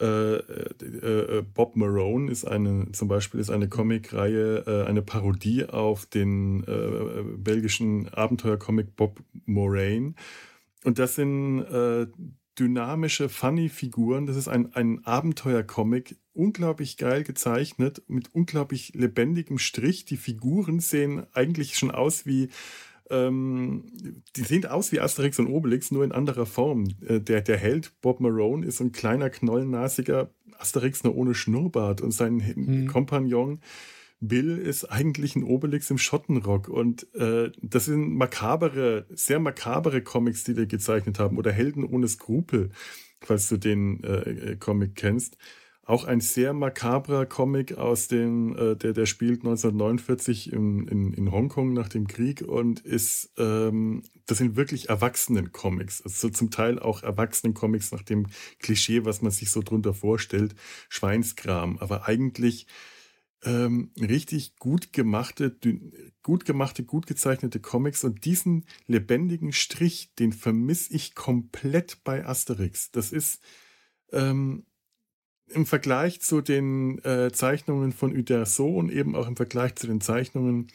Äh, 0.00 0.04
äh, 0.04 1.38
äh, 1.38 1.42
Bob 1.54 1.76
Marone 1.76 2.30
ist 2.30 2.44
eine, 2.44 2.90
zum 2.92 3.08
Beispiel 3.08 3.40
ist 3.40 3.50
eine 3.50 3.68
Comicreihe, 3.68 4.64
äh, 4.66 4.86
eine 4.86 5.02
Parodie 5.02 5.64
auf 5.64 6.06
den 6.06 6.64
äh, 6.64 7.22
belgischen 7.36 8.12
Abenteuercomic 8.12 8.94
Bob 8.96 9.22
Moraine. 9.46 10.14
Und 10.86 11.00
das 11.00 11.16
sind 11.16 11.66
dynamische, 12.58 13.28
funny 13.28 13.68
Figuren. 13.68 14.26
Das 14.26 14.36
ist 14.36 14.48
ein, 14.48 14.72
ein 14.74 15.04
Abenteuercomic, 15.04 16.16
unglaublich 16.32 16.96
geil 16.96 17.24
gezeichnet, 17.24 18.02
mit 18.06 18.34
unglaublich 18.34 18.92
lebendigem 18.94 19.58
Strich. 19.58 20.04
Die 20.04 20.16
Figuren 20.16 20.80
sehen 20.80 21.26
eigentlich 21.32 21.76
schon 21.76 21.90
aus 21.90 22.24
wie 22.24 22.48
ähm, 23.08 23.84
die 24.34 24.42
sehen 24.42 24.66
aus 24.66 24.90
wie 24.90 25.00
Asterix 25.00 25.38
und 25.38 25.46
Obelix, 25.46 25.90
nur 25.90 26.04
in 26.04 26.12
anderer 26.12 26.46
Form. 26.46 26.88
Äh, 27.06 27.20
der, 27.20 27.40
der 27.40 27.56
Held 27.56 27.92
Bob 28.00 28.20
Marone 28.20 28.66
ist 28.66 28.78
so 28.78 28.84
ein 28.84 28.92
kleiner, 28.92 29.30
knollennasiger 29.30 30.30
Asterix 30.58 31.04
nur 31.04 31.14
ohne 31.16 31.34
Schnurrbart 31.34 32.00
und 32.00 32.12
sein 32.12 32.40
hm. 32.40 32.86
Kompagnon 32.88 33.60
Bill 34.20 34.58
ist 34.58 34.84
eigentlich 34.84 35.36
ein 35.36 35.44
Obelix 35.44 35.90
im 35.90 35.98
Schottenrock. 35.98 36.68
Und 36.68 37.12
äh, 37.14 37.50
das 37.62 37.86
sind 37.86 38.14
makabere, 38.14 39.06
sehr 39.10 39.38
makabere 39.38 40.02
Comics, 40.02 40.44
die 40.44 40.56
wir 40.56 40.66
gezeichnet 40.66 41.18
haben. 41.18 41.38
Oder 41.38 41.52
Helden 41.52 41.84
ohne 41.84 42.08
Skrupel, 42.08 42.70
falls 43.20 43.48
du 43.48 43.56
den 43.56 44.02
äh, 44.04 44.56
Comic 44.58 44.94
kennst. 44.94 45.36
Auch 45.86 46.02
ein 46.04 46.20
sehr 46.20 46.52
makabrer 46.52 47.26
Comic 47.26 47.78
aus 47.78 48.08
dem, 48.08 48.56
äh, 48.56 48.74
der, 48.74 48.92
der 48.92 49.06
spielt 49.06 49.44
1949 49.44 50.52
in, 50.52 50.88
in, 50.88 51.12
in 51.12 51.30
Hongkong 51.30 51.74
nach 51.74 51.88
dem 51.88 52.08
Krieg 52.08 52.42
und 52.42 52.80
ist, 52.80 53.32
ähm, 53.38 54.02
das 54.26 54.38
sind 54.38 54.56
wirklich 54.56 54.88
Erwachsenen-Comics. 54.88 56.02
Also 56.02 56.28
zum 56.30 56.50
Teil 56.50 56.80
auch 56.80 57.04
Erwachsenen-Comics 57.04 57.92
nach 57.92 58.02
dem 58.02 58.26
Klischee, 58.58 59.04
was 59.04 59.22
man 59.22 59.30
sich 59.30 59.52
so 59.52 59.62
drunter 59.62 59.94
vorstellt. 59.94 60.56
Schweinskram. 60.88 61.78
Aber 61.78 62.08
eigentlich 62.08 62.66
ähm, 63.44 63.92
richtig 64.00 64.56
gut 64.56 64.92
gemachte, 64.92 65.56
gut 66.22 66.44
gemachte, 66.44 66.84
gut 66.84 67.06
gezeichnete 67.06 67.60
Comics 67.60 68.04
und 68.04 68.24
diesen 68.24 68.64
lebendigen 68.86 69.52
Strich, 69.52 70.12
den 70.18 70.32
vermisse 70.32 70.94
ich 70.94 71.14
komplett 71.14 72.02
bei 72.02 72.26
Asterix. 72.26 72.90
Das 72.90 73.12
ist 73.12 73.42
ähm, 74.12 74.64
im 75.48 75.66
Vergleich 75.66 76.20
zu 76.20 76.40
den 76.40 76.98
äh, 77.04 77.30
Zeichnungen 77.32 77.92
von 77.92 78.16
Uderso 78.16 78.68
und 78.68 78.90
eben 78.90 79.14
auch 79.14 79.28
im 79.28 79.36
Vergleich 79.36 79.76
zu 79.76 79.86
den 79.86 80.00
Zeichnungen, 80.00 80.68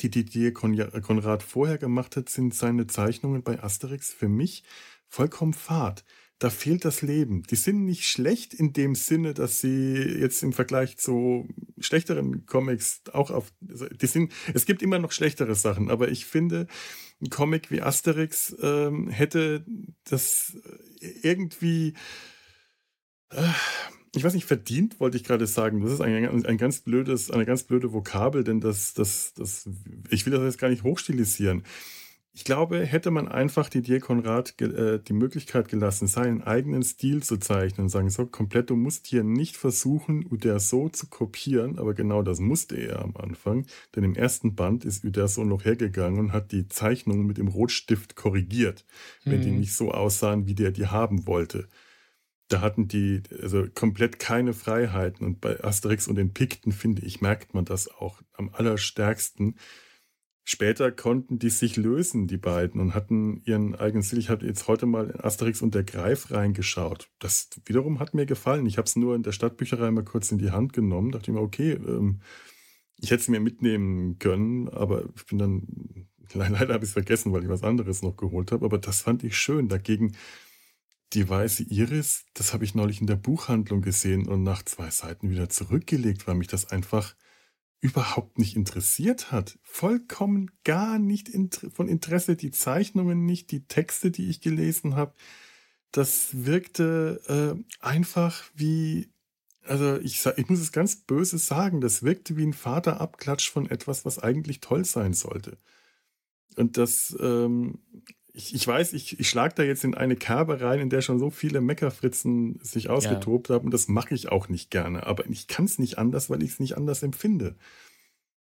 die 0.00 0.10
Didier 0.10 0.52
Konrad 0.52 1.42
vorher 1.42 1.78
gemacht 1.78 2.16
hat, 2.16 2.28
sind 2.28 2.54
seine 2.54 2.86
Zeichnungen 2.86 3.42
bei 3.42 3.60
Asterix 3.60 4.12
für 4.12 4.28
mich 4.28 4.62
vollkommen 5.08 5.54
fad 5.54 6.04
da 6.38 6.50
fehlt 6.50 6.84
das 6.84 7.02
Leben. 7.02 7.42
Die 7.44 7.56
sind 7.56 7.84
nicht 7.84 8.08
schlecht 8.08 8.54
in 8.54 8.72
dem 8.72 8.94
Sinne, 8.94 9.34
dass 9.34 9.60
sie 9.60 9.94
jetzt 9.94 10.42
im 10.42 10.52
Vergleich 10.52 10.96
zu 10.96 11.48
schlechteren 11.80 12.46
Comics 12.46 13.02
auch 13.12 13.30
auf, 13.30 13.52
also 13.68 13.86
die 13.88 14.06
sind, 14.06 14.32
es 14.54 14.64
gibt 14.64 14.82
immer 14.82 15.00
noch 15.00 15.10
schlechtere 15.12 15.54
Sachen, 15.56 15.90
aber 15.90 16.08
ich 16.08 16.26
finde, 16.26 16.68
ein 17.20 17.30
Comic 17.30 17.70
wie 17.72 17.82
Asterix 17.82 18.56
ähm, 18.62 19.08
hätte 19.08 19.64
das 20.04 20.56
irgendwie, 21.22 21.94
äh, 23.30 23.42
ich 24.14 24.22
weiß 24.22 24.34
nicht, 24.34 24.46
verdient, 24.46 25.00
wollte 25.00 25.16
ich 25.16 25.24
gerade 25.24 25.46
sagen. 25.48 25.80
Das 25.80 25.92
ist 25.92 26.00
ein, 26.00 26.46
ein 26.46 26.58
ganz 26.58 26.80
blödes, 26.80 27.32
eine 27.32 27.46
ganz 27.46 27.64
blöde 27.64 27.92
Vokabel, 27.92 28.44
denn 28.44 28.60
das, 28.60 28.94
das, 28.94 29.34
das, 29.34 29.68
ich 30.08 30.24
will 30.24 30.32
das 30.32 30.42
jetzt 30.42 30.58
gar 30.58 30.68
nicht 30.68 30.84
hochstilisieren. 30.84 31.64
Ich 32.38 32.44
glaube, 32.44 32.86
hätte 32.86 33.10
man 33.10 33.26
einfach 33.26 33.68
Didier 33.68 33.98
Konrad 33.98 34.54
äh, 34.60 35.00
die 35.00 35.12
Möglichkeit 35.12 35.68
gelassen, 35.68 36.06
seinen 36.06 36.40
eigenen 36.40 36.84
Stil 36.84 37.20
zu 37.20 37.38
zeichnen 37.38 37.86
und 37.86 37.88
sagen, 37.88 38.10
so 38.10 38.26
komplett, 38.26 38.70
du 38.70 38.76
musst 38.76 39.08
hier 39.08 39.24
nicht 39.24 39.56
versuchen, 39.56 40.24
Uderso 40.24 40.88
zu 40.88 41.08
kopieren, 41.08 41.80
aber 41.80 41.94
genau 41.94 42.22
das 42.22 42.38
musste 42.38 42.76
er 42.76 43.02
am 43.02 43.16
Anfang, 43.16 43.66
denn 43.96 44.04
im 44.04 44.14
ersten 44.14 44.54
Band 44.54 44.84
ist 44.84 45.04
Uderso 45.04 45.42
noch 45.42 45.64
hergegangen 45.64 46.20
und 46.20 46.32
hat 46.32 46.52
die 46.52 46.68
Zeichnungen 46.68 47.26
mit 47.26 47.38
dem 47.38 47.48
Rotstift 47.48 48.14
korrigiert, 48.14 48.84
mhm. 49.24 49.30
wenn 49.32 49.42
die 49.42 49.50
mhm. 49.50 49.58
nicht 49.58 49.74
so 49.74 49.90
aussahen, 49.90 50.46
wie 50.46 50.54
der 50.54 50.70
die 50.70 50.86
haben 50.86 51.26
wollte. 51.26 51.66
Da 52.46 52.60
hatten 52.60 52.86
die 52.86 53.20
also 53.42 53.66
komplett 53.74 54.20
keine 54.20 54.52
Freiheiten 54.52 55.26
und 55.26 55.40
bei 55.40 55.64
Asterix 55.64 56.06
und 56.06 56.14
den 56.14 56.34
Pikten, 56.34 56.70
finde 56.70 57.02
ich, 57.02 57.20
merkt 57.20 57.52
man 57.52 57.64
das 57.64 57.90
auch 57.90 58.22
am 58.34 58.50
allerstärksten 58.52 59.56
Später 60.50 60.90
konnten 60.90 61.38
die 61.38 61.50
sich 61.50 61.76
lösen, 61.76 62.26
die 62.26 62.38
beiden, 62.38 62.80
und 62.80 62.94
hatten 62.94 63.42
ihren 63.44 63.74
eigenen 63.74 64.02
Stil. 64.02 64.18
Ich 64.18 64.30
habe 64.30 64.46
jetzt 64.46 64.66
heute 64.66 64.86
mal 64.86 65.10
in 65.10 65.20
Asterix 65.20 65.60
und 65.60 65.74
der 65.74 65.84
Greif 65.84 66.30
reingeschaut. 66.30 67.10
Das 67.18 67.50
wiederum 67.66 68.00
hat 68.00 68.14
mir 68.14 68.24
gefallen. 68.24 68.64
Ich 68.64 68.78
habe 68.78 68.86
es 68.86 68.96
nur 68.96 69.14
in 69.14 69.22
der 69.22 69.32
Stadtbücherei 69.32 69.90
mal 69.90 70.04
kurz 70.04 70.32
in 70.32 70.38
die 70.38 70.50
Hand 70.50 70.72
genommen. 70.72 71.10
Dachte 71.10 71.32
mir, 71.32 71.42
okay, 71.42 71.72
ähm, 71.72 72.22
ich 72.96 73.10
hätte 73.10 73.20
es 73.20 73.28
mir 73.28 73.40
mitnehmen 73.40 74.18
können, 74.18 74.70
aber 74.70 75.04
ich 75.14 75.26
bin 75.26 75.36
dann, 75.36 76.08
leider 76.32 76.72
habe 76.72 76.78
ich 76.78 76.88
es 76.88 76.92
vergessen, 76.94 77.30
weil 77.34 77.42
ich 77.42 77.50
was 77.50 77.62
anderes 77.62 78.00
noch 78.00 78.16
geholt 78.16 78.50
habe. 78.50 78.64
Aber 78.64 78.78
das 78.78 79.02
fand 79.02 79.24
ich 79.24 79.36
schön. 79.36 79.68
Dagegen 79.68 80.16
die 81.12 81.28
weiße 81.28 81.64
Iris, 81.64 82.24
das 82.32 82.54
habe 82.54 82.64
ich 82.64 82.74
neulich 82.74 83.02
in 83.02 83.06
der 83.06 83.16
Buchhandlung 83.16 83.82
gesehen 83.82 84.26
und 84.26 84.44
nach 84.44 84.62
zwei 84.62 84.88
Seiten 84.88 85.28
wieder 85.28 85.50
zurückgelegt, 85.50 86.26
weil 86.26 86.36
mich 86.36 86.48
das 86.48 86.70
einfach 86.70 87.14
überhaupt 87.80 88.38
nicht 88.38 88.56
interessiert 88.56 89.30
hat. 89.30 89.58
Vollkommen 89.62 90.50
gar 90.64 90.98
nicht 90.98 91.30
von 91.74 91.88
Interesse. 91.88 92.36
Die 92.36 92.50
Zeichnungen 92.50 93.24
nicht, 93.24 93.50
die 93.50 93.66
Texte, 93.66 94.10
die 94.10 94.28
ich 94.28 94.40
gelesen 94.40 94.96
habe. 94.96 95.14
Das 95.92 96.44
wirkte 96.44 97.20
äh, 97.58 97.84
einfach 97.84 98.44
wie, 98.54 99.08
also 99.62 99.98
ich, 99.98 100.24
ich 100.36 100.48
muss 100.48 100.60
es 100.60 100.72
ganz 100.72 100.96
böse 100.96 101.38
sagen, 101.38 101.80
das 101.80 102.02
wirkte 102.02 102.36
wie 102.36 102.44
ein 102.44 102.52
Vaterabklatsch 102.52 103.50
von 103.50 103.70
etwas, 103.70 104.04
was 104.04 104.18
eigentlich 104.18 104.60
toll 104.60 104.84
sein 104.84 105.14
sollte. 105.14 105.58
Und 106.56 106.76
das 106.76 107.16
ähm, 107.20 107.78
ich, 108.38 108.54
ich 108.54 108.66
weiß, 108.66 108.92
ich, 108.92 109.18
ich 109.18 109.28
schlage 109.28 109.56
da 109.56 109.62
jetzt 109.64 109.82
in 109.82 109.96
eine 109.96 110.14
Kerbe 110.14 110.60
rein, 110.60 110.78
in 110.78 110.90
der 110.90 111.00
schon 111.00 111.18
so 111.18 111.28
viele 111.28 111.60
Meckerfritzen 111.60 112.60
sich 112.62 112.88
ausgetobt 112.88 113.48
ja. 113.48 113.56
haben. 113.56 113.64
Und 113.64 113.74
das 113.74 113.88
mache 113.88 114.14
ich 114.14 114.30
auch 114.30 114.48
nicht 114.48 114.70
gerne. 114.70 115.06
Aber 115.06 115.28
ich 115.28 115.48
kann 115.48 115.64
es 115.64 115.80
nicht 115.80 115.98
anders, 115.98 116.30
weil 116.30 116.42
ich 116.44 116.50
es 116.50 116.60
nicht 116.60 116.76
anders 116.76 117.02
empfinde. 117.02 117.56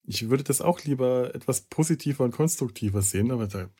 ich 0.04 0.28
würde 0.28 0.44
das 0.44 0.60
auch 0.60 0.84
lieber 0.84 1.34
etwas 1.34 1.62
positiver 1.62 2.24
und 2.24 2.32
konstruktiver 2.32 3.00
sehen, 3.00 3.30
aber 3.30 3.46
da, 3.46 3.70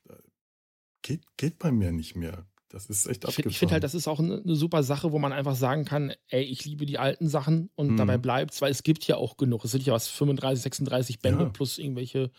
geht, 1.03 1.21
geht 1.37 1.59
bei 1.59 1.71
mir 1.71 1.93
nicht 1.93 2.17
mehr. 2.17 2.47
Das 2.71 2.87
ist 2.87 3.07
echt 3.07 3.27
abgefahren. 3.27 3.51
Ich 3.51 3.59
finde 3.59 3.73
halt, 3.75 3.85
das 3.85 3.95
ist 3.95 4.09
auch 4.09 4.21
eine, 4.21 4.41
eine, 4.43 4.55
super 4.55 4.83
Sache, 4.83 5.13
wo 5.13 5.19
man 5.19 5.35
einfach 5.35 5.57
sagen 5.57 5.85
kann, 5.85 6.15
ey, 6.29 6.45
ich 6.45 6.65
liebe 6.65 6.87
die 6.87 6.99
alten 6.99 7.29
Sachen 7.29 7.69
und 7.75 7.91
mhm. 7.91 7.97
dabei 7.99 8.17
bleibt 8.17 8.59
weil 8.63 8.71
es 8.71 8.85
gibt 8.85 9.07
ja 9.07 9.17
auch 9.17 9.37
genug. 9.37 9.65
Es 9.67 9.73
sind 9.73 9.85
ja 9.85 9.93
was 9.93 10.09
35, 10.09 10.63
36 10.63 11.19
Bände 11.19 11.45
ja. 11.45 11.51
plus 11.51 11.79
irgendwelche 11.79 12.31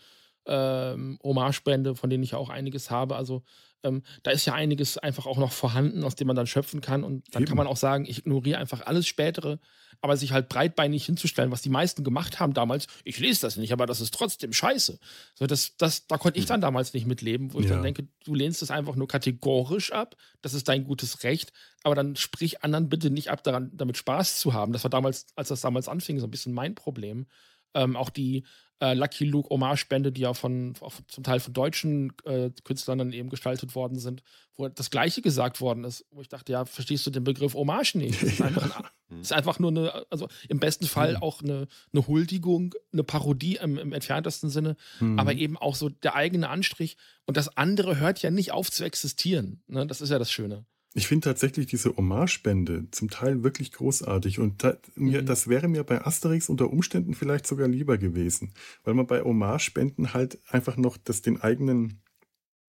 ähm, 0.46 1.18
Hommage-Bände, 1.22 1.94
von 1.94 2.10
denen 2.10 2.22
ich 2.22 2.34
auch 2.34 2.48
einiges 2.50 2.90
habe. 2.90 3.16
Also 3.16 3.42
ähm, 3.84 4.02
da 4.22 4.30
ist 4.30 4.46
ja 4.46 4.54
einiges 4.54 4.98
einfach 4.98 5.26
auch 5.26 5.38
noch 5.38 5.52
vorhanden, 5.52 6.04
aus 6.04 6.14
dem 6.14 6.26
man 6.26 6.36
dann 6.36 6.46
schöpfen 6.46 6.80
kann. 6.80 7.04
Und 7.04 7.24
dann 7.34 7.42
Eben. 7.42 7.48
kann 7.48 7.56
man 7.56 7.66
auch 7.66 7.76
sagen, 7.76 8.04
ich 8.06 8.18
ignoriere 8.18 8.58
einfach 8.58 8.86
alles 8.86 9.06
Spätere, 9.06 9.58
aber 10.00 10.16
sich 10.16 10.32
halt 10.32 10.48
breitbeinig 10.48 11.06
hinzustellen, 11.06 11.50
was 11.50 11.62
die 11.62 11.68
meisten 11.68 12.02
gemacht 12.02 12.40
haben 12.40 12.54
damals, 12.54 12.86
ich 13.04 13.18
lese 13.18 13.42
das 13.42 13.56
nicht, 13.56 13.72
aber 13.72 13.86
das 13.86 14.00
ist 14.00 14.12
trotzdem 14.12 14.52
scheiße. 14.52 14.98
So, 15.34 15.46
das, 15.46 15.76
das, 15.76 16.06
da 16.06 16.18
konnte 16.18 16.38
ich 16.38 16.46
dann 16.46 16.60
damals 16.60 16.92
nicht 16.92 17.06
mitleben, 17.06 17.52
wo 17.54 17.60
ich 17.60 17.66
ja. 17.66 17.74
dann 17.74 17.82
denke, 17.82 18.08
du 18.24 18.34
lehnst 18.34 18.62
es 18.62 18.70
einfach 18.70 18.96
nur 18.96 19.06
kategorisch 19.06 19.92
ab, 19.92 20.16
das 20.40 20.54
ist 20.54 20.68
dein 20.68 20.84
gutes 20.84 21.22
Recht, 21.22 21.52
aber 21.84 21.94
dann 21.94 22.16
sprich 22.16 22.64
anderen 22.64 22.88
bitte 22.88 23.10
nicht 23.10 23.30
ab, 23.30 23.44
daran, 23.44 23.70
damit 23.74 23.96
Spaß 23.96 24.40
zu 24.40 24.52
haben. 24.52 24.72
Das 24.72 24.84
war 24.84 24.90
damals, 24.90 25.26
als 25.36 25.48
das 25.48 25.60
damals 25.60 25.88
anfing, 25.88 26.18
so 26.18 26.26
ein 26.26 26.30
bisschen 26.30 26.52
mein 26.52 26.74
Problem. 26.74 27.26
Ähm, 27.74 27.96
auch 27.96 28.10
die, 28.10 28.44
äh, 28.82 28.94
Lucky 28.94 29.24
Luke 29.24 29.48
Hommage-Bände, 29.48 30.10
die 30.10 30.22
ja 30.22 30.34
von, 30.34 30.74
zum 31.06 31.22
Teil 31.22 31.38
von 31.38 31.52
deutschen 31.54 32.12
äh, 32.24 32.50
Künstlern 32.64 32.98
dann 32.98 33.12
eben 33.12 33.30
gestaltet 33.30 33.76
worden 33.76 33.98
sind, 33.98 34.24
wo 34.56 34.68
das 34.68 34.90
Gleiche 34.90 35.22
gesagt 35.22 35.60
worden 35.60 35.84
ist, 35.84 36.04
wo 36.10 36.20
ich 36.20 36.28
dachte, 36.28 36.50
ja, 36.50 36.64
verstehst 36.64 37.06
du 37.06 37.10
den 37.10 37.22
Begriff 37.22 37.54
Hommage 37.54 37.94
nicht? 37.94 38.20
Das 38.20 38.32
ist 38.32 38.42
einfach, 38.42 38.90
ein, 39.08 39.20
ist 39.20 39.32
einfach 39.32 39.60
nur 39.60 39.70
eine, 39.70 40.04
also 40.10 40.26
im 40.48 40.58
besten 40.58 40.86
Fall 40.86 41.12
mhm. 41.12 41.22
auch 41.22 41.42
eine, 41.42 41.68
eine 41.92 42.06
Huldigung, 42.08 42.74
eine 42.92 43.04
Parodie 43.04 43.56
im, 43.62 43.78
im 43.78 43.92
entferntesten 43.92 44.50
Sinne, 44.50 44.76
mhm. 44.98 45.16
aber 45.16 45.34
eben 45.34 45.56
auch 45.56 45.76
so 45.76 45.88
der 45.88 46.16
eigene 46.16 46.48
Anstrich 46.48 46.96
und 47.24 47.36
das 47.36 47.56
andere 47.56 48.00
hört 48.00 48.20
ja 48.22 48.32
nicht 48.32 48.50
auf 48.50 48.68
zu 48.68 48.82
existieren. 48.82 49.62
Ne? 49.68 49.86
Das 49.86 50.00
ist 50.00 50.10
ja 50.10 50.18
das 50.18 50.32
Schöne. 50.32 50.66
Ich 50.94 51.06
finde 51.08 51.24
tatsächlich 51.24 51.66
diese 51.66 51.96
Hommage-Bände 51.96 52.88
zum 52.90 53.08
Teil 53.08 53.42
wirklich 53.42 53.72
großartig 53.72 54.38
und 54.38 54.62
da, 54.62 54.76
mir, 54.94 55.22
mhm. 55.22 55.26
das 55.26 55.48
wäre 55.48 55.68
mir 55.68 55.84
bei 55.84 56.04
Asterix 56.04 56.48
unter 56.48 56.70
Umständen 56.70 57.14
vielleicht 57.14 57.46
sogar 57.46 57.66
lieber 57.66 57.96
gewesen, 57.96 58.52
weil 58.84 58.94
man 58.94 59.06
bei 59.06 59.22
Hommage-Bänden 59.22 60.12
halt 60.12 60.38
einfach 60.48 60.76
noch 60.76 60.98
das, 60.98 61.22
den 61.22 61.40
eigenen 61.40 62.02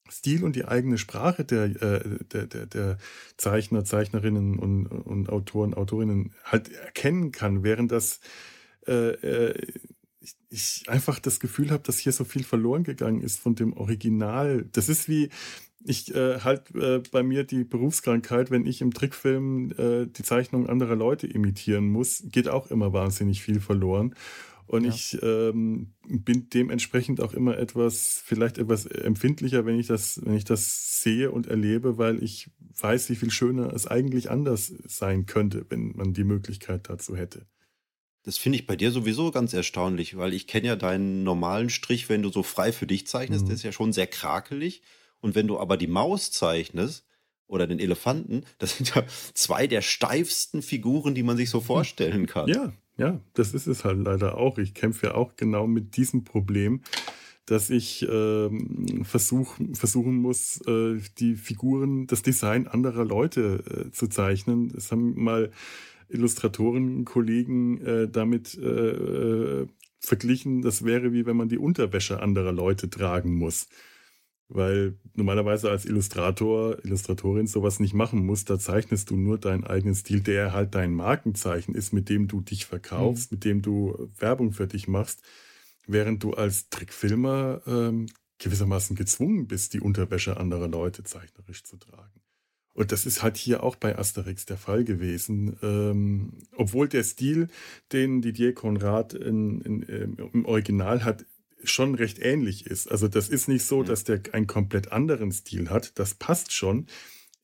Stil 0.10 0.44
und 0.44 0.56
die 0.56 0.66
eigene 0.66 0.98
Sprache 0.98 1.44
der, 1.44 1.64
äh, 1.64 2.20
der, 2.32 2.48
der, 2.48 2.66
der 2.66 2.98
Zeichner, 3.38 3.84
Zeichnerinnen 3.84 4.60
und, 4.60 4.88
und 4.88 5.30
Autoren, 5.30 5.74
Autorinnen 5.74 6.34
halt 6.46 6.72
erkennen 6.72 7.32
kann, 7.32 7.64
während 7.64 7.92
das 7.92 8.20
äh, 8.88 9.12
äh, 9.12 9.74
ich, 10.20 10.36
ich 10.50 10.84
einfach 10.88 11.20
das 11.20 11.40
Gefühl 11.40 11.72
habe, 11.72 11.84
dass 11.84 12.00
hier 12.00 12.14
so 12.14 12.24
viel 12.24 12.44
verloren 12.44 12.84
gegangen 12.84 13.22
ist 13.22 13.40
von 13.40 13.56
dem 13.56 13.74
Original. 13.74 14.66
Das 14.72 14.88
ist 14.88 15.10
wie, 15.10 15.30
ich 15.86 16.14
äh, 16.16 16.40
halt 16.40 16.74
äh, 16.76 17.02
bei 17.12 17.24
mir 17.24 17.44
die 17.44 17.64
Berufskrankheit, 17.64 18.52
wenn 18.52 18.66
ich 18.66 18.82
im 18.82 18.94
Trickfilm 18.94 19.72
äh, 19.78 20.06
die 20.08 20.24
Zeichnung 20.24 20.68
anderer 20.68 20.96
Leute 20.96 21.28
imitieren 21.28 21.90
muss, 21.90 22.24
geht 22.32 22.48
auch 22.48 22.72
immer 22.72 22.94
wahnsinnig 22.94 23.42
viel 23.42 23.60
verloren. 23.60 24.16
Und 24.66 24.86
ja. 24.86 24.90
ich 24.92 25.20
ähm, 25.22 25.94
bin 26.08 26.50
dementsprechend 26.50 27.22
auch 27.22 27.34
immer 27.34 27.58
etwas, 27.58 28.24
vielleicht 28.26 28.58
etwas 28.58 28.86
empfindlicher, 28.86 29.66
wenn 29.66 29.78
ich 29.78 29.88
das, 29.88 30.22
wenn 30.24 30.36
ich 30.36 30.46
das 30.46 31.02
sehe 31.02 31.32
und 31.32 31.48
erlebe, 31.48 31.98
weil 31.98 32.24
ich 32.24 32.50
weiß, 32.80 33.10
wie 33.10 33.16
viel 33.16 33.30
schöner 33.30 33.74
es 33.74 33.88
eigentlich 33.88 34.32
anders 34.32 34.74
sein 34.86 35.26
könnte, 35.26 35.66
wenn 35.70 35.92
man 35.96 36.14
die 36.14 36.24
Möglichkeit 36.24 36.90
dazu 36.90 37.16
hätte. 37.16 37.46
Das 38.24 38.38
finde 38.38 38.58
ich 38.58 38.66
bei 38.66 38.78
dir 38.78 38.92
sowieso 38.92 39.32
ganz 39.32 39.54
erstaunlich, 39.54 40.16
weil 40.16 40.34
ich 40.34 40.48
kenne 40.48 40.68
ja 40.68 40.76
deinen 40.78 41.24
normalen 41.24 41.70
Strich, 41.70 42.08
wenn 42.08 42.24
du 42.24 42.30
so 42.30 42.42
frei 42.42 42.72
für 42.72 42.88
dich 42.88 43.06
zeichnest, 43.06 43.44
mhm. 43.44 43.48
der 43.48 43.56
ist 43.56 43.64
ja 43.64 43.74
schon 43.74 43.92
sehr 43.92 44.08
krakelig. 44.08 44.82
Und 45.24 45.36
wenn 45.36 45.48
du 45.48 45.58
aber 45.58 45.78
die 45.78 45.88
Maus 45.88 46.32
zeichnest 46.32 47.06
oder 47.48 47.66
den 47.66 47.80
Elefanten, 47.80 48.44
das 48.60 48.78
sind 48.78 48.94
ja 48.94 49.04
zwei 49.34 49.68
der 49.68 49.82
steifsten 49.82 50.62
Figuren, 50.62 51.16
die 51.16 51.24
man 51.24 51.38
sich 51.38 51.50
so 51.50 51.62
vorstellen 51.62 52.28
kann. 52.28 52.50
Ja, 52.50 52.74
ja, 52.98 53.22
das 53.34 53.54
ist 53.54 53.66
es 53.66 53.86
halt 53.86 54.00
leider 54.00 54.38
auch. 54.38 54.58
Ich 54.58 54.74
kämpfe 54.74 55.08
ja 55.08 55.16
auch 55.16 55.36
genau 55.38 55.66
mit 55.66 55.96
diesem 55.96 56.26
Problem, 56.26 56.82
dass 57.46 57.70
ich 57.70 58.06
ähm, 58.10 59.04
versuch, 59.06 59.56
versuchen 59.74 60.18
muss, 60.18 60.62
äh, 60.68 61.00
die 61.18 61.36
Figuren, 61.36 62.06
das 62.06 62.22
Design 62.22 62.68
anderer 62.68 63.06
Leute 63.06 63.88
äh, 63.88 63.92
zu 63.92 64.08
zeichnen. 64.08 64.70
Das 64.70 64.92
haben 64.92 65.22
mal 65.22 65.52
Illustratoren, 66.10 67.06
Kollegen 67.06 67.82
äh, 67.82 68.10
damit 68.10 68.58
äh, 68.58 68.62
äh, 68.62 69.68
verglichen. 70.00 70.62
Das 70.62 70.84
wäre 70.84 71.14
wie 71.14 71.26
wenn 71.26 71.38
man 71.38 71.50
die 71.50 71.58
Unterwäsche 71.58 72.22
anderer 72.22 72.52
Leute 72.52 72.90
tragen 72.90 73.36
muss. 73.36 73.68
Weil 74.50 74.98
normalerweise 75.16 75.70
als 75.70 75.86
Illustrator, 75.86 76.78
Illustratorin 76.84 77.48
sowas 77.48 77.80
nicht 77.80 77.94
machen 77.94 78.26
muss, 78.26 78.46
da 78.46 78.60
zeichnest 78.60 79.10
du 79.10 79.16
nur 79.16 79.38
deinen 79.38 79.64
eigenen 79.64 79.96
Stil, 79.96 80.22
der 80.22 80.54
halt 80.54 80.76
dein 80.76 80.94
Markenzeichen 80.94 81.76
ist, 81.76 81.94
mit 81.94 82.10
dem 82.10 82.28
du 82.28 82.42
dich 82.42 82.66
verkaufst, 82.66 83.32
mhm. 83.32 83.36
mit 83.36 83.46
dem 83.46 83.62
du 83.62 84.12
Werbung 84.18 84.52
für 84.52 84.68
dich 84.68 84.88
machst, 84.88 85.22
während 85.88 86.24
du 86.24 86.34
als 86.34 86.70
Trickfilmer 86.70 87.62
ähm, 87.66 88.08
gewissermaßen 88.40 88.96
gezwungen 88.96 89.48
bist, 89.48 89.74
die 89.74 89.80
Unterwäsche 89.80 90.38
anderer 90.38 90.68
Leute 90.68 91.04
zeichnerisch 91.04 91.64
zu 91.64 91.78
tragen. 91.78 92.22
Und 92.74 92.92
das 92.92 93.06
ist 93.06 93.22
halt 93.22 93.38
hier 93.38 93.64
auch 93.64 93.76
bei 93.76 93.98
Asterix 93.98 94.46
der 94.46 94.58
Fall 94.58 94.84
gewesen. 94.84 95.58
Ähm, 95.62 96.40
obwohl 96.56 96.88
der 96.88 97.04
Stil, 97.04 97.48
den 97.92 98.22
Didier 98.22 98.54
Conrad 98.54 99.14
in, 99.14 99.62
in, 99.62 99.84
im 99.84 100.46
Original 100.46 101.06
hat, 101.06 101.26
schon 101.64 101.96
recht 101.96 102.20
ähnlich 102.20 102.66
ist. 102.66 102.92
Also 102.92 103.08
das 103.08 103.30
ist 103.30 103.48
nicht 103.48 103.66
so, 103.66 103.84
dass 103.84 104.04
der 104.04 104.22
einen 104.32 104.48
komplett 104.48 104.92
anderen 104.92 105.32
Stil 105.32 105.70
hat. 105.70 105.98
Das 106.00 106.16
passt 106.16 106.52
schon. 106.52 106.88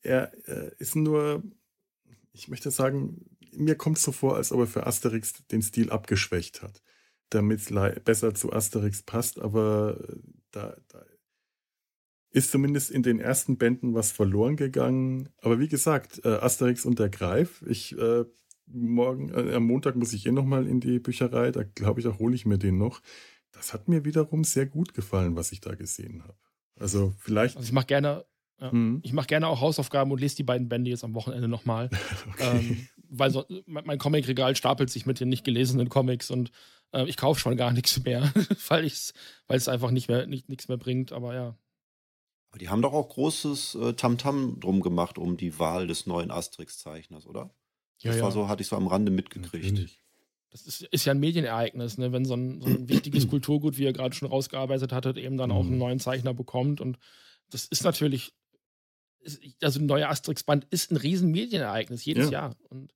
Er 0.02 0.32
äh, 0.48 0.70
ist 0.78 0.96
nur, 0.96 1.42
ich 2.32 2.48
möchte 2.48 2.70
sagen, 2.70 3.26
mir 3.52 3.74
kommt 3.74 3.98
es 3.98 4.04
so 4.04 4.12
vor, 4.12 4.36
als 4.36 4.52
ob 4.52 4.60
er 4.60 4.66
für 4.66 4.86
Asterix 4.86 5.46
den 5.48 5.62
Stil 5.62 5.90
abgeschwächt 5.90 6.62
hat, 6.62 6.82
damit 7.30 7.60
es 7.60 8.02
besser 8.04 8.34
zu 8.34 8.52
Asterix 8.52 9.02
passt. 9.02 9.40
Aber 9.40 9.98
äh, 10.08 10.16
da, 10.50 10.76
da 10.88 11.04
ist 12.30 12.50
zumindest 12.50 12.90
in 12.90 13.02
den 13.02 13.18
ersten 13.18 13.58
Bänden 13.58 13.94
was 13.94 14.12
verloren 14.12 14.56
gegangen. 14.56 15.28
Aber 15.38 15.58
wie 15.58 15.68
gesagt, 15.68 16.24
äh, 16.24 16.28
Asterix 16.28 16.84
und 16.84 16.98
der 16.98 17.08
Greif, 17.08 17.62
ich 17.66 17.98
äh, 17.98 18.24
morgen, 18.66 19.30
äh, 19.30 19.54
am 19.54 19.66
Montag 19.66 19.96
muss 19.96 20.12
ich 20.12 20.26
eh 20.26 20.32
nochmal 20.32 20.66
in 20.66 20.80
die 20.80 21.00
Bücherei, 21.00 21.50
da 21.50 21.64
glaube 21.64 22.00
ich, 22.00 22.06
auch 22.06 22.18
hole 22.18 22.34
ich 22.34 22.46
mir 22.46 22.58
den 22.58 22.78
noch 22.78 23.00
das 23.52 23.72
hat 23.72 23.88
mir 23.88 24.04
wiederum 24.04 24.44
sehr 24.44 24.66
gut 24.66 24.94
gefallen, 24.94 25.36
was 25.36 25.52
ich 25.52 25.60
da 25.60 25.74
gesehen 25.74 26.22
habe. 26.22 26.38
Also 26.78 27.14
vielleicht. 27.18 27.56
Also 27.56 27.66
ich 27.66 27.72
mache 27.72 27.86
gerne, 27.86 28.24
ja, 28.60 28.72
mhm. 28.72 29.00
ich 29.02 29.12
mache 29.12 29.26
gerne 29.26 29.48
auch 29.48 29.60
Hausaufgaben 29.60 30.10
und 30.12 30.20
lese 30.20 30.36
die 30.36 30.42
beiden 30.42 30.68
Bände 30.68 30.90
jetzt 30.90 31.04
am 31.04 31.14
Wochenende 31.14 31.48
nochmal. 31.48 31.90
okay. 32.30 32.58
ähm, 32.58 32.88
weil 33.08 33.30
so, 33.30 33.44
mein 33.66 33.98
Comicregal 33.98 34.54
stapelt 34.54 34.90
sich 34.90 35.04
mit 35.04 35.20
den 35.20 35.28
nicht 35.28 35.44
gelesenen 35.44 35.88
Comics 35.88 36.30
und 36.30 36.52
äh, 36.92 37.04
ich 37.06 37.16
kaufe 37.16 37.40
schon 37.40 37.56
gar 37.56 37.72
nichts 37.72 38.02
mehr, 38.04 38.32
weil 38.68 38.84
es 38.84 39.14
weil 39.46 39.60
einfach 39.68 39.90
nicht 39.90 40.08
mehr 40.08 40.26
nicht, 40.26 40.48
nichts 40.48 40.68
mehr 40.68 40.78
bringt. 40.78 41.12
Aber 41.12 41.34
ja. 41.34 41.58
Aber 42.50 42.58
die 42.58 42.68
haben 42.68 42.82
doch 42.82 42.92
auch 42.92 43.08
großes 43.08 43.74
äh, 43.76 43.92
Tamtam 43.94 44.54
-Tam 44.54 44.60
drum 44.60 44.80
gemacht 44.80 45.18
um 45.18 45.36
die 45.36 45.58
Wahl 45.58 45.86
des 45.86 46.06
neuen 46.06 46.30
Asterix-Zeichners, 46.30 47.26
oder? 47.26 47.54
Ja, 47.98 48.10
das 48.10 48.16
ja. 48.16 48.22
war 48.24 48.32
so, 48.32 48.48
hatte 48.48 48.62
ich 48.62 48.68
so 48.68 48.76
am 48.76 48.86
Rande 48.86 49.12
mitgekriegt. 49.12 49.64
Natürlich 49.64 49.99
das 50.50 50.66
ist, 50.66 50.82
ist, 50.82 51.04
ja 51.04 51.12
ein 51.12 51.20
Medienereignis, 51.20 51.98
ne? 51.98 52.12
wenn 52.12 52.24
so 52.24 52.34
ein, 52.34 52.60
so 52.60 52.68
ein 52.68 52.88
wichtiges 52.88 53.28
Kulturgut, 53.30 53.78
wie 53.78 53.84
ihr 53.84 53.92
gerade 53.92 54.14
schon 54.14 54.28
rausgearbeitet 54.28 54.92
hattet, 54.92 55.16
eben 55.16 55.36
dann 55.36 55.52
auch 55.52 55.60
einen 55.60 55.72
mhm. 55.72 55.78
neuen 55.78 56.00
Zeichner 56.00 56.34
bekommt. 56.34 56.80
Und 56.80 56.98
das 57.50 57.66
ist 57.66 57.84
natürlich, 57.84 58.32
also 59.62 59.80
ein 59.80 59.86
neuer 59.86 60.08
Asterix-Band 60.08 60.66
ist 60.70 60.90
ein 60.90 60.96
riesen 60.96 61.30
Medienereignis, 61.30 62.04
jedes 62.04 62.26
ja. 62.26 62.48
Jahr. 62.48 62.56
Und 62.68 62.92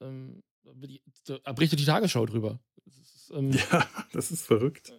ähm, 0.00 0.42
da 0.64 1.52
berichtet 1.52 1.80
die 1.80 1.84
Tagesschau 1.84 2.26
drüber. 2.26 2.60
Das 2.84 2.98
ist, 2.98 3.32
ähm, 3.34 3.52
ja, 3.72 3.88
das 4.12 4.30
ist 4.30 4.46
verrückt 4.46 4.92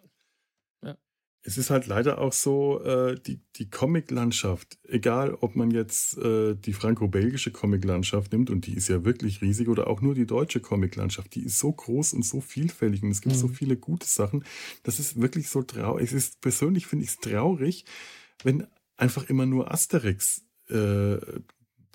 es 1.43 1.57
ist 1.57 1.71
halt 1.71 1.87
leider 1.87 2.19
auch 2.19 2.33
so, 2.33 2.83
äh, 2.83 3.19
die, 3.19 3.41
die 3.55 3.69
Comic-Landschaft, 3.69 4.77
egal 4.87 5.33
ob 5.33 5.55
man 5.55 5.71
jetzt 5.71 6.17
äh, 6.17 6.55
die 6.55 6.73
franco-belgische 6.73 7.51
Comic-Landschaft 7.51 8.31
nimmt, 8.31 8.49
und 8.49 8.67
die 8.67 8.75
ist 8.75 8.89
ja 8.89 9.03
wirklich 9.05 9.41
riesig, 9.41 9.67
oder 9.67 9.87
auch 9.87 10.01
nur 10.01 10.13
die 10.13 10.27
deutsche 10.27 10.59
Comic-Landschaft, 10.59 11.33
die 11.33 11.43
ist 11.43 11.57
so 11.57 11.71
groß 11.71 12.13
und 12.13 12.23
so 12.23 12.41
vielfältig 12.41 13.01
und 13.01 13.09
es 13.09 13.21
gibt 13.21 13.35
mhm. 13.35 13.39
so 13.39 13.47
viele 13.47 13.75
gute 13.75 14.07
Sachen. 14.07 14.43
Das 14.83 14.99
ist 14.99 15.19
wirklich 15.19 15.49
so 15.49 15.63
traurig. 15.63 16.03
Es 16.05 16.13
ist 16.13 16.41
persönlich, 16.41 16.85
finde 16.85 17.05
ich 17.05 17.11
es 17.11 17.17
traurig, 17.17 17.85
wenn 18.43 18.67
einfach 18.97 19.27
immer 19.29 19.47
nur 19.47 19.71
Asterix 19.71 20.43
äh, 20.69 21.17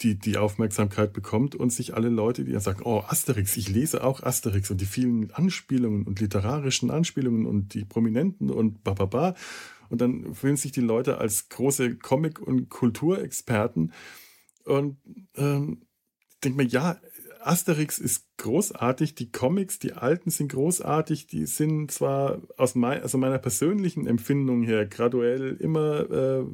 die, 0.01 0.19
die 0.19 0.37
Aufmerksamkeit 0.37 1.13
bekommt 1.13 1.55
und 1.55 1.73
sich 1.73 1.95
alle 1.95 2.09
Leute, 2.09 2.45
die 2.45 2.53
dann 2.53 2.61
sagen, 2.61 2.83
oh, 2.85 3.03
Asterix, 3.07 3.57
ich 3.57 3.69
lese 3.69 4.05
auch 4.05 4.23
Asterix 4.23 4.71
und 4.71 4.81
die 4.81 4.87
vielen 4.87 5.31
Anspielungen 5.31 6.05
und 6.05 6.21
literarischen 6.21 6.91
Anspielungen 6.91 7.47
und 7.47 7.75
die 7.75 7.85
Prominenten 7.85 8.51
und 8.51 8.85
bababa. 8.85 9.35
Und 9.89 10.01
dann 10.01 10.35
fühlen 10.35 10.57
sich 10.57 10.73
die 10.73 10.81
Leute 10.81 11.19
als 11.19 11.49
große 11.49 11.97
Comic- 11.97 12.41
und 12.41 12.69
Kulturexperten 12.69 13.93
und 14.65 14.97
ähm, 15.37 15.83
denke 16.43 16.63
mir, 16.63 16.69
ja, 16.69 17.01
Asterix 17.41 17.99
ist 17.99 18.27
großartig, 18.39 19.15
die 19.15 19.31
Comics, 19.31 19.79
die 19.79 19.93
alten 19.93 20.31
sind 20.31 20.51
großartig, 20.51 21.29
die 21.29 21.47
sind 21.47 21.93
zwar 21.93 22.43
aus 22.57 22.75
mein, 22.75 23.03
also 23.03 23.19
meiner 23.19 23.39
persönlichen 23.39 24.07
Empfindung 24.09 24.65
her 24.65 24.85
graduell 24.87 25.57
immer, 25.61 26.11
äh, 26.11 26.45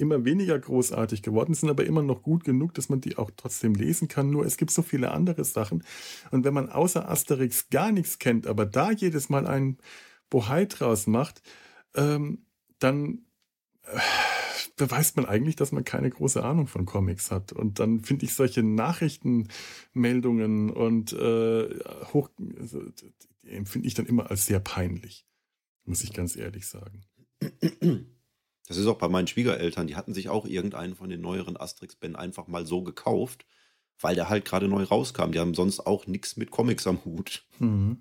immer 0.00 0.24
weniger 0.24 0.58
großartig 0.58 1.22
geworden, 1.22 1.54
sind 1.54 1.70
aber 1.70 1.84
immer 1.84 2.02
noch 2.02 2.22
gut 2.22 2.44
genug, 2.44 2.74
dass 2.74 2.88
man 2.88 3.00
die 3.00 3.18
auch 3.18 3.30
trotzdem 3.36 3.74
lesen 3.74 4.08
kann. 4.08 4.30
Nur 4.30 4.44
es 4.44 4.56
gibt 4.56 4.70
so 4.70 4.82
viele 4.82 5.10
andere 5.12 5.44
Sachen. 5.44 5.84
Und 6.30 6.44
wenn 6.44 6.54
man 6.54 6.70
außer 6.70 7.08
Asterix 7.08 7.68
gar 7.70 7.92
nichts 7.92 8.18
kennt, 8.18 8.46
aber 8.46 8.66
da 8.66 8.90
jedes 8.90 9.28
Mal 9.28 9.46
einen 9.46 9.78
Bohai 10.30 10.64
draus 10.66 11.06
macht, 11.06 11.42
ähm, 11.94 12.46
dann 12.78 13.26
äh, 13.84 13.98
beweist 14.76 15.16
man 15.16 15.26
eigentlich, 15.26 15.56
dass 15.56 15.72
man 15.72 15.84
keine 15.84 16.08
große 16.10 16.42
Ahnung 16.42 16.66
von 16.66 16.86
Comics 16.86 17.30
hat. 17.30 17.52
Und 17.52 17.78
dann 17.78 18.00
finde 18.00 18.24
ich 18.24 18.32
solche 18.34 18.62
Nachrichtenmeldungen 18.62 20.70
und 20.70 21.12
äh, 21.12 21.68
hoch, 22.12 22.30
also, 22.58 22.82
empfinde 23.44 23.88
ich 23.88 23.94
dann 23.94 24.06
immer 24.06 24.30
als 24.30 24.46
sehr 24.46 24.60
peinlich, 24.60 25.26
muss 25.84 26.02
ich 26.02 26.14
ganz 26.14 26.36
ehrlich 26.36 26.66
sagen. 26.66 27.02
Das 28.70 28.76
ist 28.76 28.86
auch 28.86 28.98
bei 28.98 29.08
meinen 29.08 29.26
Schwiegereltern, 29.26 29.88
die 29.88 29.96
hatten 29.96 30.14
sich 30.14 30.28
auch 30.28 30.46
irgendeinen 30.46 30.94
von 30.94 31.10
den 31.10 31.20
neueren 31.20 31.56
Asterix-Bänden 31.56 32.14
einfach 32.14 32.46
mal 32.46 32.66
so 32.66 32.84
gekauft, 32.84 33.44
weil 33.98 34.14
der 34.14 34.28
halt 34.28 34.44
gerade 34.44 34.68
neu 34.68 34.84
rauskam. 34.84 35.32
Die 35.32 35.40
haben 35.40 35.54
sonst 35.54 35.80
auch 35.88 36.06
nichts 36.06 36.36
mit 36.36 36.52
Comics 36.52 36.86
am 36.86 37.04
Hut. 37.04 37.44
Mhm. 37.58 38.00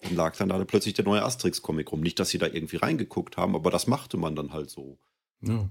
Dann 0.00 0.16
lag 0.16 0.36
dann 0.36 0.48
da 0.48 0.64
plötzlich 0.64 0.94
der 0.94 1.04
neue 1.04 1.22
Asterix-Comic 1.22 1.92
rum. 1.92 2.00
Nicht, 2.00 2.18
dass 2.18 2.30
sie 2.30 2.38
da 2.38 2.46
irgendwie 2.46 2.74
reingeguckt 2.74 3.36
haben, 3.36 3.54
aber 3.54 3.70
das 3.70 3.86
machte 3.86 4.16
man 4.16 4.34
dann 4.34 4.52
halt 4.52 4.68
so. 4.68 4.98
Ja. 5.42 5.70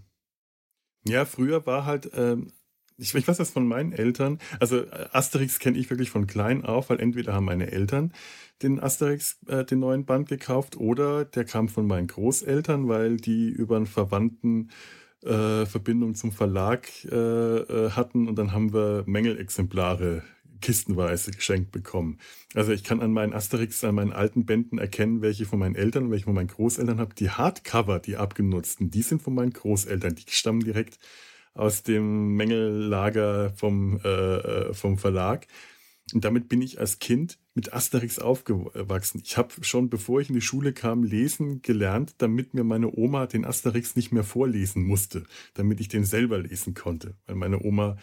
Ja, 1.06 1.26
früher 1.26 1.66
war 1.66 1.84
halt, 1.84 2.10
ähm, 2.14 2.54
ich, 2.98 3.14
ich 3.14 3.28
weiß 3.28 3.38
das 3.38 3.52
von 3.52 3.68
meinen 3.68 3.92
Eltern, 3.92 4.40
also 4.60 4.80
äh, 4.80 5.08
Asterix 5.12 5.60
kenne 5.60 5.78
ich 5.78 5.90
wirklich 5.90 6.10
von 6.10 6.28
klein 6.28 6.66
auf, 6.66 6.90
weil 6.90 7.00
entweder 7.00 7.34
haben 7.34 7.46
meine 7.46 7.72
Eltern 7.72 8.14
den 8.62 8.80
Asterix, 8.80 9.40
äh, 9.48 9.64
den 9.66 9.80
neuen 9.80 10.06
Band 10.06 10.28
gekauft, 10.28 10.78
oder 10.78 11.26
der 11.26 11.46
kam 11.46 11.70
von 11.70 11.88
meinen 11.88 12.08
Großeltern, 12.08 12.88
weil 12.88 13.18
die 13.18 13.50
über 13.50 13.78
einen 13.78 13.86
Verwandten 13.86 14.72
äh, 15.24 15.66
Verbindung 15.66 16.16
zum 16.16 16.32
Verlag 16.32 16.88
äh, 17.06 17.16
äh 17.16 17.92
hatten 17.92 18.28
und 18.28 18.36
dann 18.38 18.52
haben 18.52 18.74
wir 18.74 19.04
Mängelexemplare 19.08 20.24
kistenweise 20.62 21.32
geschenkt 21.32 21.72
bekommen. 21.72 22.18
Also 22.56 22.72
ich 22.72 22.84
kann 22.84 23.02
an 23.02 23.12
meinen 23.12 23.34
Asterix, 23.34 23.84
an 23.84 23.96
meinen 23.96 24.14
alten 24.14 24.46
Bänden 24.46 24.80
erkennen, 24.80 25.22
welche 25.22 25.46
von 25.46 25.60
meinen 25.60 25.76
Eltern 25.76 26.06
und 26.06 26.12
welche 26.12 26.26
von 26.26 26.34
meinen 26.34 26.48
Großeltern 26.48 27.00
habe. 27.00 27.14
Die 27.16 27.30
Hardcover, 27.30 28.00
die 28.00 28.18
abgenutzten, 28.18 28.90
die 28.90 29.02
sind 29.02 29.22
von 29.22 29.36
meinen 29.36 29.54
Großeltern. 29.54 30.16
Die 30.16 30.24
stammen 30.28 30.62
direkt 30.62 30.98
aus 31.58 31.84
dem 31.84 32.36
Mängellager 32.36 33.52
vom, 33.56 34.00
äh, 34.04 34.08
äh 34.10 34.74
vom 34.74 34.98
Verlag. 34.98 35.48
Und 36.14 36.24
damit 36.24 36.48
bin 36.48 36.62
ich 36.62 36.80
als 36.80 37.00
Kind 37.00 37.38
mit 37.54 37.74
Asterix 37.74 38.18
aufgewachsen. 38.20 39.22
Ich 39.26 39.36
habe 39.36 39.52
schon, 39.62 39.90
bevor 39.90 40.22
ich 40.22 40.30
in 40.30 40.36
die 40.36 40.42
Schule 40.42 40.72
kam, 40.72 41.04
lesen 41.04 41.62
gelernt, 41.62 42.16
damit 42.20 42.54
mir 42.54 42.64
meine 42.64 42.96
Oma 42.96 43.28
den 43.28 43.44
Asterix 43.44 43.98
nicht 43.98 44.14
mehr 44.14 44.24
vorlesen 44.24 44.84
musste, 44.84 45.24
damit 45.54 45.82
ich 45.82 45.90
den 45.90 46.06
selber 46.06 46.38
lesen 46.38 46.76
konnte. 46.76 47.16
Weil 47.26 47.36
meine 47.36 47.62
Oma 47.62 47.98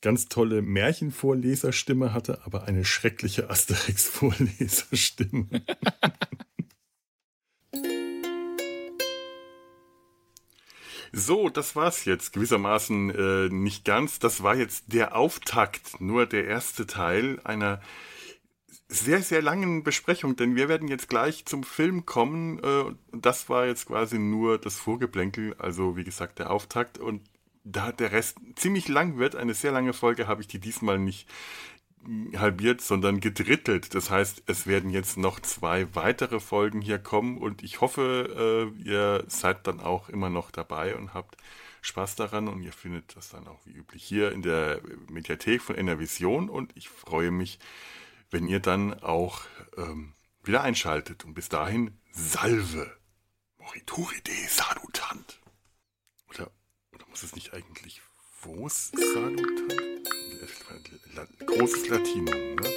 ganz 0.00 0.28
tolle 0.28 0.62
Märchenvorleserstimme 0.62 2.14
hatte, 2.14 2.46
aber 2.46 2.64
eine 2.64 2.84
schreckliche 2.84 3.50
Asterix-Vorleserstimme. 3.50 5.48
So, 11.12 11.48
das 11.48 11.76
war's 11.76 12.04
jetzt. 12.04 12.32
Gewissermaßen 12.32 13.10
äh, 13.10 13.48
nicht 13.48 13.84
ganz. 13.84 14.18
Das 14.18 14.42
war 14.42 14.56
jetzt 14.56 14.84
der 14.92 15.16
Auftakt, 15.16 16.00
nur 16.00 16.26
der 16.26 16.46
erste 16.46 16.86
Teil 16.86 17.40
einer 17.44 17.80
sehr, 18.88 19.22
sehr 19.22 19.42
langen 19.42 19.82
Besprechung, 19.82 20.36
denn 20.36 20.54
wir 20.54 20.68
werden 20.68 20.88
jetzt 20.88 21.08
gleich 21.08 21.44
zum 21.44 21.64
Film 21.64 22.06
kommen. 22.06 22.60
Äh, 22.62 22.84
das 23.12 23.48
war 23.48 23.66
jetzt 23.66 23.86
quasi 23.86 24.18
nur 24.18 24.58
das 24.58 24.76
Vorgeplänkel, 24.76 25.54
also 25.58 25.96
wie 25.96 26.04
gesagt 26.04 26.38
der 26.38 26.50
Auftakt. 26.50 26.98
Und 26.98 27.22
da 27.64 27.90
der 27.90 28.12
Rest 28.12 28.38
ziemlich 28.54 28.86
lang 28.88 29.18
wird, 29.18 29.34
eine 29.34 29.54
sehr 29.54 29.72
lange 29.72 29.92
Folge, 29.92 30.28
habe 30.28 30.40
ich 30.40 30.48
die 30.48 30.60
diesmal 30.60 30.98
nicht 30.98 31.28
halbiert, 32.36 32.80
sondern 32.80 33.20
gedrittelt. 33.20 33.94
Das 33.94 34.10
heißt, 34.10 34.42
es 34.46 34.66
werden 34.66 34.90
jetzt 34.90 35.16
noch 35.16 35.40
zwei 35.40 35.94
weitere 35.94 36.40
Folgen 36.40 36.80
hier 36.80 36.98
kommen 36.98 37.38
und 37.38 37.62
ich 37.62 37.80
hoffe, 37.80 38.72
äh, 38.76 38.82
ihr 38.82 39.24
seid 39.28 39.66
dann 39.66 39.80
auch 39.80 40.08
immer 40.08 40.30
noch 40.30 40.50
dabei 40.50 40.96
und 40.96 41.14
habt 41.14 41.36
Spaß 41.82 42.16
daran 42.16 42.48
und 42.48 42.62
ihr 42.62 42.72
findet 42.72 43.16
das 43.16 43.30
dann 43.30 43.46
auch 43.46 43.60
wie 43.64 43.72
üblich 43.72 44.02
hier 44.02 44.32
in 44.32 44.42
der 44.42 44.80
Mediathek 45.10 45.62
von 45.62 45.76
Enervision 45.76 46.48
und 46.48 46.72
ich 46.76 46.88
freue 46.88 47.30
mich, 47.30 47.58
wenn 48.30 48.48
ihr 48.48 48.60
dann 48.60 48.94
auch 49.02 49.42
ähm, 49.76 50.14
wieder 50.42 50.62
einschaltet 50.62 51.24
und 51.24 51.34
bis 51.34 51.48
dahin 51.48 51.96
Salve 52.10 52.96
Morituride 53.58 54.32
Salutant. 54.48 55.40
Muss 57.16 57.22
es 57.22 57.34
nicht 57.34 57.54
eigentlich 57.54 58.02
Vos 58.42 58.90
Salutant? 58.90 59.95
Großes 61.46 61.88
Latinum, 61.88 62.54
ne? 62.56 62.68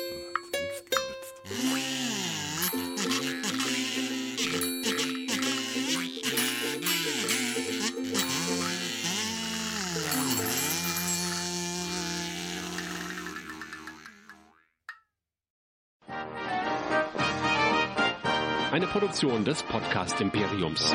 Eine 18.71 18.87
Produktion 18.87 19.43
des 19.43 19.61
Podcast 19.63 20.21
Imperiums. 20.21 20.93